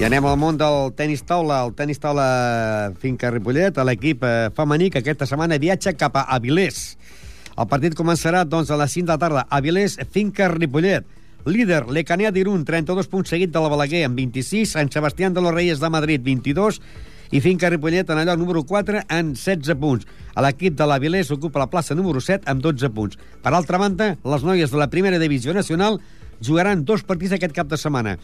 I 0.00 0.06
anem 0.08 0.24
al 0.30 0.40
món 0.40 0.56
del 0.56 0.94
tenis 0.96 1.26
taula, 1.28 1.60
el 1.66 1.74
tenis 1.76 2.00
taula 2.00 2.24
Finca 3.02 3.28
Ripollet, 3.34 3.76
a 3.76 3.84
l'equip 3.84 4.24
eh, 4.24 4.48
femení 4.56 4.88
que 4.88 5.02
aquesta 5.02 5.28
setmana 5.28 5.60
viatja 5.60 5.92
cap 5.92 6.16
a 6.16 6.24
Avilés. 6.38 6.94
El 7.58 7.66
partit 7.66 7.94
començarà 7.98 8.44
doncs, 8.46 8.68
a 8.70 8.76
les 8.78 8.92
5 8.94 9.08
de 9.08 9.14
la 9.16 9.18
tarda. 9.18 9.42
Avilés, 9.50 9.96
Finca 10.14 10.46
Ripollet. 10.52 11.06
Líder, 11.48 11.88
l'Ecanea 11.90 12.30
d'Irún, 12.30 12.62
32 12.62 13.08
punts 13.10 13.32
seguit 13.34 13.50
de 13.50 13.58
la 13.58 13.70
Balaguer, 13.72 14.04
amb 14.06 14.14
26. 14.20 14.76
Sant 14.76 14.92
Sebastián 14.94 15.34
de 15.34 15.42
los 15.42 15.54
Reyes 15.54 15.80
de 15.82 15.90
Madrid, 15.90 16.22
22. 16.22 16.78
I 17.34 17.40
Finca 17.42 17.70
Ripollet 17.72 18.12
en 18.14 18.22
allò 18.22 18.36
número 18.38 18.62
4 18.62 19.02
amb 19.08 19.34
16 19.34 19.74
punts. 19.80 20.06
L'equip 20.38 20.76
de 20.78 20.86
l'Avilés 20.86 21.32
ocupa 21.34 21.64
la 21.64 21.66
plaça 21.72 21.98
número 21.98 22.22
7 22.22 22.46
amb 22.46 22.62
12 22.62 22.92
punts. 22.94 23.18
Per 23.42 23.52
altra 23.52 23.82
banda, 23.82 24.12
les 24.22 24.46
noies 24.46 24.70
de 24.70 24.78
la 24.78 24.90
primera 24.92 25.18
divisió 25.18 25.52
nacional 25.56 25.98
jugaran 26.38 26.84
dos 26.86 27.02
partits 27.02 27.34
aquest 27.34 27.56
cap 27.58 27.66
de 27.66 27.76
setmana. 27.80 28.20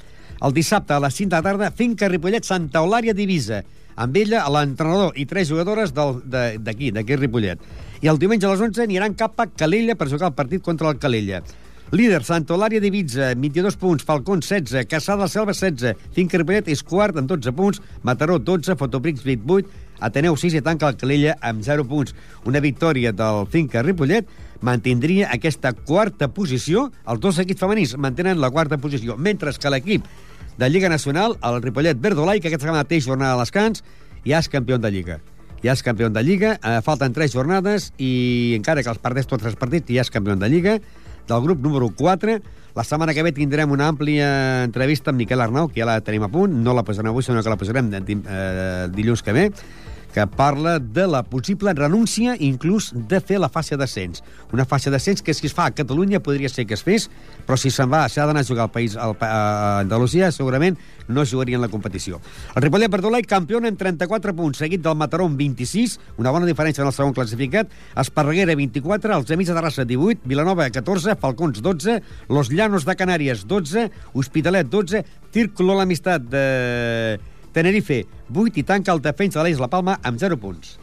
El 0.46 0.54
dissabte 0.54 0.94
a 0.94 1.02
les 1.02 1.14
5 1.18 1.32
de 1.32 1.36
la 1.40 1.42
tarda, 1.42 1.72
Finca 1.74 2.06
Ripollet 2.08 2.46
Santa 2.46 2.86
Eulària 2.86 3.18
Divisa. 3.18 3.64
Amb 3.96 4.16
ella, 4.18 4.44
l'entrenador 4.50 5.14
i 5.14 5.26
tres 5.30 5.50
jugadores 5.50 5.92
d'aquí, 5.94 6.90
d'aquí 6.94 7.18
Ripollet. 7.18 7.60
I 8.02 8.10
el 8.10 8.18
diumenge 8.18 8.48
a 8.48 8.54
les 8.54 8.64
11 8.64 8.82
aniran 8.84 9.14
cap 9.14 9.38
a 9.40 9.46
Calella 9.46 9.94
per 9.94 10.10
jugar 10.10 10.32
el 10.32 10.38
partit 10.38 10.62
contra 10.62 10.90
el 10.90 10.98
Calella. 10.98 11.42
Líder, 11.94 12.24
Santa 12.26 12.56
Eulària 12.56 12.82
Divisa, 12.82 13.28
22 13.38 13.76
punts, 13.78 14.02
Falcón 14.02 14.40
16, 14.42 14.82
Caçà 14.90 15.14
de 15.20 15.28
Selva 15.30 15.54
16, 15.54 15.94
Finca 16.16 16.40
Ripollet 16.40 16.70
és 16.72 16.82
quart 16.82 17.20
amb 17.20 17.30
12 17.30 17.52
punts, 17.54 17.82
Mataró 18.02 18.40
12, 18.42 18.74
Fotoprix 18.80 19.22
28, 19.22 19.82
Ateneu 20.02 20.34
6 20.34 20.56
i 20.58 20.62
tanca 20.64 20.90
el 20.90 20.98
Calella 20.98 21.36
amb 21.40 21.62
0 21.62 21.84
punts. 21.86 22.16
Una 22.50 22.60
victòria 22.64 23.12
del 23.14 23.46
Finca 23.52 23.84
Ripollet 23.84 24.26
mantindria 24.64 25.28
aquesta 25.34 25.74
quarta 25.76 26.30
posició. 26.32 26.88
Els 27.06 27.20
dos 27.20 27.38
equips 27.42 27.60
femenins 27.60 27.94
mantenen 28.00 28.40
la 28.40 28.50
quarta 28.50 28.80
posició, 28.80 29.18
mentre 29.20 29.52
que 29.52 29.72
l'equip 29.72 30.08
de 30.56 30.70
Lliga 30.70 30.88
Nacional, 30.88 31.36
el 31.44 31.60
Ripollet 31.62 32.00
Verdolai, 32.00 32.40
que 32.40 32.48
aquesta 32.48 32.84
té 32.88 33.00
jornada 33.00 33.36
de 33.36 33.44
descans, 33.44 33.84
ja 34.24 34.40
és 34.40 34.48
campió 34.48 34.78
de 34.78 34.90
Lliga. 34.90 35.20
Ja 35.64 35.72
és 35.72 35.82
campió 35.82 36.08
de 36.10 36.22
Lliga, 36.22 36.58
eh, 36.62 36.80
falten 36.84 37.12
tres 37.12 37.32
jornades 37.32 37.92
i 37.98 38.54
encara 38.56 38.82
que 38.82 38.92
els 38.92 39.00
perdés 39.00 39.26
tots 39.26 39.44
els 39.44 39.56
partits, 39.56 39.88
ja 39.92 40.02
és 40.04 40.10
campió 40.10 40.36
de 40.36 40.48
Lliga 40.48 40.78
del 41.28 41.40
grup 41.42 41.60
número 41.60 41.90
4. 41.90 42.40
La 42.74 42.84
setmana 42.84 43.14
que 43.14 43.22
ve 43.22 43.32
tindrem 43.32 43.70
una 43.70 43.86
àmplia 43.88 44.64
entrevista 44.64 45.12
amb 45.12 45.20
Miquel 45.22 45.40
Arnau, 45.40 45.68
que 45.68 45.80
ja 45.80 45.86
la 45.86 46.00
tenim 46.02 46.24
a 46.26 46.28
punt. 46.28 46.56
No 46.64 46.74
la 46.74 46.82
posarem 46.84 47.12
avui, 47.12 47.22
sinó 47.22 47.42
que 47.42 47.52
la 47.52 47.56
posarem 47.60 47.92
eh, 47.94 48.88
dilluns 48.92 49.22
que 49.22 49.32
ve 49.32 49.50
que 50.14 50.26
parla 50.28 50.78
de 50.78 51.08
la 51.08 51.24
possible 51.24 51.74
renúncia 51.74 52.36
inclús 52.38 52.92
de 52.94 53.18
fer 53.18 53.40
la 53.42 53.48
fase 53.50 53.74
d'ascens. 53.74 54.22
Una 54.54 54.62
fase 54.64 54.92
d'ascens 54.94 55.24
que 55.26 55.34
si 55.34 55.48
es 55.48 55.54
fa 55.56 55.66
a 55.66 55.74
Catalunya 55.74 56.22
podria 56.22 56.48
ser 56.48 56.68
que 56.70 56.78
es 56.78 56.84
fes, 56.86 57.08
però 57.42 57.58
si 57.58 57.72
se'n 57.74 57.90
va, 57.90 58.04
s'ha 58.08 58.28
d'anar 58.28 58.44
a 58.44 58.46
jugar 58.46 58.68
al 58.68 58.70
país, 58.70 58.94
al, 58.94 59.16
a 59.18 59.80
Andalusia, 59.82 60.30
segurament 60.30 60.78
no 61.08 61.26
jugarien 61.26 61.60
la 61.60 61.68
competició. 61.68 62.20
El 62.54 62.62
Ripollet 62.62 62.94
Verdolai, 62.94 63.26
campió 63.26 63.58
en 63.58 63.76
34 63.76 64.36
punts, 64.38 64.62
seguit 64.62 64.86
del 64.86 64.94
Mataró 64.94 65.26
amb 65.26 65.36
26, 65.36 65.98
una 66.22 66.30
bona 66.30 66.46
diferència 66.46 66.86
en 66.86 66.92
el 66.92 66.94
segon 66.94 67.12
classificat, 67.12 67.74
Esparreguera 67.98 68.54
24, 68.54 69.18
els 69.18 69.34
Amics 69.34 69.50
de 69.50 69.58
Terrassa 69.58 69.84
18, 69.84 70.22
Vilanova 70.30 70.70
14, 70.70 71.18
Falcons 71.18 71.60
12, 71.60 72.00
Los 72.30 72.54
Llanos 72.54 72.86
de 72.86 72.94
Canàries 72.94 73.48
12, 73.50 73.90
Hospitalet 74.14 74.70
12, 74.70 75.04
Círculo 75.34 75.74
l'Amistat 75.74 76.22
de 76.30 76.44
Tenerife 77.54 78.02
8 78.34 78.58
i 78.58 78.64
tanca 78.66 78.90
el 78.90 79.00
defensa 79.02 79.38
de 79.38 79.46
l'Eix 79.46 79.60
La 79.62 79.68
Palma 79.70 79.94
amb 80.02 80.18
0 80.18 80.38
punts. 80.42 80.74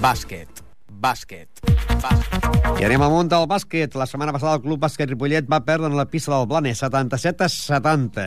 Bàsquet. 0.00 0.60
Bàsquet. 1.00 1.62
Bàsquet. 2.02 2.80
I 2.80 2.84
anem 2.84 3.00
al 3.00 3.12
món 3.12 3.28
del 3.32 3.46
bàsquet. 3.48 3.96
La 3.96 4.06
setmana 4.08 4.34
passada 4.36 4.58
el 4.58 4.64
Club 4.64 4.80
Bàsquet 4.84 5.08
Ripollet 5.08 5.48
va 5.48 5.62
perdre 5.64 5.88
en 5.88 5.96
la 5.96 6.04
pista 6.08 6.34
del 6.34 6.48
Blanes, 6.50 6.84
77 6.84 7.44
a 7.44 7.48
70. 7.48 8.26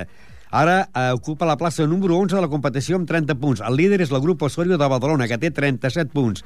Ara 0.53 0.79
eh, 0.85 1.11
ocupa 1.13 1.45
la 1.49 1.57
plaça 1.57 1.85
número 1.89 2.17
11 2.17 2.37
de 2.37 2.41
la 2.41 2.49
competició 2.49 2.97
amb 2.97 3.09
30 3.09 3.37
punts. 3.41 3.61
El 3.61 3.77
líder 3.77 4.01
és 4.05 4.13
el 4.13 4.21
grup 4.21 4.41
Osorio 4.49 4.77
de 4.81 4.89
Badalona, 4.89 5.29
que 5.29 5.37
té 5.41 5.53
37 5.53 6.09
punts. 6.13 6.45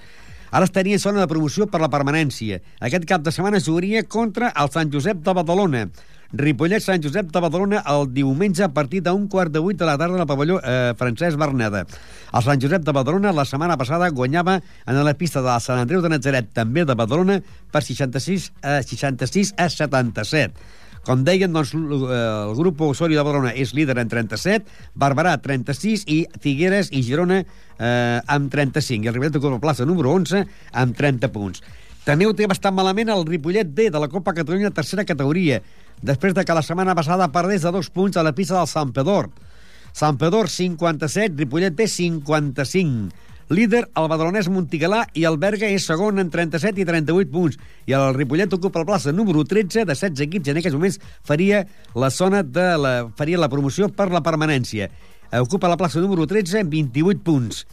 Ara 0.51 0.67
estaria 0.67 0.95
en 0.95 1.03
zona 1.03 1.23
de 1.23 1.27
promoció 1.27 1.67
per 1.71 1.79
la 1.83 1.91
permanència. 1.91 2.61
Aquest 2.79 3.07
cap 3.07 3.23
de 3.23 3.31
setmana 3.35 3.63
jugaria 3.63 4.03
contra 4.07 4.53
el 4.55 4.71
Sant 4.71 4.91
Josep 4.91 5.23
de 5.23 5.35
Badalona. 5.35 5.87
Ripollet 6.33 6.83
Sant 6.83 6.99
Josep 7.03 7.29
de 7.31 7.39
Badalona 7.39 7.79
el 7.87 8.09
diumenge 8.11 8.65
a 8.65 8.71
partir 8.75 8.99
d'un 9.05 9.27
quart 9.31 9.51
de 9.53 9.61
vuit 9.63 9.77
de 9.79 9.87
la 9.87 9.95
tarda 9.97 10.19
al 10.19 10.27
pavelló 10.27 10.57
eh, 10.59 10.93
Francesc 10.99 11.39
Berneda. 11.39 11.85
El 12.35 12.43
Sant 12.43 12.59
Josep 12.59 12.83
de 12.83 12.91
Badalona 12.91 13.31
la 13.31 13.45
setmana 13.47 13.77
passada 13.79 14.09
guanyava 14.11 14.57
en 14.85 14.99
la 15.07 15.13
pista 15.15 15.41
de 15.41 15.55
Sant 15.63 15.79
Andreu 15.79 16.03
de 16.03 16.11
Nazaret, 16.11 16.51
també 16.53 16.83
de 16.83 16.97
Badalona, 16.99 17.39
per 17.71 17.83
66 17.85 18.51
a, 18.61 18.81
66 18.83 19.53
a 19.55 19.69
77. 19.71 20.67
Com 21.07 21.23
deien, 21.23 21.53
doncs, 21.55 21.71
eh, 21.71 22.19
el 22.19 22.55
grup 22.59 22.81
Osorio 22.83 23.21
de 23.21 23.23
Badalona 23.23 23.55
és 23.55 23.71
líder 23.71 23.95
en 24.01 24.11
37, 24.11 24.67
Barberà 24.99 25.37
36 25.39 26.03
i 26.11 26.25
Figueres 26.43 26.91
i 26.91 27.05
Girona 27.07 27.39
eh, 27.39 28.19
amb 28.27 28.51
35. 28.51 29.07
I 29.07 29.13
el 29.13 29.23
ocupa 29.29 29.55
la 29.55 29.63
plaça 29.63 29.87
número 29.87 30.11
11 30.11 30.43
amb 30.73 30.97
30 30.97 31.31
punts. 31.31 31.63
Ho 32.07 32.31
té 32.31 32.45
bastant 32.47 32.71
malament 32.71 33.09
el 33.11 33.25
Ripollet 33.27 33.67
D 33.75 33.89
de 33.91 33.99
la 33.99 34.07
Copa 34.07 34.31
Catalunya 34.31 34.71
tercera 34.71 35.03
categoria. 35.03 35.61
després 36.01 36.33
de 36.33 36.45
que 36.45 36.53
la 36.53 36.61
setmana 36.61 36.93
passada 36.95 37.27
perdés 37.33 37.63
de 37.63 37.71
dos 37.71 37.89
punts 37.89 38.17
a 38.17 38.23
la 38.23 38.31
pista 38.31 38.55
del 38.55 38.67
Sant 38.67 38.93
Pedor. 38.93 39.29
Sant 39.91 40.15
Pedor 40.17 40.47
57, 40.47 41.35
Ripollet 41.35 41.75
B 41.75 41.87
55. 41.87 43.09
Líder, 43.49 43.89
el 43.95 44.07
badalonès 44.07 44.47
Montigalà 44.47 45.07
i 45.15 45.25
el 45.25 45.37
Berga 45.37 45.67
és 45.67 45.83
segon 45.83 46.19
en 46.19 46.29
37 46.29 46.79
i 46.79 46.85
38 46.85 47.31
punts. 47.31 47.57
I 47.87 47.97
el 47.97 48.13
Ripollet 48.13 48.53
ocupa 48.53 48.79
la 48.79 48.85
plaça 48.85 49.11
número 49.11 49.43
13 49.43 49.83
de 49.83 49.95
16 49.95 50.23
equips 50.27 50.47
i 50.47 50.51
en 50.51 50.61
aquests 50.61 50.77
moments 50.77 50.99
faria 51.25 51.65
la 51.95 52.09
zona 52.09 52.43
de 52.43 52.69
la, 52.77 52.93
faria 53.17 53.41
la 53.41 53.49
promoció 53.49 53.89
per 53.89 54.11
la 54.13 54.23
permanència. 54.23 54.87
Ocupa 55.41 55.67
la 55.67 55.75
plaça 55.75 55.99
número 55.99 56.27
13 56.27 56.61
amb 56.61 56.71
28 56.71 57.23
punts. 57.25 57.65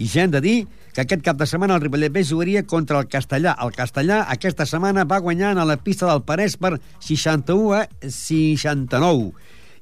I 0.00 0.08
ja 0.08 0.24
hem 0.24 0.32
de 0.32 0.40
dir 0.40 0.56
que 0.94 1.02
aquest 1.04 1.20
cap 1.22 1.36
de 1.36 1.46
setmana 1.46 1.76
el 1.76 1.82
Ripollet 1.84 2.12
B 2.12 2.24
jugaria 2.24 2.64
contra 2.64 2.98
el 3.02 3.08
Castellà. 3.12 3.52
El 3.60 3.74
Castellà 3.76 4.22
aquesta 4.32 4.64
setmana 4.66 5.04
va 5.04 5.20
guanyant 5.20 5.60
a 5.60 5.66
la 5.68 5.76
pista 5.76 6.08
del 6.08 6.24
Parès 6.24 6.56
per 6.56 6.78
61 7.04 7.74
a 7.76 7.82
69 8.00 9.32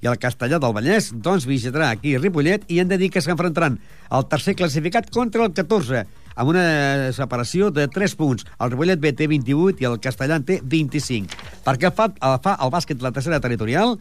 i 0.02 0.06
el 0.06 0.18
Castellà 0.18 0.58
del 0.62 0.74
Vallès 0.74 1.10
doncs 1.14 1.46
visitarà 1.46 1.92
aquí 1.94 2.16
Ripollet 2.18 2.66
i 2.70 2.78
hem 2.82 2.90
de 2.90 2.98
dir 2.98 3.12
que 3.14 3.22
s'enfrontaran 3.22 3.78
el 4.14 4.26
tercer 4.30 4.54
classificat 4.58 5.10
contra 5.14 5.46
el 5.46 5.54
14 5.54 6.04
amb 6.38 6.52
una 6.52 7.10
separació 7.14 7.72
de 7.74 7.88
3 7.90 8.14
punts. 8.18 8.46
El 8.58 8.70
Ripollet 8.74 9.00
B 9.02 9.14
té 9.14 9.26
28 9.30 9.82
i 9.82 9.88
el 9.90 9.98
Castellà 10.02 10.38
té 10.42 10.60
25. 10.62 11.34
Per 11.64 11.74
què 11.78 11.90
fa, 11.94 12.10
fa 12.42 12.58
el 12.58 12.74
bàsquet 12.74 13.02
la 13.02 13.14
tercera 13.14 13.40
territorial? 13.42 13.98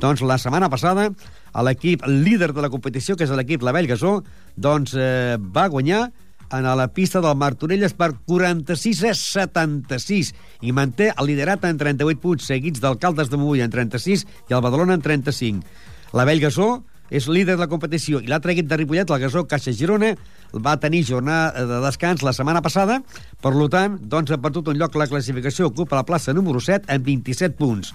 Doncs 0.00 0.22
la 0.22 0.38
setmana 0.38 0.70
passada 0.70 1.10
l'equip 1.54 2.06
líder 2.06 2.52
de 2.54 2.62
la 2.62 2.70
competició, 2.70 3.16
que 3.16 3.24
és 3.26 3.34
l'equip 3.34 3.62
La 3.62 3.72
Gasó, 3.72 4.20
doncs 4.56 4.94
eh, 4.94 5.36
va 5.38 5.68
guanyar 5.68 6.10
en 6.50 6.66
la 6.76 6.88
pista 6.88 7.20
del 7.20 7.36
Martorelles 7.38 7.94
per 7.94 8.12
46 8.26 9.04
a 9.06 9.14
76 9.14 10.32
i 10.66 10.72
manté 10.72 11.12
el 11.14 11.26
liderat 11.30 11.64
en 11.64 11.78
38 11.78 12.20
punts 12.20 12.46
seguits 12.50 12.82
d'Alcaldes 12.82 13.30
de 13.30 13.38
Mogull 13.38 13.62
en 13.62 13.70
36 13.70 14.26
i 14.50 14.54
el 14.54 14.62
Badalona 14.62 14.98
en 14.98 15.04
35. 15.04 15.62
La 16.12 16.24
Gasó 16.26 16.82
és 17.10 17.26
líder 17.26 17.56
de 17.56 17.62
la 17.64 17.68
competició 17.70 18.20
i 18.22 18.30
l'altre 18.30 18.52
equip 18.54 18.68
de 18.70 18.78
Ripollet, 18.78 19.10
el 19.10 19.22
Gasó 19.22 19.44
Caixa 19.46 19.72
Girona, 19.74 20.14
va 20.54 20.78
tenir 20.78 21.04
jornada 21.06 21.66
de 21.66 21.80
descans 21.84 22.22
la 22.22 22.32
setmana 22.32 22.62
passada, 22.62 23.00
per 23.42 23.52
tant, 23.70 23.98
doncs 24.00 24.30
ha 24.30 24.38
perdut 24.38 24.70
un 24.70 24.78
lloc 24.78 24.94
la 24.94 25.06
classificació, 25.10 25.70
ocupa 25.70 25.98
la 25.98 26.06
plaça 26.06 26.34
número 26.34 26.60
7 26.60 26.90
amb 26.90 27.06
27 27.06 27.58
punts. 27.58 27.94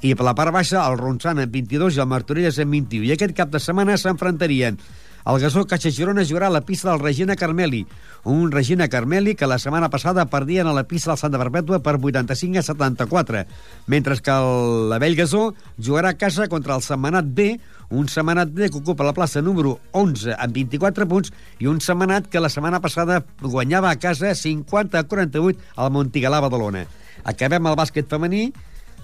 I 0.00 0.14
per 0.16 0.24
la 0.24 0.34
part 0.34 0.54
baixa, 0.54 0.80
el 0.88 0.96
Ronçan 0.96 1.42
amb 1.42 1.52
22 1.52 1.98
i 1.98 2.00
el 2.00 2.08
Martorelles 2.08 2.58
amb 2.62 2.72
21. 2.72 3.04
I 3.08 3.14
aquest 3.16 3.36
cap 3.36 3.52
de 3.52 3.60
setmana 3.60 3.98
s'enfrontarien 4.00 4.80
el 5.26 5.38
Gasó 5.38 5.66
Caixa 5.68 5.90
Girona 5.92 6.24
jugarà 6.24 6.48
a 6.48 6.54
la 6.54 6.62
pista 6.64 6.88
del 6.90 7.00
Regina 7.00 7.36
Carmeli, 7.36 7.86
un 8.24 8.50
Regina 8.50 8.88
Carmeli 8.88 9.34
que 9.36 9.46
la 9.46 9.58
setmana 9.58 9.90
passada 9.90 10.24
perdien 10.26 10.66
a 10.66 10.72
la 10.72 10.84
pista 10.88 11.10
del 11.10 11.18
Santa 11.20 11.38
Perpètua 11.38 11.82
per 11.84 11.98
85 12.00 12.58
a 12.58 12.62
74, 12.62 13.44
mentre 13.86 14.16
que 14.16 14.30
el 14.32 14.96
Vell 14.98 15.16
Gasó 15.16 15.42
jugarà 15.76 16.14
a 16.14 16.18
casa 16.18 16.48
contra 16.48 16.74
el 16.74 16.82
Setmanat 16.82 17.28
B, 17.36 17.60
un 17.90 18.08
Setmanat 18.08 18.48
B 18.48 18.70
que 18.70 18.80
ocupa 18.80 19.04
la 19.04 19.12
plaça 19.12 19.42
número 19.42 19.78
11 19.92 20.38
amb 20.38 20.56
24 20.56 21.06
punts 21.06 21.34
i 21.60 21.68
un 21.68 21.80
Setmanat 21.84 22.30
que 22.32 22.40
la 22.40 22.48
setmana 22.48 22.80
passada 22.80 23.20
guanyava 23.42 23.90
a 23.90 24.00
casa 24.00 24.34
50 24.34 24.98
a 24.98 25.04
48 25.04 25.76
al 25.76 25.92
Montigalà 25.92 26.40
Badalona. 26.40 26.86
Acabem 27.28 27.66
el 27.68 27.76
bàsquet 27.76 28.08
femení 28.08 28.48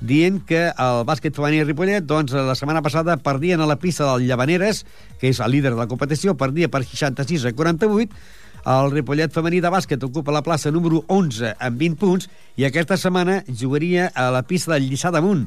dient 0.00 0.40
que 0.46 0.68
el 0.70 1.02
bàsquet 1.08 1.36
femení 1.36 1.62
Ripollet, 1.64 2.04
doncs, 2.04 2.34
la 2.34 2.56
setmana 2.58 2.82
passada 2.84 3.16
perdien 3.16 3.60
a 3.60 3.68
la 3.68 3.78
pista 3.80 4.06
del 4.10 4.26
Llavaneres, 4.28 4.84
que 5.20 5.30
és 5.32 5.40
el 5.40 5.54
líder 5.56 5.72
de 5.72 5.80
la 5.80 5.88
competició, 5.88 6.36
perdia 6.36 6.68
per 6.68 6.84
66 6.84 7.46
a 7.48 7.54
48, 7.56 8.12
el 8.66 8.90
Ripollet 8.90 9.30
femení 9.30 9.60
de 9.62 9.70
bàsquet 9.70 10.02
ocupa 10.02 10.34
la 10.34 10.42
plaça 10.42 10.72
número 10.74 11.04
11 11.06 11.54
amb 11.62 11.78
20 11.78 12.00
punts 12.00 12.26
i 12.58 12.66
aquesta 12.66 12.98
setmana 12.98 13.44
jugaria 13.46 14.10
a 14.10 14.26
la 14.34 14.42
pista 14.42 14.74
del 14.74 14.88
Lliçà 14.90 15.12
d'Amunt. 15.14 15.44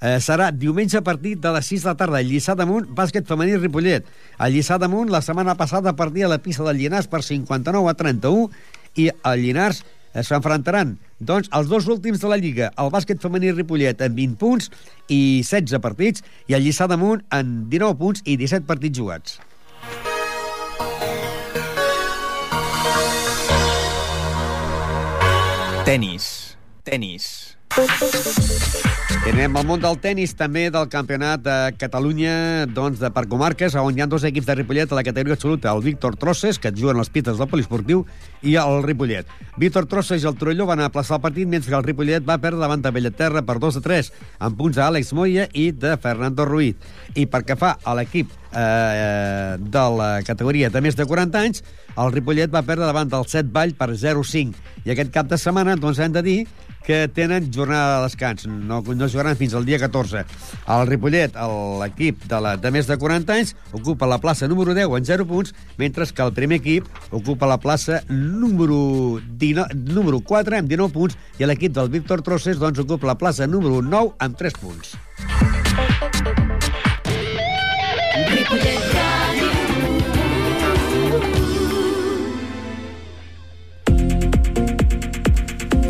Eh, 0.00 0.16
serà 0.20 0.50
diumenge 0.50 0.96
a 0.96 1.04
partir 1.04 1.34
de 1.40 1.52
les 1.52 1.66
6 1.68 1.84
de 1.84 1.90
la 1.90 1.96
tarda. 2.00 2.22
Lliçà 2.24 2.56
d'Amunt, 2.56 2.88
bàsquet 2.96 3.28
femení 3.28 3.58
Ripollet. 3.60 4.08
El 4.38 4.56
Lliçà 4.56 4.78
d'Amunt 4.80 5.12
la 5.12 5.20
setmana 5.20 5.54
passada 5.60 5.92
perdia 5.96 6.28
la 6.28 6.40
pista 6.40 6.64
del 6.64 6.80
Llinars 6.80 7.08
per 7.08 7.22
59 7.22 7.92
a 7.92 7.94
31 8.00 8.48
i 8.96 9.10
el 9.12 9.44
Llinars 9.44 9.84
s'enfrontaran 10.22 10.94
doncs, 11.18 11.48
els 11.50 11.70
dos 11.70 11.88
últims 11.90 12.20
de 12.22 12.30
la 12.30 12.38
Lliga, 12.38 12.70
el 12.78 12.92
bàsquet 12.94 13.22
femení 13.22 13.50
Ripollet 13.54 14.04
amb 14.04 14.20
20 14.20 14.38
punts 14.38 14.70
i 15.08 15.42
16 15.42 15.80
partits, 15.82 16.22
i 16.46 16.54
el 16.54 16.62
Lliçà 16.62 16.86
d'Amunt 16.90 17.24
en 17.34 17.56
19 17.72 17.98
punts 17.98 18.22
i 18.24 18.38
17 18.38 18.68
partits 18.68 19.00
jugats. 19.00 19.40
Tenis. 25.84 26.56
Tenis. 26.84 27.43
Anem 27.74 29.56
al 29.58 29.64
món 29.66 29.80
del 29.82 29.96
tennis, 29.98 30.30
també 30.38 30.68
del 30.70 30.84
campionat 30.92 31.40
de 31.42 31.54
Catalunya 31.74 32.68
doncs, 32.70 33.00
de 33.02 33.08
per 33.10 33.24
comarques, 33.26 33.74
on 33.80 33.96
hi 33.96 34.04
ha 34.04 34.06
dos 34.06 34.22
equips 34.28 34.46
de 34.46 34.54
Ripollet 34.60 34.92
a 34.92 34.98
la 34.98 35.02
categoria 35.02 35.34
absoluta, 35.34 35.72
el 35.74 35.82
Víctor 35.82 36.14
Trosses, 36.20 36.60
que 36.62 36.70
juguen 36.70 37.00
les 37.00 37.10
pistes 37.10 37.40
del 37.40 37.50
poliesportiu, 37.50 38.04
i 38.46 38.54
el 38.60 38.84
Ripollet. 38.84 39.26
Víctor 39.58 39.88
Trosses 39.90 40.22
i 40.22 40.30
el 40.30 40.38
Torelló 40.38 40.68
van 40.70 40.84
aplaçar 40.84 41.18
el 41.18 41.24
partit, 41.24 41.50
mentre 41.50 41.72
que 41.72 41.78
el 41.80 41.86
Ripollet 41.88 42.22
va 42.28 42.38
perdre 42.38 42.62
davant 42.62 42.84
de 42.84 42.94
Bellaterra 42.94 43.42
per 43.42 43.58
2 43.58 43.80
a 43.80 43.84
3, 43.88 44.12
amb 44.46 44.60
punts 44.60 44.78
d'Àlex 44.78 45.10
Moya 45.18 45.48
i 45.50 45.72
de 45.72 45.96
Fernando 45.98 46.46
Ruiz. 46.46 46.78
I 47.18 47.26
per 47.26 47.42
que 47.48 47.58
fa 47.58 47.74
a 47.82 47.98
l'equip 47.98 48.30
eh, 48.56 49.56
de 49.58 49.84
la 49.98 50.10
categoria 50.26 50.70
de 50.70 50.82
més 50.84 50.96
de 50.96 51.06
40 51.06 51.40
anys, 51.40 51.64
el 51.94 52.12
Ripollet 52.14 52.52
va 52.52 52.64
perdre 52.66 52.86
davant 52.88 53.10
del 53.10 53.26
Set 53.30 53.50
Vall 53.54 53.74
per 53.78 53.92
0-5. 53.92 54.54
I 54.84 54.94
aquest 54.94 55.12
cap 55.14 55.28
de 55.30 55.38
setmana, 55.40 55.76
doncs, 55.80 56.00
hem 56.02 56.14
de 56.14 56.22
dir 56.24 56.38
que 56.84 57.08
tenen 57.08 57.50
jornada 57.50 57.96
de 57.96 58.02
descans. 58.04 58.46
No, 58.46 58.82
no 58.82 59.08
jugaran 59.08 59.38
fins 59.40 59.54
al 59.54 59.64
dia 59.64 59.78
14. 59.80 60.24
El 60.68 60.86
Ripollet, 60.86 61.34
l'equip 61.80 62.26
de, 62.28 62.40
la, 62.44 62.54
de 62.60 62.70
més 62.74 62.86
de 62.86 62.98
40 63.00 63.34
anys, 63.34 63.54
ocupa 63.72 64.06
la 64.10 64.20
plaça 64.22 64.46
número 64.50 64.76
10 64.76 64.92
en 65.00 65.08
0 65.08 65.26
punts, 65.26 65.54
mentre 65.80 66.06
que 66.06 66.22
el 66.22 66.34
primer 66.36 66.60
equip 66.60 66.86
ocupa 67.10 67.48
la 67.48 67.58
plaça 67.58 68.02
número, 68.10 69.18
19, 69.40 69.80
número 69.96 70.20
4 70.20 70.60
amb 70.60 70.68
19 70.68 70.92
punts 70.92 71.16
i 71.40 71.48
l'equip 71.48 71.72
del 71.74 71.88
Víctor 71.88 72.22
Trosses 72.22 72.60
doncs, 72.60 72.84
ocupa 72.84 73.08
la 73.08 73.18
plaça 73.18 73.48
número 73.48 73.80
9 73.80 74.18
amb 74.20 74.36
3 74.36 74.60
punts. 74.60 74.98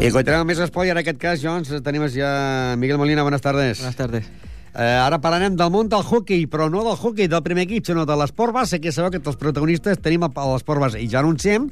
I 0.04 0.10
continuem 0.12 0.44
més 0.44 0.58
espai. 0.60 0.90
En 0.92 0.98
aquest 1.00 1.16
cas, 1.16 1.40
Jones, 1.40 1.70
tenim 1.80 2.02
ja 2.12 2.74
Miguel 2.76 2.98
Molina. 3.00 3.22
Buenas 3.24 3.40
tardes. 3.40 3.78
Buenas 3.80 3.96
tardes. 3.96 4.26
Eh, 4.74 4.82
ara 4.82 5.16
parlarem 5.22 5.54
del 5.56 5.70
món 5.72 5.88
del 5.88 6.02
hockey, 6.04 6.44
però 6.50 6.66
no 6.68 6.82
del 6.84 6.98
hockey 6.98 7.28
del 7.30 7.40
primer 7.46 7.64
equip, 7.64 7.86
sinó 7.86 8.04
de 8.04 8.16
l'esport 8.20 8.52
base, 8.52 8.82
que 8.84 8.92
sabeu 8.92 9.14
que 9.14 9.22
els 9.22 9.38
protagonistes 9.40 10.02
tenim 10.04 10.26
l'esport 10.26 10.82
base. 10.82 11.00
I 11.00 11.08
ja 11.08 11.22
anunciem 11.22 11.70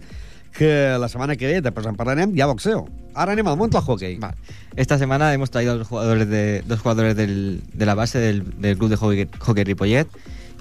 que 0.57 0.97
la 0.97 1.11
setmana 1.13 1.37
que 1.37 1.51
ve, 1.51 1.61
després 1.61 1.91
en 1.91 1.99
parlarem, 1.99 2.33
ha 2.41 2.49
boxeo. 2.49 2.87
Ahora 3.13 3.37
anem 3.37 3.53
al 3.53 3.59
món 3.61 3.69
del 3.75 3.85
hockey. 3.85 4.17
Vale. 4.23 4.39
Esta 4.77 4.97
semana 4.97 5.35
hemos 5.35 5.51
traído 5.51 5.77
dos 5.77 5.89
jugadores, 5.89 6.29
de, 6.31 6.63
dos 6.65 6.81
jugadores 6.81 7.17
del, 7.17 7.61
de 7.73 7.87
la 7.87 7.95
base 7.95 8.19
del, 8.19 8.45
del 8.63 8.79
club 8.79 8.89
de 8.89 8.97
hockey, 8.97 9.29
hockey 9.41 9.65
Ripollet. 9.65 10.09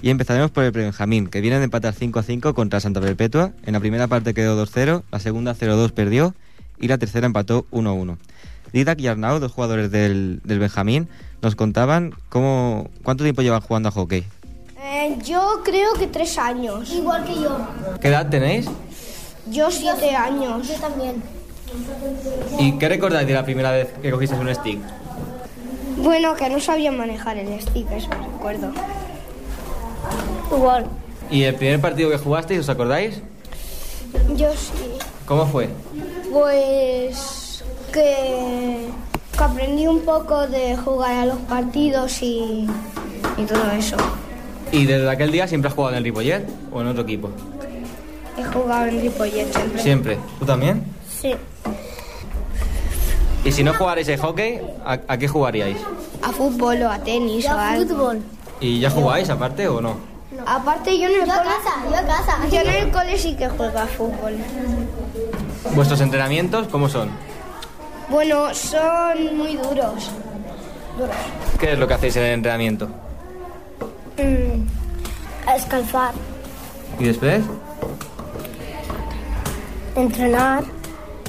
Y 0.02 0.10
empezaremos 0.10 0.50
por 0.50 0.64
el 0.64 0.72
Benjamín, 0.72 1.28
que 1.28 1.40
viene 1.40 1.58
de 1.58 1.64
empatar 1.64 1.94
5 1.94 2.18
a 2.18 2.22
5 2.24 2.54
contra 2.54 2.80
Santa 2.80 3.00
Perpetua. 3.00 3.52
En 3.64 3.72
la 3.74 3.80
primera 3.80 4.08
parte 4.08 4.34
quedó 4.34 4.60
2-0, 4.60 5.04
la 5.12 5.18
segunda 5.20 5.54
0-2 5.54 5.92
perdió 5.92 6.34
y 6.80 6.88
la 6.88 6.98
tercera 6.98 7.24
empató 7.24 7.66
1-1. 7.70 8.18
Didac 8.72 9.00
y 9.00 9.06
Arnau, 9.06 9.38
dos 9.38 9.52
jugadores 9.52 9.92
del, 9.92 10.40
del, 10.42 10.58
Benjamín, 10.58 11.08
nos 11.40 11.54
contaban 11.54 12.14
cómo, 12.30 12.90
cuánto 13.04 13.22
tiempo 13.22 13.42
llevan 13.42 13.60
jugando 13.60 13.90
a 13.90 13.92
hockey. 13.92 14.24
Eh, 14.80 15.18
yo 15.24 15.60
creo 15.64 15.94
que 15.94 16.08
tres 16.08 16.36
años. 16.36 16.90
Igual 16.90 17.24
que 17.24 17.34
yo. 17.36 17.56
¿Qué 18.00 18.08
edad 18.08 18.28
tenéis? 18.28 18.66
Yo 19.50 19.70
siete 19.70 20.16
años. 20.16 20.66
Yo 20.66 20.74
también. 20.80 21.22
¿Y 22.58 22.72
qué 22.72 22.88
recordáis 22.88 23.28
de 23.28 23.34
la 23.34 23.44
primera 23.44 23.70
vez 23.70 23.88
que 24.02 24.10
cogisteis 24.10 24.40
un 24.40 24.52
stick? 24.52 24.80
Bueno, 25.98 26.34
que 26.34 26.48
no 26.48 26.58
sabía 26.58 26.90
manejar 26.90 27.36
el 27.36 27.60
stick, 27.60 27.88
eso 27.92 28.10
recuerdo. 28.10 28.72
Igual. 30.50 30.86
¿Y 31.30 31.44
el 31.44 31.54
primer 31.54 31.80
partido 31.80 32.10
que 32.10 32.18
jugasteis, 32.18 32.60
os 32.60 32.68
acordáis? 32.68 33.20
Yo 34.36 34.50
sí. 34.52 34.98
¿Cómo 35.26 35.46
fue? 35.46 35.68
Pues 36.30 37.64
que, 37.92 38.88
que, 39.36 39.44
aprendí 39.44 39.86
un 39.86 40.00
poco 40.00 40.46
de 40.46 40.76
jugar 40.76 41.12
a 41.12 41.26
los 41.26 41.38
partidos 41.38 42.22
y, 42.22 42.68
y, 43.36 43.44
todo 43.44 43.70
eso. 43.72 43.96
¿Y 44.72 44.84
desde 44.84 45.08
aquel 45.08 45.30
día 45.30 45.46
siempre 45.46 45.68
has 45.68 45.74
jugado 45.74 45.92
en 45.92 45.98
el 45.98 46.04
Ripollet 46.04 46.44
o 46.72 46.80
en 46.80 46.88
otro 46.88 47.02
equipo? 47.02 47.30
He 48.36 48.44
jugado 48.44 48.86
en 48.86 49.00
Ripollet 49.00 49.52
siempre. 49.52 49.82
¿Siempre? 49.82 50.18
¿Tú 50.38 50.46
también? 50.46 50.84
Sí. 51.20 51.34
¿Y 53.44 53.52
si 53.52 53.64
no 53.64 53.74
jugarais 53.74 54.08
el 54.08 54.18
hockey, 54.18 54.60
a, 54.84 55.00
a, 55.08 55.18
qué 55.18 55.28
jugaríais? 55.28 55.78
A 56.22 56.30
fútbol 56.30 56.82
o 56.82 56.90
a 56.90 56.98
tenis 56.98 57.44
yo 57.44 57.50
o 57.50 57.54
a 57.54 57.70
algo. 57.72 58.12
¿Y 58.62 58.78
ya 58.80 58.90
jugáis 58.90 59.28
aparte 59.28 59.66
o 59.68 59.80
no? 59.80 59.96
no. 60.30 60.42
Aparte 60.46 60.96
yo 60.98 61.08
en 61.08 61.14
el 61.22 61.26
yo 61.26 61.34
cole... 61.34 61.40
a 61.40 61.42
casa, 61.42 61.74
yo 61.90 61.96
a 61.96 62.02
casa. 62.02 62.38
Yo 62.50 62.60
en 62.60 62.70
el 62.70 62.90
cole 62.90 63.18
sí 63.18 63.34
que 63.36 63.48
juego 63.48 63.78
a 63.78 63.86
fútbol. 63.86 64.36
¿Vuestros 65.74 66.00
entrenamientos 66.00 66.68
cómo 66.68 66.88
son? 66.88 67.10
Bueno, 68.08 68.54
son 68.54 69.36
muy 69.36 69.56
duros. 69.56 70.10
duros. 70.96 71.16
¿Qué 71.58 71.72
es 71.72 71.78
lo 71.78 71.86
que 71.88 71.94
hacéis 71.94 72.16
en 72.16 72.22
el 72.22 72.32
entrenamiento? 72.34 72.88
Mm, 74.16 75.50
escalfar, 75.56 76.12
¿Y 76.98 77.04
después? 77.04 77.42
entrenar. 79.96 80.64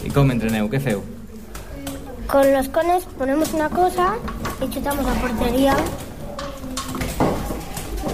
¿Y 0.04 0.10
cómo 0.10 0.32
entreneu? 0.32 0.70
¿Qué 0.70 0.80
feu? 0.80 1.02
Con 2.28 2.52
los 2.54 2.70
cones 2.70 3.06
ponemos 3.18 3.54
una 3.54 3.70
cosa 3.70 4.16
y 4.62 4.70
chutamos 4.70 5.06
a 5.08 5.14
portería. 5.14 5.76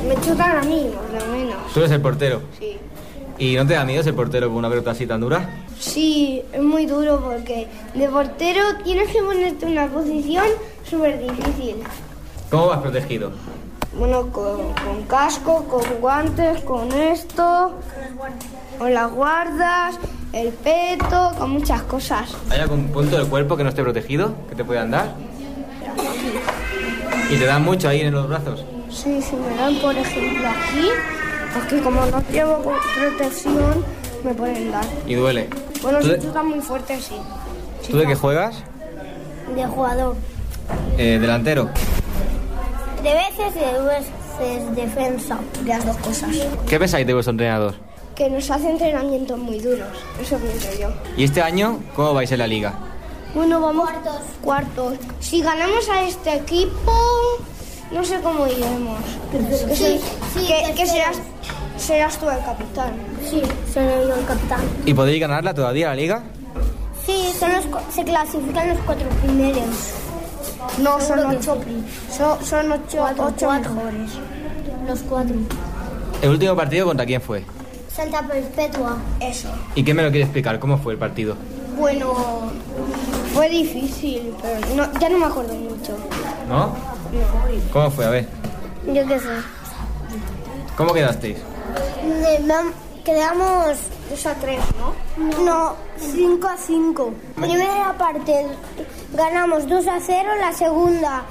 Me 0.08 0.16
chutan 0.22 0.58
a 0.58 0.62
mí, 0.62 0.90
por 0.94 1.22
lo 1.22 1.28
menos. 1.38 1.58
Tú 1.74 1.80
eres 1.80 1.92
el 1.92 2.02
portero. 2.02 2.42
Sí. 2.58 2.78
¿Y 3.38 3.56
no 3.56 3.66
te 3.66 3.74
da 3.74 3.86
miedo 3.86 4.04
ser 4.04 4.14
portero 4.16 4.48
con 4.48 4.58
una 4.58 4.70
pelota 4.70 4.92
así 4.92 5.08
tan 5.08 5.22
dura? 5.22 5.50
Sí, 5.80 6.42
es 6.52 6.62
muy 6.62 6.86
duro 6.86 7.22
porque 7.24 7.68
de 7.94 8.10
portero 8.10 8.62
tienes 8.84 9.10
que 9.10 9.22
ponerte 9.22 9.66
en 9.66 9.72
una 9.74 9.88
posición 9.88 10.46
súper 10.84 11.20
difícil. 11.20 11.78
¿Cómo 12.52 12.68
vas 12.68 12.80
protegido? 12.80 13.32
Bueno, 13.98 14.28
con, 14.32 14.74
con 14.74 15.04
casco, 15.08 15.64
con 15.66 15.82
guantes, 16.02 16.62
con 16.62 16.92
esto, 16.92 17.74
con 18.78 18.94
las 18.94 19.10
guardas, 19.12 19.98
el 20.34 20.50
peto, 20.50 21.32
con 21.38 21.52
muchas 21.52 21.82
cosas. 21.84 22.36
¿Hay 22.50 22.60
algún 22.60 22.88
punto 22.90 23.18
del 23.18 23.28
cuerpo 23.28 23.56
que 23.56 23.64
no 23.64 23.70
esté 23.70 23.84
protegido? 23.84 24.34
¿Que 24.50 24.56
te 24.56 24.66
puedan 24.66 24.92
dar? 24.92 25.14
¿Y 27.30 27.38
te 27.38 27.46
dan 27.46 27.64
mucho 27.64 27.88
ahí 27.88 28.02
en 28.02 28.14
los 28.14 28.28
brazos? 28.28 28.66
Sí, 28.90 29.22
si 29.22 29.36
me 29.36 29.56
dan, 29.56 29.76
por 29.80 29.96
ejemplo, 29.96 30.48
aquí, 30.48 30.90
aquí 31.56 31.80
como 31.82 32.06
no 32.06 32.24
llevo 32.32 32.74
protección, 32.96 33.86
me 34.24 34.34
pueden 34.34 34.72
dar. 34.72 34.86
¿Y 35.06 35.16
duele? 35.16 35.50
Bueno, 35.82 36.00
¿Tú 36.00 36.08
si 36.08 36.28
de, 36.28 36.44
muy 36.44 36.60
fuerte, 36.60 37.00
sí. 37.00 37.16
tú 37.90 37.98
de 37.98 38.08
qué 38.08 38.16
juegas? 38.16 38.64
De 39.56 39.66
jugador. 39.66 40.16
Eh, 40.98 41.18
delantero. 41.20 41.70
De 43.04 43.14
veces 43.14 43.56
de 43.56 43.82
veces 43.84 44.76
defensa. 44.76 45.40
Las 45.66 45.86
dos 45.86 45.98
cosas. 45.98 46.30
¿Qué 46.68 46.80
pensáis 46.80 47.06
de 47.08 47.14
vuestro 47.14 47.32
entrenador? 47.32 47.76
Que 48.16 48.30
nos 48.30 48.50
hace 48.52 48.70
entrenamientos 48.70 49.38
muy 49.38 49.60
duros. 49.60 49.88
Eso 50.22 50.38
pienso 50.38 50.68
yo. 50.80 50.90
¿Y 51.16 51.24
este 51.24 51.42
año 51.42 51.80
cómo 51.96 52.14
vais 52.14 52.32
en 52.32 52.40
la 52.40 52.48
liga? 52.48 52.74
Bueno, 53.34 53.62
vamos 53.62 53.90
cuartos. 53.90 54.22
cuartos. 54.42 54.94
Si 55.20 55.42
ganamos 55.42 55.88
a 55.90 56.02
este 56.04 56.34
equipo, 56.36 56.92
no 57.92 58.04
sé 58.04 58.20
cómo 58.22 58.48
iremos. 58.48 59.00
Que, 59.32 59.76
Sí, 59.76 60.00
sí, 60.34 60.48
que, 60.76 60.86
serás, 60.86 61.18
serás 61.78 62.18
tú 62.18 62.30
el 62.30 62.40
capitán. 62.44 62.94
Sí, 63.30 63.42
seré 63.74 64.08
yo 64.08 64.16
el 64.16 64.26
capitán. 64.26 64.62
¿Y 64.86 64.94
podéis 64.94 65.20
ganarla 65.22 65.54
todavía 65.54 65.90
la 65.90 65.96
liga? 65.96 66.24
Sí, 67.06 67.32
son 67.40 67.54
los, 67.54 67.66
cu- 67.66 67.80
se 67.94 68.04
clasifican 68.04 68.70
los 68.70 68.78
cuatro 68.86 69.08
primeros. 69.24 69.64
No, 70.80 71.00
son 71.02 71.20
ocho. 71.26 71.58
Son, 72.16 72.46
son 72.46 72.72
ocho, 72.72 72.98
Cuatro, 72.98 73.26
ocho 73.28 73.46
cuatro. 73.48 73.74
mejores. 73.74 74.12
Los 74.88 75.00
cuatro. 75.02 75.36
¿El 76.22 76.30
último 76.30 76.56
partido 76.56 76.86
contra 76.86 77.06
quién 77.06 77.22
fue? 77.22 77.44
Santa 77.92 78.22
Perpetua. 78.28 78.98
Eso. 79.20 79.50
¿Y 79.76 79.84
qué 79.84 79.94
me 79.94 80.04
lo 80.04 80.10
quiere 80.10 80.24
explicar? 80.26 80.60
¿Cómo 80.60 80.78
fue 80.78 80.94
el 80.94 81.00
partido? 81.00 81.36
Bueno, 81.78 82.14
fue 83.34 83.50
difícil, 83.50 84.34
pero 84.42 84.60
no, 84.76 85.00
ya 85.00 85.10
no 85.10 85.18
me 85.18 85.26
acuerdo 85.26 85.54
mucho. 85.56 85.98
¿No? 86.48 86.76
¿Cómo 87.74 87.92
fue? 87.92 88.06
A 88.06 88.10
ver. 88.10 88.28
Yo 88.88 89.06
qué 89.08 89.20
sé. 89.20 89.28
¿Cómo 90.78 90.94
quedasteis? 90.94 91.38
Quedamos 93.04 93.78
2 94.12 94.26
a 94.28 94.34
3, 94.36 94.60
¿no? 94.78 95.44
No, 95.44 95.76
5 95.98 96.48
a 96.48 96.58
5. 96.58 97.14
Primera 97.36 97.96
parte 97.98 98.46
ganamos 99.16 99.68
2 99.68 99.88
a 99.88 100.00
0, 100.00 100.30
la 100.40 100.54
segunda 100.54 101.24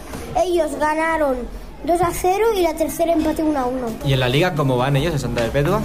ellos 0.44 0.72
ganaron 0.80 1.36
2 1.84 2.00
a 2.00 2.10
0 2.12 2.44
y 2.56 2.62
la 2.62 2.74
tercera 2.74 3.12
empate 3.12 3.42
1 3.44 3.58
a 3.58 3.66
1. 3.66 3.86
¿Y 4.06 4.12
en 4.14 4.20
la 4.20 4.28
liga 4.28 4.54
cómo 4.54 4.76
van 4.76 4.96
ellos 4.96 5.12
en 5.12 5.18
Santa 5.20 5.42
Perpetua? 5.42 5.80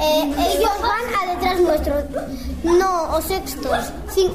Eh, 0.00 0.34
ellos 0.54 0.70
van 0.80 1.28
a 1.30 1.34
detrás 1.34 1.60
nuestro. 1.60 1.94
No, 2.62 3.10
o 3.16 3.20
sextos. 3.22 3.92
Cin- 4.14 4.34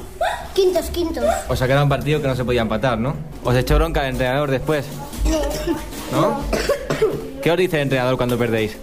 quintos, 0.54 0.90
quintos. 0.90 1.24
O 1.48 1.56
sea 1.56 1.66
que 1.66 1.72
era 1.72 1.82
un 1.82 1.88
partido 1.88 2.20
que 2.20 2.28
no 2.28 2.34
se 2.36 2.44
podía 2.44 2.62
empatar, 2.62 2.98
¿no? 2.98 3.14
¿Os 3.44 3.56
echó 3.56 3.76
bronca 3.76 4.02
el 4.02 4.10
entrenador 4.12 4.50
después? 4.50 4.86
¿No? 6.12 6.40
¿Qué 7.42 7.50
os 7.50 7.56
dice 7.56 7.76
el 7.76 7.82
entrenador 7.82 8.16
cuando 8.16 8.38
perdéis? 8.38 8.76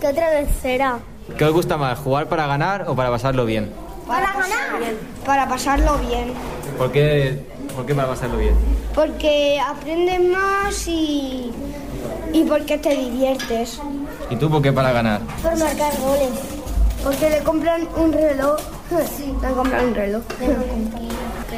¿Qué 0.00 0.06
otra 0.06 0.30
vez 0.30 0.48
será? 0.62 0.98
¿Qué 1.36 1.44
os 1.44 1.52
gusta 1.52 1.76
más, 1.76 1.98
jugar 1.98 2.28
para 2.28 2.46
ganar 2.46 2.84
o 2.88 2.94
para 2.94 3.10
pasarlo 3.10 3.44
bien? 3.44 3.70
Para 4.06 4.32
ganar. 4.32 4.94
Para 5.26 5.48
pasarlo 5.48 5.98
bien. 5.98 6.32
¿Por 6.78 6.92
qué, 6.92 7.42
por 7.74 7.84
qué 7.86 7.94
para 7.94 8.08
pasarlo 8.08 8.38
bien? 8.38 8.54
Porque 8.94 9.60
aprendes 9.60 10.20
más 10.20 10.86
y, 10.86 11.50
y 12.32 12.44
porque 12.44 12.78
te 12.78 12.94
diviertes. 12.94 13.80
¿Y 14.30 14.36
tú 14.36 14.48
por 14.48 14.62
qué 14.62 14.72
para 14.72 14.92
ganar? 14.92 15.20
Por 15.42 15.56
marcar 15.58 15.92
goles. 15.98 16.30
Porque 17.02 17.30
le 17.30 17.38
compran 17.40 17.88
un 17.96 18.12
reloj. 18.12 18.58
Le 19.42 19.54
compran 19.54 19.88
un 19.88 19.94
reloj. 19.94 20.22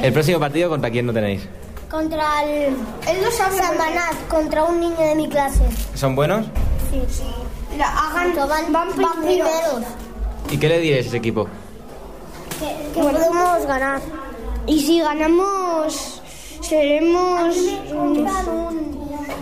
¿El 0.03 0.13
próximo 0.13 0.41
partido 0.41 0.69
contra 0.69 0.91
quién 0.91 1.07
no 1.07 1.13
tenéis? 1.13 1.47
Contra 1.91 2.45
el. 2.45 2.75
Él 3.09 3.23
lo 3.25 3.31
sabe. 3.31 3.57
Contra 4.29 4.65
un 4.65 4.81
niño 4.81 4.97
de 5.01 5.15
mi 5.15 5.29
clase. 5.29 5.61
¿Son 5.95 6.15
buenos? 6.15 6.47
Sí, 6.91 7.03
sí. 7.11 7.25
La 7.77 7.87
hagan, 7.89 8.35
van, 8.37 8.73
van 8.73 8.89
primeros. 8.93 9.19
primeros. 9.19 9.83
¿Y 10.51 10.57
qué 10.59 10.69
le 10.69 10.79
diréis 10.81 11.07
a 11.07 11.09
ese 11.09 11.17
equipo? 11.19 11.47
Que, 12.59 12.93
que 12.95 13.01
podemos 13.01 13.67
ganar. 13.67 14.01
Y 14.67 14.81
si 14.81 15.01
ganamos, 15.01 16.21
seremos 16.61 17.55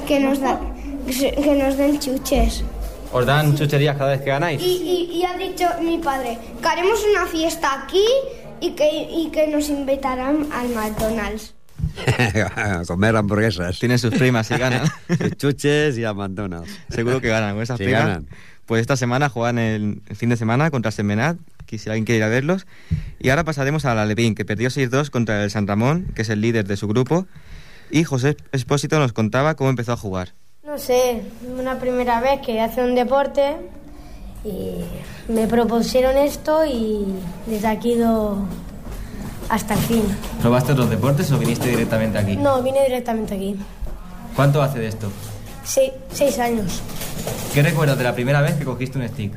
que 0.06 0.20
nos, 0.20 0.40
da, 0.40 0.58
que 1.06 1.54
nos 1.54 1.76
den 1.76 1.98
chuches. 2.00 2.64
¿Os 3.12 3.26
dan 3.26 3.56
chucherías 3.56 3.96
cada 3.96 4.10
vez 4.10 4.20
que 4.20 4.26
Y, 4.28 4.32
ganáis? 4.32 4.62
y- 4.62 5.10
y 5.12 5.24
ha 5.24 5.34
dicho 5.36 5.66
mi 5.80 5.98
padre 5.98 6.38
que 6.62 6.68
haremos 6.68 7.02
una 7.10 7.26
fiesta 7.26 7.82
aquí 7.82 8.04
y 8.60 8.70
que, 8.72 8.90
y 9.10 9.30
que 9.30 9.46
nos 9.48 9.68
invitarán 9.70 10.48
al 10.52 10.68
McDonald's. 10.70 11.54
A 12.56 12.82
comer 12.86 13.16
hamburguesas. 13.16 13.78
Tienen 13.78 13.98
sus 13.98 14.14
primas 14.14 14.50
y 14.50 14.56
ganan. 14.56 14.86
Sus 15.18 15.36
chuches 15.36 15.98
y 15.98 16.04
a 16.04 16.12
McDonald's. 16.14 16.70
Seguro 16.88 17.20
que 17.20 17.28
ganan 17.28 17.54
con 17.54 17.62
esas 17.62 17.78
Sí, 17.78 17.84
primas. 17.84 18.02
ganan. 18.04 18.28
Pues 18.66 18.80
esta 18.82 18.96
semana 18.96 19.28
juegan 19.30 19.58
el, 19.58 20.02
fin 20.14 20.28
de 20.28 20.36
semana 20.36 20.70
contra 20.70 20.90
Semenat, 20.90 21.38
que 21.66 21.78
si 21.78 21.88
alguien 21.88 22.04
quiere 22.04 22.18
ir 22.18 22.24
a 22.24 22.28
verlos. 22.28 22.66
Y 23.18 23.30
ahora 23.30 23.44
pasaremos 23.44 23.84
a 23.86 23.94
la 23.94 24.02
Alevín, 24.02 24.34
que 24.34 24.44
perdió 24.44 24.68
6-2 24.68 25.08
contra 25.10 25.42
el 25.42 25.50
San 25.50 25.66
Ramón, 25.66 26.12
que 26.14 26.22
es 26.22 26.28
el 26.28 26.40
líder 26.42 26.66
de 26.66 26.76
su 26.76 26.86
grupo. 26.86 27.26
Y 27.90 28.04
José 28.04 28.36
Espósito 28.52 28.98
nos 28.98 29.14
contaba 29.14 29.54
cómo 29.54 29.70
empezó 29.70 29.92
a 29.92 29.96
jugar. 29.96 30.34
No 30.64 30.76
sé, 30.76 31.22
una 31.58 31.78
primera 31.80 32.20
vez 32.20 32.40
que 32.44 32.60
hace 32.60 32.82
un 32.84 32.94
deporte 32.94 33.56
y 34.44 34.82
me 35.32 35.46
propusieron 35.46 36.18
esto 36.18 36.64
y 36.66 37.06
desde 37.46 37.66
aquí 37.68 37.94
do 37.96 38.46
hasta 39.48 39.74
el 39.74 39.80
fin. 39.80 40.02
¿Probaste 40.40 40.72
otros 40.72 40.90
deportes 40.90 41.30
o 41.32 41.38
viniste 41.38 41.68
directamente 41.68 42.18
aquí? 42.18 42.36
No, 42.36 42.62
vine 42.62 42.82
directamente 42.84 43.34
aquí. 43.34 43.56
¿Cuánto 44.36 44.62
hace 44.62 44.78
de 44.78 44.88
esto? 44.88 45.10
Se- 45.64 45.92
seis 46.12 46.38
años. 46.38 46.80
¿Qué 47.52 47.62
recuerdas 47.62 47.98
de 47.98 48.04
la 48.04 48.14
primera 48.14 48.40
vez 48.40 48.54
que 48.54 48.64
cogiste 48.64 48.98
un 48.98 49.08
stick? 49.08 49.32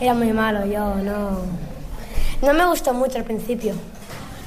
Era 0.00 0.14
muy 0.14 0.32
malo, 0.32 0.64
yo 0.66 0.94
no... 0.96 1.40
No 2.42 2.52
me 2.54 2.66
gustó 2.66 2.92
mucho 2.92 3.16
al 3.18 3.24
principio, 3.24 3.74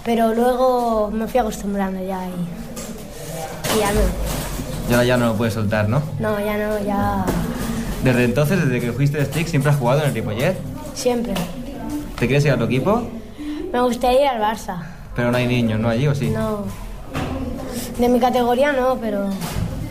pero 0.06 0.34
luego 0.34 1.10
me 1.12 1.28
fui 1.28 1.40
acostumbrando 1.40 2.00
ya 2.06 2.22
y, 2.28 3.76
y 3.76 3.80
ya 3.80 3.92
no. 3.92 4.00
Y 4.90 4.94
ahora 4.94 5.06
ya 5.06 5.18
no 5.18 5.28
lo 5.28 5.36
puedes 5.36 5.56
soltar, 5.56 5.90
¿no? 5.90 6.02
No, 6.20 6.40
ya 6.40 6.56
no, 6.58 6.80
ya 6.86 7.26
Desde 8.04 8.24
entonces, 8.26 8.60
desde 8.64 8.80
que 8.80 8.92
cogiste 8.94 9.20
el 9.20 9.26
stick, 9.26 9.48
siempre 9.48 9.72
has 9.72 9.78
jugado 9.78 10.02
en 10.02 10.08
el 10.10 10.14
Ripollet. 10.14 10.56
siempre. 10.94 11.34
¿Te 12.20 12.28
quieres 12.28 12.46
ir 12.46 12.52
a 12.52 12.58
tu 12.58 12.66
equipo? 12.66 13.02
Me 13.72 13.82
gustaría 13.82 14.22
ir 14.22 14.28
al 14.28 14.42
Barça. 14.42 14.82
Pero 15.16 15.32
no 15.32 15.38
hay 15.38 15.48
niños, 15.48 15.80
¿no? 15.80 15.90
Allí 15.90 16.08
o 16.08 16.16
sí. 16.16 16.30
No. 16.30 16.64
De 17.98 18.08
mi 18.10 18.20
categoría 18.20 18.72
no, 18.72 18.98
pero 18.98 19.30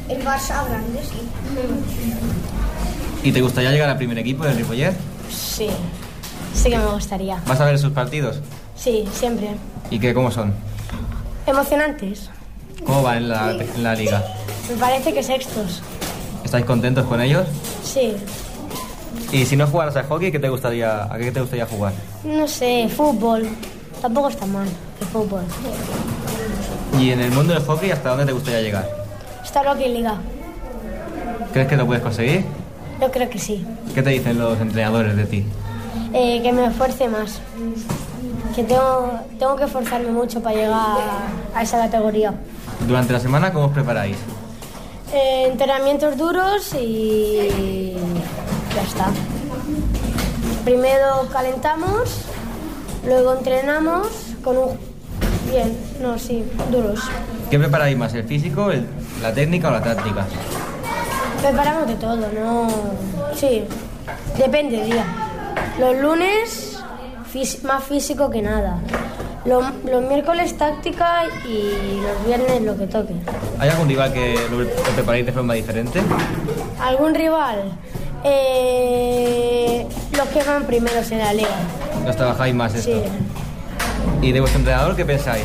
El 0.08 0.24
Barça 0.24 0.66
grande, 0.68 1.00
sí. 1.02 1.20
¿Y 3.22 3.32
te 3.32 3.40
gustaría 3.40 3.70
llegar 3.70 3.90
al 3.90 3.96
primer 3.96 4.18
equipo 4.18 4.44
del 4.44 4.56
Ripollet? 4.56 4.94
sí. 5.30 5.68
Sí 6.54 6.70
que 6.70 6.78
me 6.78 6.86
gustaría. 6.86 7.40
¿Vas 7.46 7.60
a 7.60 7.66
ver 7.66 7.78
sus 7.78 7.92
partidos? 7.92 8.40
Sí, 8.74 9.04
siempre. 9.12 9.50
¿Y 9.90 10.00
qué, 10.00 10.12
cómo 10.12 10.30
son? 10.32 10.52
Emocionantes. 11.46 12.30
¿Cómo 12.84 13.02
van 13.04 13.18
en 13.18 13.28
la, 13.28 13.52
en 13.52 13.82
la 13.84 13.94
liga? 13.94 14.24
Me 14.68 14.74
parece 14.76 15.14
que 15.14 15.22
sextos. 15.22 15.82
¿Estáis 16.42 16.64
contentos 16.64 17.06
con 17.06 17.20
ellos? 17.20 17.46
Sí. 17.84 18.16
Y 19.30 19.44
si 19.44 19.56
no 19.56 19.66
jugaras 19.66 19.94
al 19.96 20.06
hockey, 20.06 20.32
¿qué 20.32 20.38
te 20.38 20.48
gustaría, 20.48 21.04
¿a 21.04 21.18
qué 21.18 21.30
te 21.30 21.40
gustaría 21.40 21.66
jugar? 21.66 21.92
No 22.24 22.48
sé, 22.48 22.88
fútbol. 22.88 23.46
Tampoco 24.00 24.28
está 24.28 24.46
mal 24.46 24.66
el 25.00 25.06
fútbol. 25.08 25.42
Y 26.98 27.10
en 27.10 27.20
el 27.20 27.30
mundo 27.32 27.52
del 27.52 27.62
hockey, 27.62 27.90
¿hasta 27.90 28.10
dónde 28.10 28.26
te 28.26 28.32
gustaría 28.32 28.62
llegar? 28.62 28.88
Está 29.44 29.62
Rocky 29.62 29.88
Liga. 29.88 30.14
¿Crees 31.52 31.68
que 31.68 31.76
lo 31.76 31.86
puedes 31.86 32.02
conseguir? 32.02 32.44
Yo 33.00 33.10
creo 33.10 33.28
que 33.28 33.38
sí. 33.38 33.64
¿Qué 33.94 34.02
te 34.02 34.10
dicen 34.10 34.38
los 34.38 34.58
entrenadores 34.60 35.16
de 35.16 35.24
ti? 35.26 35.44
Eh, 36.14 36.40
que 36.42 36.52
me 36.52 36.66
esfuerce 36.66 37.08
más. 37.08 37.40
Que 38.56 38.64
tengo, 38.64 39.12
tengo 39.38 39.56
que 39.56 39.64
esforzarme 39.64 40.10
mucho 40.10 40.40
para 40.42 40.56
llegar 40.56 40.72
a, 40.72 41.58
a 41.58 41.62
esa 41.62 41.78
categoría. 41.78 42.34
Durante 42.86 43.12
la 43.12 43.20
semana, 43.20 43.52
¿cómo 43.52 43.66
os 43.66 43.72
preparáis? 43.72 44.16
Eh, 45.12 45.48
entrenamientos 45.50 46.16
duros 46.16 46.74
y 46.74 47.92
ya 48.78 48.84
está. 48.86 49.06
Primero 50.64 51.28
calentamos, 51.32 52.22
luego 53.04 53.34
entrenamos 53.34 54.06
con 54.44 54.56
un... 54.58 54.78
Bien, 55.50 55.76
no, 56.00 56.18
sí, 56.18 56.44
duros. 56.70 57.00
¿Qué 57.50 57.58
preparáis 57.58 57.96
más, 57.96 58.12
el 58.14 58.24
físico, 58.24 58.70
el- 58.70 58.86
la 59.22 59.32
técnica 59.32 59.68
o 59.68 59.70
la 59.70 59.82
táctica? 59.82 60.26
Preparamos 61.40 61.86
de 61.88 61.94
todo, 61.94 62.16
¿no? 62.16 62.68
Sí, 63.34 63.64
depende 64.36 64.76
del 64.78 64.90
día. 64.90 65.04
Los 65.80 65.96
lunes, 65.96 66.78
más 67.62 67.84
físico 67.84 68.30
que 68.30 68.42
nada. 68.42 68.78
Los, 69.46 69.64
los 69.90 70.02
miércoles 70.02 70.56
táctica 70.58 71.22
y 71.46 72.00
los 72.02 72.26
viernes 72.26 72.60
lo 72.62 72.76
que 72.76 72.86
toque. 72.86 73.14
¿Hay 73.58 73.70
algún 73.70 73.88
rival 73.88 74.12
que 74.12 74.34
lo, 74.50 74.58
lo 74.62 74.68
preparáis 74.94 75.24
de 75.24 75.32
forma 75.32 75.54
diferente? 75.54 76.02
¿Algún 76.80 77.14
rival? 77.14 77.72
Eh, 78.24 79.86
los 80.16 80.28
que 80.28 80.42
van 80.42 80.64
primeros 80.64 81.10
en 81.10 81.18
la 81.18 81.32
liga. 81.32 81.48
¿Os 82.06 82.16
trabajáis 82.16 82.54
más 82.54 82.74
esto? 82.74 82.90
Sí. 82.90 83.02
¿Y 84.26 84.32
de 84.32 84.40
vuestro 84.40 84.58
entrenador 84.60 84.96
qué 84.96 85.04
pensáis? 85.04 85.44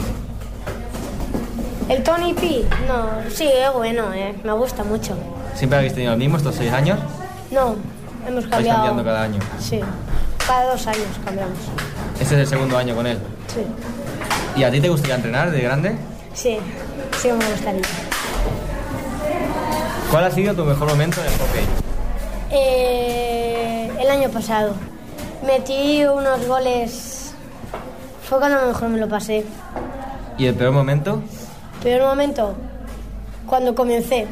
¿El 1.90 2.02
Tony 2.04 2.34
P? 2.34 2.66
No, 2.88 3.10
sí, 3.30 3.48
es 3.54 3.72
bueno, 3.74 4.14
eh, 4.14 4.36
me 4.44 4.54
gusta 4.54 4.84
mucho. 4.84 5.16
¿Siempre 5.56 5.78
habéis 5.78 5.94
tenido 5.94 6.14
el 6.14 6.20
mismo 6.20 6.38
estos 6.38 6.56
seis 6.56 6.72
años? 6.72 6.98
No, 7.52 7.76
hemos 8.28 8.44
¿Vais 8.44 8.50
cambiado. 8.50 8.78
cambiando 8.80 9.04
cada 9.04 9.24
año? 9.24 9.40
Sí, 9.60 9.80
cada 10.48 10.72
dos 10.72 10.88
años 10.88 11.06
cambiamos. 11.26 11.58
Este 12.20 12.36
es 12.36 12.42
el 12.42 12.48
segundo 12.48 12.78
año 12.78 12.96
con 12.96 13.06
él. 13.06 13.20
Sí, 13.54 13.62
¿Y 14.60 14.64
a 14.64 14.72
ti 14.72 14.80
te 14.80 14.90
gustaría 14.90 15.16
entrenar 15.16 15.52
de 15.52 15.62
grande? 15.62 15.96
sí, 16.34 16.58
sí 17.22 17.28
me 17.28 17.46
gustaría. 17.52 17.82
¿Cuál 20.10 20.24
ha 20.26 20.32
sido 20.32 20.54
tu 20.54 20.64
mejor 20.64 20.88
momento 20.90 21.20
en 21.22 21.28
el 21.28 21.34
hockey? 21.34 21.66
Eh, 22.56 23.92
el 24.00 24.10
año 24.12 24.30
pasado 24.30 24.74
metí 25.46 26.04
unos 26.06 26.46
goles. 26.48 27.34
Fue 28.30 28.38
cuando 28.40 28.68
mejor 28.68 28.90
me 28.90 29.00
lo 29.00 29.10
pasé. 29.10 29.44
¿Y 30.38 30.46
el 30.46 30.54
peor 30.56 30.72
momento? 30.72 31.22
Peor 31.82 32.04
momento, 32.04 32.54
cuando 33.48 33.74
comencé. 33.74 34.28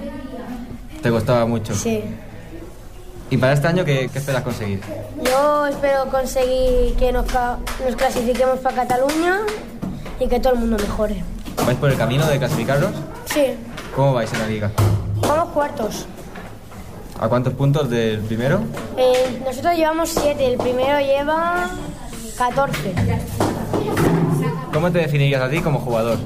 Te 1.02 1.10
costaba 1.10 1.46
mucho. 1.48 1.74
Sí. 1.74 2.04
¿Y 3.32 3.38
para 3.38 3.54
este 3.54 3.68
año 3.68 3.84
qué, 3.84 4.08
qué 4.12 4.20
esperas 4.20 4.44
conseguir? 4.44 4.82
Yo 5.24 5.66
espero 5.66 6.06
conseguir 6.10 6.96
que 6.96 7.12
nos, 7.12 7.26
nos 7.26 7.96
clasifiquemos 7.98 8.60
para 8.60 8.76
Cataluña 8.88 9.40
y 10.20 10.28
que 10.28 10.40
todo 10.40 10.54
el 10.54 10.60
mundo 10.60 10.78
mejore. 10.78 11.24
¿Vais 11.66 11.78
por 11.78 11.90
el 11.90 11.98
camino 11.98 12.26
de 12.28 12.38
clasificaros? 12.38 12.92
Sí, 13.26 13.56
¿Cómo 13.96 14.14
vais 14.14 14.32
en 14.34 14.40
la 14.40 14.48
liga? 14.48 14.72
vamos 15.22 15.50
cuartos. 15.54 16.06
¿A 17.22 17.30
cuántos 17.30 17.54
puntos 17.54 17.88
del 17.90 18.20
primero? 18.22 18.62
Eh, 18.98 19.42
nosotros 19.46 19.76
llevamos 19.76 20.10
siete, 20.10 20.44
el 20.46 20.58
primero 20.58 21.00
lleva 21.00 21.70
14. 22.36 22.96
¿Cómo 24.74 24.92
te 24.92 24.98
definirías 25.00 25.42
a 25.42 25.50
ti 25.50 25.60
como 25.60 25.80
jugador? 25.80 26.18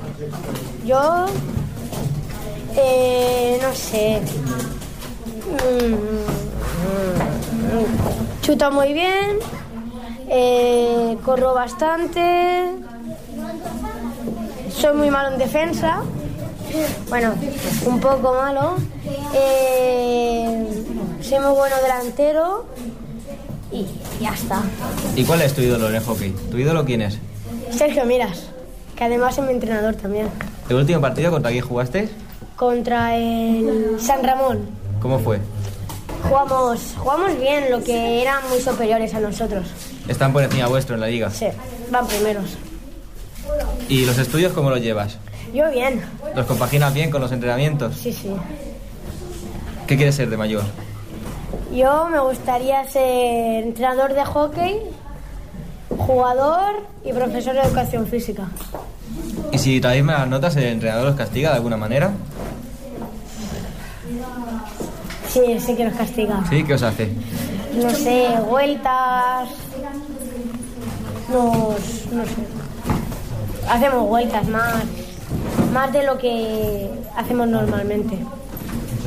Yo, 0.86 1.26
eh, 2.78 3.60
no 3.62 3.74
sé. 3.74 4.22
Mm, 5.52 5.96
Chuto 8.41 8.72
muy 8.72 8.93
bien, 8.93 9.39
eh, 10.30 11.18
corro 11.26 11.54
bastante, 11.54 12.72
soy 14.70 14.96
muy 14.96 15.10
malo 15.10 15.34
en 15.34 15.39
defensa, 15.39 16.04
bueno, 17.09 17.34
un 17.86 17.99
poco 17.99 18.34
malo, 18.34 18.76
eh, 19.34 20.68
soy 21.22 21.39
muy 21.39 21.51
bueno 21.51 21.76
delantero 21.82 22.66
y 23.72 23.86
ya 24.22 24.34
está. 24.34 24.61
¿Y 25.16 25.24
cuál 25.24 25.41
es 25.41 25.53
tu 25.53 25.61
ídolo 25.61 25.89
en 25.89 25.95
el 25.95 26.03
hockey? 26.03 26.32
¿Tu 26.51 26.57
ídolo 26.57 26.86
quién 26.86 27.01
es? 27.01 27.20
Sergio 27.72 28.05
Miras, 28.05 28.47
que 28.95 29.03
además 29.03 29.38
es 29.38 29.43
mi 29.45 29.51
entrenador 29.51 29.95
también. 29.95 30.30
¿El 30.70 30.76
último 30.78 31.01
partido 31.01 31.32
contra 31.32 31.51
quién 31.51 31.63
jugasteis? 31.63 32.09
contra 32.55 33.18
el 33.18 33.97
San 33.99 34.24
Ramón. 34.24 34.61
¿Cómo 35.01 35.20
fue? 35.20 35.39
Jugamos, 36.24 36.80
jugamos 36.97 37.39
bien, 37.39 37.70
lo 37.70 37.84
que 37.84 38.22
eran 38.22 38.47
muy 38.49 38.59
superiores 38.59 39.13
a 39.13 39.20
nosotros. 39.20 39.68
Están 40.07 40.34
por 40.34 40.43
encima 40.43 40.68
vuestro 40.68 40.95
en 40.95 41.01
la 41.01 41.07
liga. 41.07 41.30
Sí, 41.30 41.47
van 41.91 42.07
primeros. 42.07 42.57
¿Y 43.89 44.05
los 44.05 44.18
estudios 44.18 44.53
cómo 44.53 44.70
los 44.70 44.82
llevas? 44.82 45.18
Yo 45.56 45.72
bien, 45.72 46.01
¿Los 46.36 46.45
compaginas 46.47 46.93
bien 46.93 47.10
con 47.10 47.22
los 47.22 47.32
entrenamientos? 47.32 47.95
sí, 47.95 48.12
sí. 48.12 48.30
¿Qué 49.88 49.95
quieres 49.95 50.14
ser 50.16 50.30
de 50.30 50.36
mayor? 50.36 50.64
Yo 51.74 52.10
me 52.10 52.20
gustaría 52.20 52.84
ser 52.91 53.64
entrenador 53.64 54.14
de 54.14 54.26
hockey, 54.26 54.82
jugador 55.97 56.82
y 57.06 57.14
profesor 57.14 57.53
de 57.53 57.62
educación 57.62 58.06
física. 58.06 58.49
¿Y 59.53 59.58
si 59.58 59.80
traéis 59.80 60.03
malas 60.03 60.28
notas, 60.28 60.58
el 60.58 60.64
entrenador 60.66 61.08
os 61.08 61.16
castiga 61.16 61.51
de 61.51 61.56
alguna 61.56 61.78
manera? 61.78 62.12
Sí, 65.30 65.58
sí 65.66 65.76
que 65.78 65.86
nos 65.86 65.95
castiga. 65.95 66.43
¿Sí? 66.49 66.66
¿Qué 66.66 66.74
os 66.74 66.84
hace? 66.84 67.14
No 67.82 67.89
sé, 67.91 68.28
vueltas. 68.49 69.47
Nos. 71.32 72.12
no 72.12 72.26
sé. 72.26 73.70
Hacemos 73.70 74.06
vueltas 74.10 74.45
más. 74.49 74.84
Más 75.76 75.92
de 75.92 76.04
lo 76.04 76.18
que 76.18 76.90
hacemos 77.18 77.50
normalmente. 77.50 78.18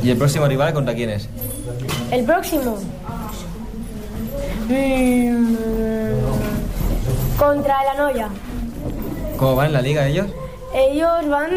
¿Y 0.02 0.10
el 0.10 0.18
próximo 0.18 0.46
rival 0.46 0.74
contra 0.74 0.94
quién 0.94 1.08
es? 1.08 1.26
El 2.10 2.26
próximo. 2.26 2.76
Mm, 4.68 5.54
contra 7.38 7.84
la 7.84 7.94
Noya. 7.94 8.28
¿Cómo 9.38 9.56
van 9.56 9.68
en 9.68 9.72
la 9.72 9.80
liga 9.80 10.06
ellos? 10.08 10.26
Ellos 10.74 11.26
van 11.30 11.50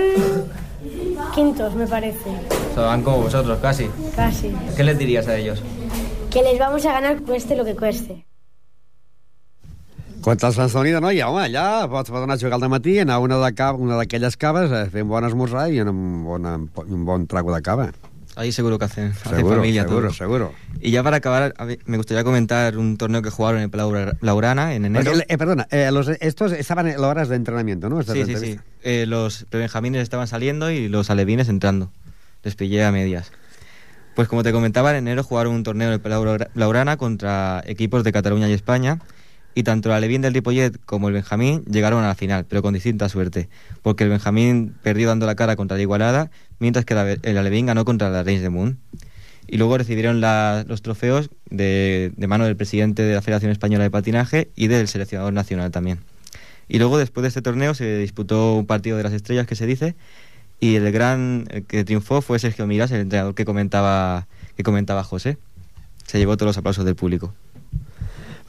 quintos, 1.36 1.76
me 1.76 1.88
parece. 1.88 2.30
O 2.72 2.76
sea, 2.76 2.84
van 2.84 3.04
como 3.04 3.24
vosotros, 3.24 3.60
casi. 3.62 3.90
Casi. 4.16 4.56
¿Qué 4.78 4.84
les 4.86 4.98
dirías 4.98 5.28
a 5.28 5.36
ellos? 5.36 5.62
Que 6.30 6.42
les 6.42 6.58
vamos 6.58 6.86
a 6.86 6.94
ganar 6.94 7.22
cueste 7.24 7.58
lo 7.58 7.66
que 7.66 7.76
cueste. 7.76 8.26
Contra 10.22 10.50
el 10.50 10.54
Sant 10.56 10.70
Celoni 10.70 10.92
de 10.94 11.02
Noia, 11.02 11.28
home, 11.32 11.48
allà 11.48 11.88
pots, 11.90 12.12
pots 12.14 12.24
anar 12.28 12.36
a 12.38 12.40
jugar 12.40 12.60
al 12.62 12.70
matí, 12.70 13.00
anar 13.02 13.16
a 13.16 13.20
una 13.26 13.40
de 13.42 13.54
ca- 13.58 13.74
una 13.74 13.96
d'aquelles 13.98 14.38
caves, 14.38 14.72
a 14.72 14.86
fer 14.94 15.02
un 15.02 15.10
bon 15.10 15.26
esmorzar 15.26 15.72
i 15.74 15.80
un 15.82 16.24
bon, 16.24 16.46
un 16.46 17.06
bon 17.06 17.26
trago 17.28 17.56
de 17.56 17.62
cava. 17.66 17.92
Ahí 18.36 18.52
seguro 18.54 18.78
que 18.80 18.86
hacen, 18.86 19.12
hacen 19.12 19.36
Seguro, 19.38 19.58
familia 19.58 19.82
seguro, 19.84 20.02
todos. 20.04 20.18
seguro. 20.18 20.54
Y 20.80 20.92
ya 20.92 21.04
para 21.04 21.18
acabar, 21.18 21.54
me 21.86 21.98
gustaría 21.98 22.24
comentar 22.24 22.78
un 22.78 22.98
torneo 22.98 23.22
que 23.22 23.30
jugaron 23.30 23.62
en 23.62 23.70
Palau- 23.72 24.16
Laurana 24.22 24.74
en 24.74 24.86
enero. 24.86 25.12
Porque, 25.12 25.26
eh, 25.28 25.38
perdona, 25.38 25.68
eh, 25.72 25.90
los, 25.92 26.08
estos 26.08 26.52
estaban 26.54 26.88
en 26.88 26.98
horas 27.00 27.28
de 27.28 27.36
entrenamiento, 27.36 27.90
¿no? 27.90 28.00
Estas 28.00 28.16
Sí, 28.16 28.24
sí, 28.26 28.36
sí. 28.38 28.60
Eh, 28.84 29.06
los 29.08 29.46
prebenjamines 29.50 30.02
estaban 30.04 30.28
saliendo 30.28 30.72
y 30.72 30.88
los 30.88 31.10
alevines 31.10 31.50
entrando. 31.50 31.92
Les 32.44 32.56
pillé 32.56 32.86
a 32.86 32.92
medias. 32.92 33.32
Pues 34.16 34.28
como 34.30 34.44
te 34.44 34.52
comentaba, 34.54 34.92
en 34.92 34.98
enero 34.98 35.24
jugaron 35.24 35.54
un 35.54 35.64
torneo 35.64 35.92
en 35.92 36.02
Laura- 36.06 36.50
Laurana 36.54 36.96
contra 36.98 37.62
equipos 37.66 38.04
de 38.06 38.12
Cataluña 38.14 38.48
y 38.48 38.54
España. 38.54 39.00
Y 39.54 39.64
tanto 39.64 39.90
el 39.90 39.96
alevín 39.96 40.22
del 40.22 40.34
Ripollet 40.34 40.80
como 40.86 41.10
el 41.10 41.14
Benjamín 41.14 41.64
llegaron 41.66 42.04
a 42.04 42.08
la 42.08 42.16
final, 42.16 42.46
pero 42.48 42.62
con 42.62 42.74
distinta 42.74 43.10
suerte. 43.10 43.50
Porque 43.82 44.06
el 44.06 44.10
Benjamín 44.10 44.74
perdió 44.82 45.08
dando 45.08 45.26
la 45.26 45.36
cara 45.36 45.56
contra 45.56 45.76
la 45.76 45.84
Igualada, 45.84 46.32
mientras 46.60 46.86
que 46.86 47.20
el 47.22 47.38
alevín 47.38 47.66
ganó 47.66 47.84
contra 47.84 48.10
la 48.10 48.24
Reins 48.24 48.42
de 48.42 48.50
Moon. 48.50 48.78
Y 49.48 49.58
luego 49.58 49.78
recibieron 49.78 50.22
los 50.22 50.82
trofeos 50.82 51.30
de, 51.50 52.14
mano 52.18 52.46
del 52.46 52.56
presidente 52.56 53.04
de 53.04 53.14
la 53.16 53.22
Federación 53.22 53.52
Española 53.52 53.84
de 53.84 53.92
Patinaje 53.92 54.50
y 54.56 54.68
del 54.68 54.88
seleccionador 54.88 55.34
nacional 55.34 55.72
también. 55.72 56.00
Y 56.70 56.80
luego, 56.80 56.98
después 56.98 57.24
de 57.24 57.28
este 57.28 57.42
torneo, 57.42 57.74
se 57.74 57.98
disputó 57.98 58.56
un 58.56 58.66
partido 58.66 58.96
de 58.96 59.04
las 59.04 59.12
estrellas 59.12 59.46
que 59.46 59.56
se 59.56 59.66
dice, 59.66 59.96
y 60.62 60.76
el 60.76 60.90
gran 60.94 61.46
que 61.68 61.84
triunfó 61.84 62.22
fue 62.22 62.40
Sergio 62.40 62.66
Miras, 62.68 62.92
el 62.92 63.02
entrenador 63.02 63.36
que 63.36 63.44
comentaba, 63.44 64.28
que 64.56 64.64
comentaba 64.64 65.04
José. 65.04 65.38
Se 66.06 66.18
llevó 66.18 66.38
todos 66.38 66.52
los 66.52 66.58
aplausos 66.58 66.86
del 66.86 66.96
público. 66.96 67.34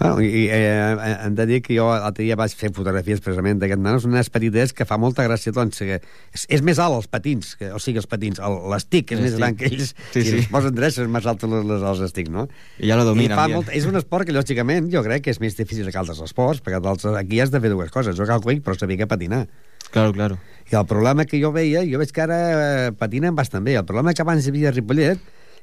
Bueno, 0.03 0.21
i 0.21 0.49
eh, 0.51 1.17
hem 1.25 1.35
de 1.39 1.45
dir 1.47 1.61
que 1.63 1.77
jo 1.77 1.85
l'altre 1.93 2.25
dia 2.25 2.35
vaig 2.39 2.53
fer 2.59 2.73
fotografies 2.75 3.21
precisament 3.23 3.61
d'aquest 3.63 3.79
nano, 3.81 4.01
és 4.01 4.07
un 4.09 4.13
nen 4.17 4.27
petitet 4.35 4.73
que 4.75 4.87
fa 4.89 4.99
molta 4.99 5.23
gràcia, 5.27 5.53
doncs, 5.55 5.79
que 5.79 6.01
és, 6.01 6.47
és 6.59 6.63
més 6.67 6.81
alt 6.83 6.97
els 6.99 7.07
patins, 7.13 7.53
que, 7.61 7.71
o 7.71 7.79
sigui, 7.83 8.01
els 8.03 8.09
patins, 8.11 8.41
el- 8.43 8.59
l'estic 8.73 9.13
és 9.15 9.21
més 9.23 9.37
gran 9.39 9.55
que 9.57 9.69
ells, 9.71 9.93
Sí, 10.13 10.21
i 10.21 10.25
sí. 10.27 10.37
els 10.41 10.49
posen 10.51 10.75
drets, 10.75 10.99
és 10.99 11.09
més 11.09 11.27
alt 11.31 11.45
les, 11.47 11.65
les, 11.71 11.83
els 11.93 12.01
estics, 12.09 12.31
no? 12.35 12.49
I 12.83 12.89
ja 12.91 12.99
fa 12.99 13.47
bien. 13.47 13.57
molt, 13.61 13.71
és 13.71 13.87
un 13.87 13.97
esport 13.97 14.27
que, 14.27 14.35
lògicament, 14.35 14.91
jo 14.93 15.03
crec 15.07 15.23
que 15.29 15.31
és 15.31 15.41
més 15.41 15.55
difícil 15.57 15.87
que 15.91 15.99
altres 15.99 16.21
esports, 16.21 16.61
perquè 16.63 16.81
altres, 16.83 17.15
aquí 17.15 17.39
has 17.41 17.51
de 17.55 17.61
fer 17.63 17.71
dues 17.71 17.91
coses, 17.95 18.17
jugar 18.19 18.41
al 18.41 18.43
quick, 18.43 18.65
però 18.67 18.75
saber 18.79 18.99
que 18.99 19.07
patinar. 19.07 19.47
Claro, 19.93 20.13
claro. 20.13 20.39
I 20.71 20.75
el 20.79 20.87
problema 20.87 21.27
que 21.29 21.39
jo 21.43 21.53
veia, 21.53 21.83
jo 21.85 21.99
veig 22.01 22.11
que 22.11 22.23
ara 22.25 22.39
eh, 22.89 22.93
patinen 22.97 23.35
bastant 23.37 23.63
bé. 23.65 23.75
El 23.77 23.85
problema 23.85 24.15
que 24.15 24.23
abans 24.23 24.47
hi 24.47 24.51
havia 24.51 24.71
a 24.71 24.73
Ripollet, 24.73 25.21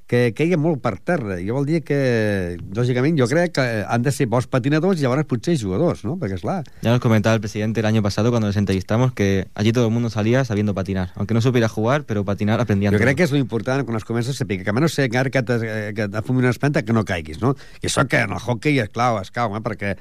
que 0.09 0.33
queia 0.33 0.57
molt 0.57 0.81
per 0.81 0.95
terra. 1.05 1.37
I 1.37 1.51
vol 1.53 1.67
dir 1.69 1.83
que, 1.85 2.57
lògicament, 2.73 3.19
jo 3.19 3.27
crec 3.29 3.53
que 3.59 3.65
han 3.85 4.01
de 4.01 4.11
ser 4.15 4.25
bons 4.31 4.47
patinadors 4.49 4.97
i 4.97 5.05
llavors 5.05 5.27
potser 5.29 5.53
jugadors, 5.61 6.01
¿no? 6.07 6.17
Perquè, 6.17 6.39
esclar, 6.39 6.63
Ya 6.81 6.89
nos 6.89 6.99
comentaba 6.99 7.35
el 7.35 7.41
presidente 7.41 7.81
el 7.81 7.85
año 7.85 8.01
pasado 8.01 8.31
cuando 8.31 8.47
nos 8.47 8.57
entrevistamos 8.57 9.13
que 9.13 9.47
allí 9.53 9.71
todo 9.71 9.85
el 9.85 9.93
mundo 9.93 10.09
salía 10.09 10.43
sabiendo 10.45 10.73
patinar. 10.73 11.11
Aunque 11.15 11.35
no 11.35 11.41
supiera 11.41 11.69
jugar, 11.69 12.05
pero 12.05 12.25
patinar 12.25 12.59
aprendían 12.59 12.93
jo 12.93 12.99
crec 12.99 13.17
que 13.17 13.27
és 13.27 13.31
lo 13.31 13.37
important 13.37 13.85
quan 13.85 13.99
es 13.99 14.07
comença 14.07 14.31
a 14.31 14.37
saber 14.37 14.63
que 14.63 14.69
a 14.69 14.73
menys 14.73 14.97
ser 14.97 15.05
encara 15.11 15.29
que, 15.29 15.43
te, 15.45 15.59
que 15.93 16.07
et 16.09 16.25
fumi 16.25 16.41
una 16.41 16.49
espenta 16.49 16.81
que 16.81 16.95
no 16.95 17.05
caiguis, 17.05 17.37
no? 17.43 17.53
I 17.83 17.91
això 17.91 18.07
que 18.09 18.23
en 18.25 18.33
el 18.33 18.41
hockey 18.41 18.81
és 18.81 18.89
clau, 18.89 19.19
és 19.21 19.29
clau, 19.29 19.53
eh? 19.53 19.61
perquè 19.61 19.93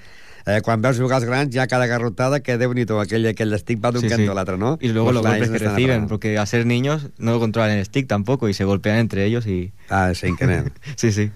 eh, 0.49 0.61
quan 0.65 0.81
veus 0.81 0.99
jugar 0.99 1.21
els 1.21 1.29
grans 1.29 1.53
ja 1.53 1.67
cada 1.69 1.87
garrotada 1.87 2.41
que 2.41 2.57
déu 2.57 2.73
nhi 2.73 2.87
aquell, 2.89 3.29
aquell 3.29 3.57
stick 3.61 3.83
va 3.85 3.93
d'un 3.93 4.03
Sí, 4.03 4.09
cantó 4.09 4.25
sí. 4.25 4.33
a 4.33 4.35
l'altre, 4.35 4.57
no? 4.57 4.79
Y 4.81 4.89
luego 4.89 5.13
los 5.13 5.23
golpes 5.23 5.51
que 5.51 5.59
reciben, 5.59 6.09
porque 6.09 6.39
al 6.39 6.47
ser 6.47 6.65
niños 6.67 7.09
no 7.19 7.39
controlan 7.39 7.77
el 7.77 7.85
stick 7.85 8.09
tampoco 8.09 8.49
y 8.49 8.55
se 8.55 8.65
golpean 8.65 8.99
entre 8.99 9.25
ellos 9.25 9.47
y... 9.47 9.73
Ah, 9.91 10.13
sí, 10.15 10.29
increïble. 10.29 10.73
sí, 10.97 11.13
sí. 11.13 11.31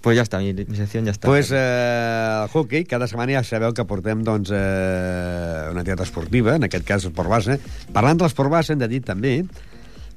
Pues 0.00 0.16
ya 0.16 0.22
está, 0.22 0.38
mi, 0.38 0.52
mi 0.52 0.76
sección 0.76 1.04
ya 1.04 1.12
está. 1.12 1.28
Pues 1.28 1.50
eh, 1.52 2.40
el 2.42 2.48
hockey, 2.48 2.84
cada 2.84 3.06
setmana 3.06 3.38
ja 3.38 3.44
sabeu 3.44 3.74
que 3.74 3.84
portem 3.86 4.24
doncs, 4.26 4.50
eh, 4.50 5.68
una 5.70 5.84
activitat 5.84 6.06
esportiva, 6.08 6.56
en 6.56 6.66
aquest 6.66 6.86
cas 6.88 7.06
esport 7.06 7.30
base. 7.30 7.60
Parlant 7.94 8.18
de 8.18 8.26
l'esport 8.26 8.50
base, 8.50 8.74
hem 8.74 8.82
de 8.82 8.88
dir 8.90 9.02
també 9.06 9.44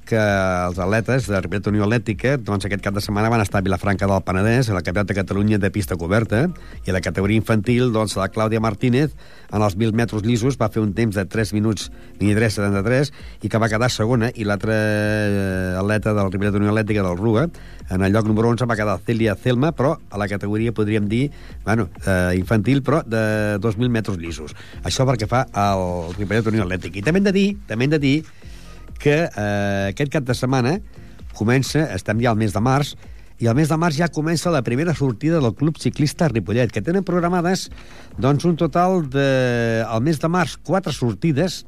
que 0.08 0.18
els 0.18 0.78
atletes 0.80 1.26
de 1.28 1.40
Ripollet 1.42 1.68
Unió 1.68 1.84
Atlètica 1.84 2.36
doncs, 2.40 2.64
aquest 2.64 2.82
cap 2.84 2.96
de 2.96 3.02
setmana 3.04 3.28
van 3.32 3.42
estar 3.44 3.60
a 3.60 3.66
Vilafranca 3.66 4.08
del 4.08 4.24
Penedès, 4.24 4.70
a 4.70 4.76
la 4.76 4.82
capital 4.82 5.06
de 5.10 5.16
Catalunya 5.18 5.58
de 5.60 5.70
pista 5.74 5.98
coberta, 6.00 6.46
i 6.86 6.90
a 6.90 6.96
la 6.96 7.02
categoria 7.04 7.36
infantil, 7.36 7.92
doncs, 7.92 8.16
la 8.16 8.30
Clàudia 8.32 8.62
Martínez, 8.64 9.12
en 9.52 9.64
els 9.64 9.76
1.000 9.76 9.96
metres 9.96 10.24
llisos, 10.24 10.56
va 10.60 10.70
fer 10.72 10.80
un 10.82 10.94
temps 10.96 11.16
de 11.16 11.24
3 11.28 11.52
minuts 11.56 11.90
23.73 12.20 13.12
i 13.44 13.52
que 13.52 13.60
va 13.60 13.68
quedar 13.68 13.90
segona, 13.92 14.32
i 14.34 14.48
l'altre 14.48 14.76
eh, 14.76 15.76
atleta 15.80 16.16
del 16.16 16.32
Ripollet 16.32 16.56
Unió 16.60 16.72
Atlètica 16.72 17.04
del 17.04 17.20
Ruga, 17.20 17.48
en 17.88 18.04
el 18.04 18.12
lloc 18.12 18.26
número 18.28 18.50
11 18.52 18.68
va 18.68 18.76
quedar 18.76 18.98
Celia 19.04 19.36
Celma, 19.36 19.72
però 19.76 19.94
a 20.10 20.20
la 20.20 20.28
categoria 20.28 20.74
podríem 20.76 21.08
dir, 21.08 21.28
bueno, 21.64 21.88
eh, 22.04 22.36
infantil, 22.40 22.82
però 22.84 23.02
de 23.04 23.56
2.000 23.60 23.92
metres 23.92 24.18
llisos. 24.20 24.56
Això 24.84 25.08
perquè 25.08 25.28
fa 25.28 25.46
el 25.52 26.14
Ripollet 26.16 26.52
Unió 26.52 26.64
Atlètic. 26.64 27.00
I 27.00 27.04
també 27.04 27.22
hem 27.22 27.30
de 27.30 27.36
dir, 27.36 27.48
també 27.68 27.88
hem 27.88 27.96
de 27.96 28.02
dir 28.02 28.16
que 29.00 29.16
eh, 29.26 29.90
aquest 29.92 30.12
cap 30.12 30.26
de 30.26 30.36
setmana 30.36 30.78
comença, 31.38 31.86
estem 31.94 32.20
ja 32.22 32.32
al 32.32 32.40
mes 32.40 32.54
de 32.54 32.62
març, 32.62 32.94
i 33.38 33.46
al 33.46 33.54
mes 33.54 33.70
de 33.70 33.76
març 33.78 34.00
ja 34.00 34.08
comença 34.10 34.50
la 34.50 34.64
primera 34.66 34.94
sortida 34.98 35.38
del 35.38 35.54
Club 35.54 35.78
Ciclista 35.78 36.26
Ripollet, 36.28 36.72
que 36.74 36.82
tenen 36.82 37.06
programades 37.06 37.68
doncs, 38.18 38.44
un 38.48 38.56
total 38.58 39.04
de, 39.12 39.84
al 39.86 40.02
mes 40.02 40.18
de 40.18 40.30
març, 40.30 40.56
quatre 40.66 40.92
sortides, 40.92 41.62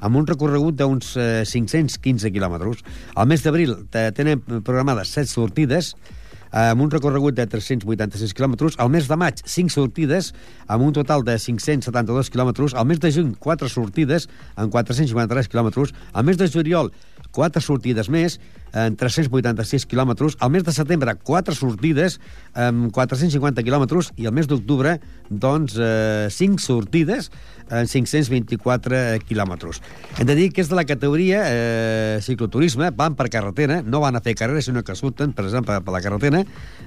amb 0.00 0.16
un 0.16 0.24
recorregut 0.28 0.78
d'uns 0.78 1.12
eh, 1.20 1.42
515 1.44 2.32
quilòmetres. 2.32 2.80
Al 3.20 3.28
mes 3.28 3.44
d'abril 3.44 3.76
eh, 3.92 4.08
tenen 4.16 4.40
programades 4.64 5.12
set 5.12 5.28
sortides, 5.28 5.92
eh, 5.92 6.19
amb 6.50 6.82
un 6.82 6.90
recorregut 6.90 7.36
de 7.36 7.46
386 7.46 8.34
quilòmetres. 8.34 8.78
Al 8.78 8.90
mes 8.90 9.08
de 9.08 9.16
maig, 9.18 9.42
5 9.44 9.72
sortides, 9.72 10.32
amb 10.66 10.84
un 10.86 10.92
total 10.96 11.24
de 11.26 11.36
572 11.38 12.30
quilòmetres. 12.30 12.74
Al 12.74 12.86
mes 12.90 13.00
de 13.00 13.12
juny, 13.14 13.34
4 13.38 13.70
sortides, 13.70 14.28
amb 14.56 14.72
453 14.72 15.50
quilòmetres. 15.50 15.94
Al 16.12 16.26
mes 16.26 16.40
de 16.40 16.50
juliol, 16.50 16.90
4 17.34 17.62
sortides 17.62 18.10
més, 18.12 18.38
en 18.72 18.94
386 18.98 19.86
quilòmetres. 19.90 20.36
Al 20.40 20.52
mes 20.54 20.64
de 20.66 20.74
setembre, 20.74 21.14
4 21.14 21.54
sortides, 21.56 22.18
amb 22.54 22.90
450 22.94 23.64
quilòmetres. 23.66 24.12
I 24.16 24.28
al 24.30 24.36
mes 24.36 24.48
d'octubre, 24.50 24.98
doncs, 25.28 25.76
eh, 25.78 26.28
5 26.30 26.62
sortides, 26.62 27.30
en 27.70 27.86
524 27.86 29.20
quilòmetres. 29.26 29.80
Hem 30.18 30.26
de 30.26 30.34
dir 30.34 30.50
que 30.52 30.62
és 30.62 30.70
de 30.70 30.78
la 30.78 30.86
categoria 30.86 31.42
eh, 31.46 32.18
cicloturisme, 32.22 32.90
van 32.90 33.14
per 33.14 33.28
carretera, 33.30 33.80
no 33.82 34.02
van 34.02 34.16
a 34.16 34.24
fer 34.24 34.34
carreres, 34.34 34.66
sinó 34.66 34.82
que 34.82 34.98
surten, 34.98 35.32
per 35.32 35.46
exemple, 35.46 35.80
per 35.80 35.94
la 35.94 36.02
carretera, 36.02 36.44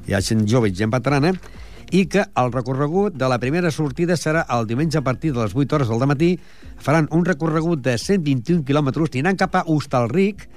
hi 0.08 0.14
ha 0.14 0.22
gent 0.22 0.48
jove 0.48 0.70
i 0.70 0.76
gent 0.76 0.92
veterana, 0.92 1.34
i 1.94 2.08
que 2.10 2.24
el 2.42 2.50
recorregut 2.52 3.14
de 3.14 3.28
la 3.30 3.38
primera 3.38 3.70
sortida 3.72 4.16
serà 4.18 4.42
el 4.56 4.66
diumenge 4.66 4.98
a 4.98 5.06
partir 5.06 5.30
de 5.34 5.44
les 5.44 5.54
8 5.54 5.76
hores 5.78 5.92
del 5.92 6.02
matí. 6.10 6.32
Faran 6.82 7.08
un 7.14 7.26
recorregut 7.26 7.84
de 7.86 8.00
121 8.02 8.66
quilòmetres, 8.66 9.14
aniran 9.14 9.38
cap 9.38 9.54
a 9.56 9.62
Hostalric, 9.70 10.48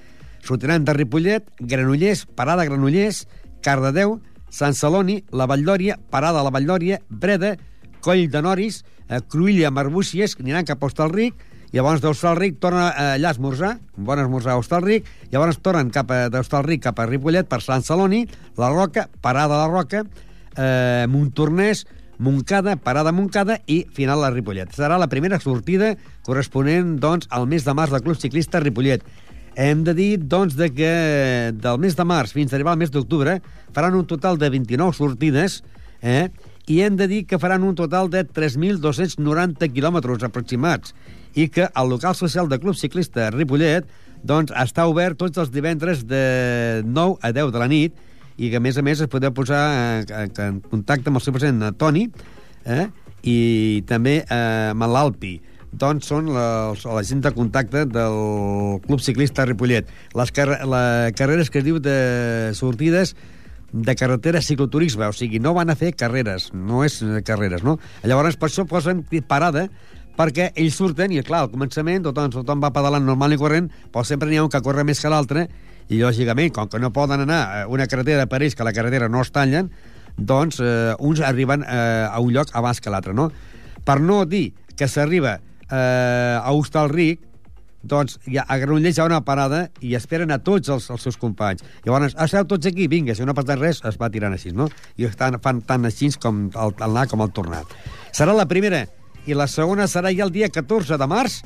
sortiran 0.41 0.87
de 0.89 0.95
Ripollet, 0.97 1.45
Granollers, 1.61 2.25
parada 2.25 2.65
Granollers, 2.65 3.27
Cardedeu, 3.61 4.17
Sant 4.49 4.73
Celoni, 4.79 5.19
la 5.31 5.45
Valldòria, 5.51 5.99
parada 6.11 6.45
la 6.47 6.55
Valldòria, 6.55 7.03
Breda, 7.11 7.57
Coll 8.01 8.31
de 8.33 8.41
Noris, 8.41 8.85
eh, 9.11 9.21
Cruïlla, 9.21 9.71
Marbúcies, 9.71 10.39
aniran 10.41 10.65
cap 10.65 10.81
a 10.81 10.89
Hostalric, 10.89 11.35
llavors 11.75 12.01
d'Hostalric 12.01 12.63
torna 12.63 12.89
eh, 12.95 13.09
allà 13.19 13.35
a 13.35 13.37
esmorzar, 13.37 13.77
un 13.99 14.09
bon 14.09 14.23
esmorzar 14.23 14.55
a 14.55 14.63
Hostalric, 14.63 15.05
llavors 15.35 15.61
tornen 15.61 15.93
cap 15.93 16.15
a 16.15 16.31
d'Hostalric 16.33 16.87
cap 16.89 17.03
a 17.03 17.11
Ripollet 17.11 17.51
per 17.51 17.61
Sant 17.61 17.85
Celoni, 17.85 18.25
la 18.57 18.73
Roca, 18.73 19.11
parada 19.21 19.61
la 19.61 19.69
Roca, 19.69 20.07
eh, 20.57 21.07
Montornès, 21.09 21.85
Montcada, 22.19 22.77
parada 22.81 23.13
Montcada 23.13 23.59
i 23.69 23.85
final 23.93 24.25
a 24.25 24.33
Ripollet. 24.33 24.73
Serà 24.73 24.97
la 24.99 25.11
primera 25.13 25.39
sortida 25.41 25.95
corresponent 26.25 26.97
doncs, 27.01 27.29
al 27.31 27.47
mes 27.47 27.65
de 27.65 27.75
març 27.77 27.93
del 27.93 28.05
Club 28.07 28.17
Ciclista 28.21 28.61
Ripollet. 28.61 29.05
Hem 29.57 29.85
de 29.85 29.95
dir, 29.97 30.11
doncs, 30.21 30.57
de 30.57 30.71
que 30.73 30.93
del 31.57 31.79
mes 31.81 31.97
de 31.97 32.05
març 32.05 32.33
fins 32.37 32.53
a 32.53 32.57
arribar 32.57 32.75
al 32.75 32.81
mes 32.81 32.93
d'octubre 32.93 33.39
faran 33.77 33.97
un 33.97 34.09
total 34.09 34.41
de 34.41 34.51
29 34.53 34.97
sortides, 34.97 35.63
eh? 36.03 36.29
i 36.67 36.81
hem 36.83 36.97
de 36.99 37.07
dir 37.07 37.23
que 37.27 37.39
faran 37.39 37.63
un 37.63 37.77
total 37.79 38.11
de 38.11 38.25
3.290 38.27 39.71
quilòmetres 39.71 40.25
aproximats 40.27 40.97
i 41.39 41.47
que 41.53 41.69
el 41.69 41.89
local 41.93 42.17
social 42.19 42.49
de 42.51 42.59
Club 42.59 42.75
Ciclista 42.75 43.31
Ripollet 43.31 43.87
doncs, 44.27 44.51
està 44.57 44.89
obert 44.91 45.19
tots 45.21 45.39
els 45.39 45.53
divendres 45.55 46.03
de 46.09 46.83
9 46.85 47.21
a 47.23 47.33
10 47.37 47.53
de 47.55 47.63
la 47.63 47.71
nit 47.71 47.95
i 48.37 48.51
que, 48.53 48.61
a 48.61 48.63
més 48.63 48.77
a 48.77 48.85
més, 48.85 49.01
es 49.01 49.11
podeu 49.13 49.33
posar 49.37 49.63
eh, 50.05 50.29
en 50.45 50.63
contacte 50.65 51.11
amb 51.11 51.21
el 51.21 51.25
seu 51.25 51.37
president, 51.37 51.63
eh, 51.69 51.75
Toni, 51.79 52.07
eh? 52.65 52.87
i 53.27 53.39
també 53.89 54.21
eh, 54.23 54.73
amb 54.73 54.89
l'Alpi 54.93 55.37
doncs 55.77 56.09
són 56.09 56.31
la, 56.33 56.73
la 56.73 57.03
gent 57.05 57.23
de 57.25 57.33
contacte 57.37 57.85
del 57.91 58.19
Club 58.87 59.03
Ciclista 59.03 59.45
Ripollet. 59.45 59.89
Les 60.17 60.33
car 60.33 60.47
la 60.65 61.13
carreres 61.17 61.51
que 61.53 61.61
es 61.61 61.67
diu 61.67 61.81
de 61.83 62.53
sortides 62.57 63.13
de 63.73 63.95
carretera 63.99 64.41
cicloturisme, 64.41 65.09
o 65.11 65.13
sigui, 65.13 65.41
no 65.43 65.53
van 65.57 65.71
a 65.71 65.77
fer 65.77 65.93
carreres, 65.99 66.49
no 66.55 66.85
és 66.87 67.01
eh, 67.03 67.21
carreres, 67.27 67.65
no? 67.67 67.77
Llavors, 68.07 68.39
per 68.41 68.49
això 68.49 68.65
posen 68.69 69.03
parada, 69.29 69.67
perquè 70.17 70.51
ells 70.55 70.79
surten, 70.79 71.13
i 71.13 71.21
clar, 71.27 71.45
al 71.45 71.53
començament 71.53 72.07
tothom, 72.07 72.31
tothom 72.33 72.63
va 72.63 72.73
pedalant 72.73 73.05
normal 73.05 73.35
i 73.35 73.41
corrent, 73.41 73.69
però 73.93 74.07
sempre 74.07 74.31
n'hi 74.31 74.41
ha 74.41 74.47
un 74.47 74.53
que 74.53 74.63
corre 74.65 74.87
més 74.87 75.03
que 75.03 75.13
l'altre, 75.13 75.49
i 75.89 76.01
lògicament, 76.01 76.53
com 76.55 76.71
que 76.71 76.81
no 76.83 76.93
poden 76.95 77.23
anar 77.27 77.43
a 77.45 77.67
una 77.71 77.87
carretera 77.87 78.25
de 78.25 78.31
París, 78.31 78.57
que 78.57 78.67
la 78.67 78.75
carretera 78.75 79.09
no 79.09 79.23
es 79.23 79.31
tallen, 79.35 79.71
doncs 80.17 80.61
eh, 80.61 80.95
uns 80.99 81.21
arriben 81.21 81.63
eh, 81.63 82.09
a 82.11 82.19
un 82.21 82.33
lloc 82.33 82.51
abans 82.57 82.81
que 82.81 82.91
l'altre, 82.91 83.15
no? 83.15 83.31
Per 83.87 84.01
no 84.01 84.25
dir 84.27 84.51
que 84.77 84.89
s'arriba 84.89 85.39
eh, 85.71 86.41
a 86.41 86.53
Hostalric, 86.53 87.23
doncs 87.87 88.19
ja, 88.27 88.43
a 88.49 88.57
Granollers 88.59 88.97
hi 88.97 89.03
ha 89.03 89.07
una 89.07 89.21
parada 89.23 89.67
i 89.85 89.95
esperen 89.95 90.33
a 90.35 90.41
tots 90.43 90.73
els, 90.73 90.89
els 90.91 91.05
seus 91.07 91.19
companys. 91.21 91.63
Llavors, 91.85 92.17
esteu 92.19 92.49
tots 92.51 92.67
aquí, 92.67 92.89
vinga, 92.91 93.15
si 93.15 93.23
no 93.23 93.31
ha 93.31 93.39
passat 93.39 93.61
res, 93.61 93.83
es 93.87 94.01
va 94.01 94.11
tirant 94.11 94.35
així, 94.35 94.51
no? 94.51 94.67
I 94.99 95.07
estan, 95.07 95.39
fan 95.45 95.63
tant 95.69 95.87
així 95.87 96.11
com 96.23 96.49
el, 96.51 96.75
el 96.75 96.89
anar 96.91 97.07
com 97.13 97.23
el 97.23 97.31
tornar. 97.37 97.63
Serà 98.17 98.35
la 98.35 98.49
primera 98.51 98.87
i 99.27 99.35
la 99.39 99.47
segona 99.51 99.87
serà 99.91 100.11
ja 100.15 100.27
el 100.27 100.35
dia 100.35 100.51
14 100.51 100.99
de 100.99 101.09
març, 101.11 101.41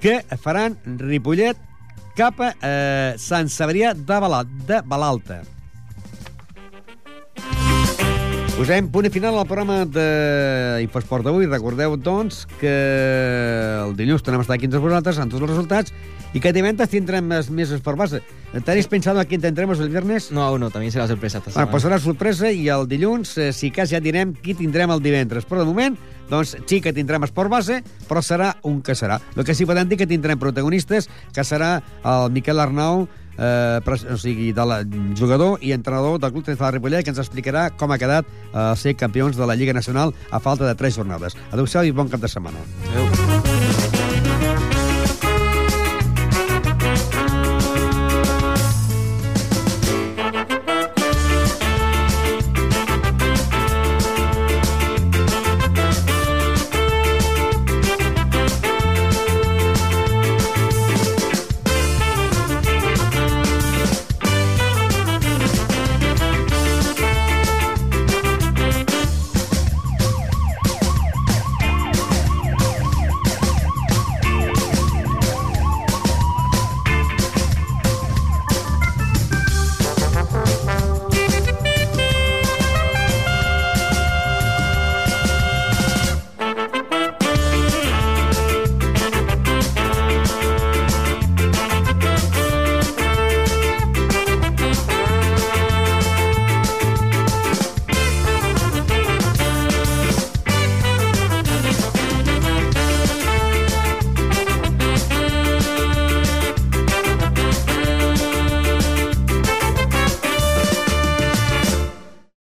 que 0.00 0.20
faran 0.40 0.78
Ripollet 1.00 1.69
cap 2.20 2.40
a 2.44 2.50
eh, 2.52 3.12
Sant 3.16 3.48
Cebrià 3.48 3.94
de, 3.96 4.18
Bala, 4.20 4.42
de 4.44 4.82
Balalta. 4.84 5.40
Posem 8.60 8.90
punt 8.92 9.06
i 9.08 9.08
final 9.08 9.38
al 9.40 9.46
programa 9.48 9.86
d'Infosport 9.88 11.24
d'avui. 11.24 11.46
Recordeu, 11.48 11.94
doncs, 11.96 12.42
que 12.60 12.72
el 13.86 13.94
dilluns 13.96 14.20
tornem 14.20 14.42
a 14.42 14.44
estar 14.44 14.58
aquí 14.58 14.68
entre 14.68 14.82
vosaltres 14.84 15.16
amb 15.16 15.32
tots 15.32 15.46
els 15.46 15.54
resultats 15.54 15.94
y 16.34 16.42
que 16.44 16.52
divendres 16.52 16.90
tindrem 16.92 17.24
més, 17.24 17.48
més 17.48 17.72
esport 17.72 17.96
base. 17.96 18.20
¿Tenéis 18.52 18.86
pensado 18.86 19.18
a 19.18 19.24
quién 19.24 19.40
tendremos 19.40 19.80
el 19.80 19.88
viernes? 19.88 20.30
No, 20.30 20.42
aún 20.42 20.60
no, 20.60 20.68
también 20.68 20.92
será 20.92 21.08
sorpresa 21.08 21.38
esta 21.38 21.48
Bueno, 21.48 21.54
semana. 21.54 21.70
pues 21.70 21.84
serà 21.86 21.98
sorpresa 21.98 22.52
i 22.52 22.68
el 22.68 22.86
dilluns, 22.86 23.38
eh, 23.38 23.54
si 23.54 23.70
cas, 23.70 23.88
ja 23.88 23.98
direm 23.98 24.34
qui 24.34 24.52
tindrem 24.52 24.92
el 24.92 25.00
divendres. 25.00 25.48
Però 25.48 25.64
de 25.64 25.64
moment, 25.64 25.96
doncs 26.28 26.58
sí 26.66 26.82
que 26.84 26.92
tindrem 26.92 27.24
esport 27.24 27.48
base, 27.48 27.80
però 28.12 28.20
serà 28.20 28.58
un 28.62 28.82
que 28.82 28.92
serà. 28.92 29.22
El 29.36 29.48
que 29.48 29.56
sí 29.56 29.64
podem 29.64 29.88
dir 29.88 29.96
que 29.96 30.06
tindrem 30.06 30.38
protagonistes, 30.38 31.08
que 31.32 31.48
serà 31.48 31.80
el 32.04 32.30
Miquel 32.30 32.60
Arnau, 32.60 33.08
eh, 33.40 34.12
o 34.12 34.18
sigui, 34.20 34.52
de 34.52 34.66
la, 34.66 34.80
jugador 35.18 35.58
i 35.64 35.72
entrenador 35.72 36.20
del 36.20 36.32
Club 36.32 36.44
Tennis 36.44 36.60
de 36.60 36.72
Ripollet, 36.76 37.04
que 37.04 37.14
ens 37.14 37.22
explicarà 37.22 37.70
com 37.72 37.92
ha 37.92 37.98
quedat 37.98 38.28
eh, 38.28 38.72
ser 38.76 38.96
campions 39.00 39.36
de 39.40 39.48
la 39.48 39.56
Lliga 39.56 39.76
Nacional 39.76 40.14
a 40.30 40.40
falta 40.40 40.68
de 40.68 40.76
tres 40.76 40.96
jornades. 41.00 41.38
Adéu-siau 41.50 41.88
i 41.88 41.96
bon 41.96 42.12
cap 42.12 42.20
de 42.20 42.28
setmana. 42.28 42.60
Adéu. 42.92 43.39